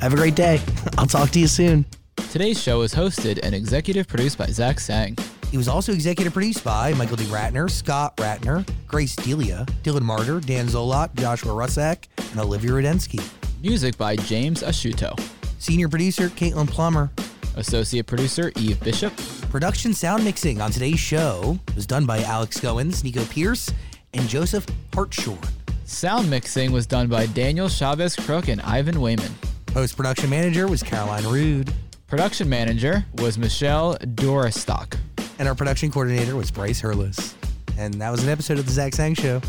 Have 0.00 0.12
a 0.12 0.16
great 0.16 0.34
day. 0.34 0.60
I'll 0.98 1.06
talk 1.06 1.30
to 1.30 1.38
you 1.38 1.46
soon. 1.46 1.84
Today's 2.30 2.60
show 2.60 2.82
is 2.82 2.94
hosted 2.94 3.38
and 3.42 3.54
executive 3.54 4.08
produced 4.08 4.38
by 4.38 4.46
Zach 4.46 4.80
Sang. 4.80 5.16
It 5.52 5.58
was 5.58 5.68
also 5.68 5.92
executive 5.92 6.32
produced 6.32 6.64
by 6.64 6.94
Michael 6.94 7.16
D. 7.16 7.24
Ratner, 7.24 7.70
Scott 7.70 8.16
Ratner, 8.16 8.66
Grace 8.86 9.14
Delia, 9.14 9.66
Dylan 9.82 10.00
Martyr, 10.00 10.40
Dan 10.40 10.66
Zolot, 10.66 11.14
Joshua 11.14 11.52
Rusak, 11.52 12.06
and 12.30 12.40
Olivia 12.40 12.70
Rudensky. 12.70 13.22
Music 13.60 13.96
by 13.98 14.16
James 14.16 14.62
Ashuto. 14.62 15.14
Senior 15.62 15.88
producer, 15.88 16.28
Caitlin 16.30 16.68
Plummer. 16.68 17.08
Associate 17.54 18.04
producer 18.04 18.50
Eve 18.56 18.80
Bishop. 18.80 19.16
Production 19.48 19.94
sound 19.94 20.24
mixing 20.24 20.60
on 20.60 20.72
today's 20.72 20.98
show 20.98 21.56
was 21.76 21.86
done 21.86 22.04
by 22.04 22.20
Alex 22.24 22.58
Goins, 22.58 23.04
Nico 23.04 23.24
Pierce, 23.26 23.70
and 24.12 24.28
Joseph 24.28 24.66
Hartshorn. 24.92 25.38
Sound 25.84 26.28
mixing 26.28 26.72
was 26.72 26.84
done 26.84 27.06
by 27.06 27.26
Daniel 27.26 27.68
Chavez 27.68 28.16
Crook 28.16 28.48
and 28.48 28.60
Ivan 28.62 29.00
Wayman. 29.00 29.30
Post 29.66 29.96
production 29.96 30.28
manager 30.28 30.66
was 30.66 30.82
Caroline 30.82 31.28
Rude. 31.28 31.72
Production 32.08 32.48
manager 32.48 33.06
was 33.18 33.38
Michelle 33.38 33.96
Doristock. 33.98 34.96
And 35.38 35.46
our 35.46 35.54
production 35.54 35.92
coordinator 35.92 36.34
was 36.34 36.50
Bryce 36.50 36.82
Hurlis. 36.82 37.34
And 37.78 37.94
that 38.00 38.10
was 38.10 38.24
an 38.24 38.30
episode 38.30 38.58
of 38.58 38.66
The 38.66 38.72
Zach 38.72 38.94
Sang 38.94 39.14
Show. 39.14 39.40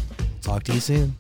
Talk 0.44 0.62
to 0.66 0.74
you 0.74 0.80
soon. 0.80 1.16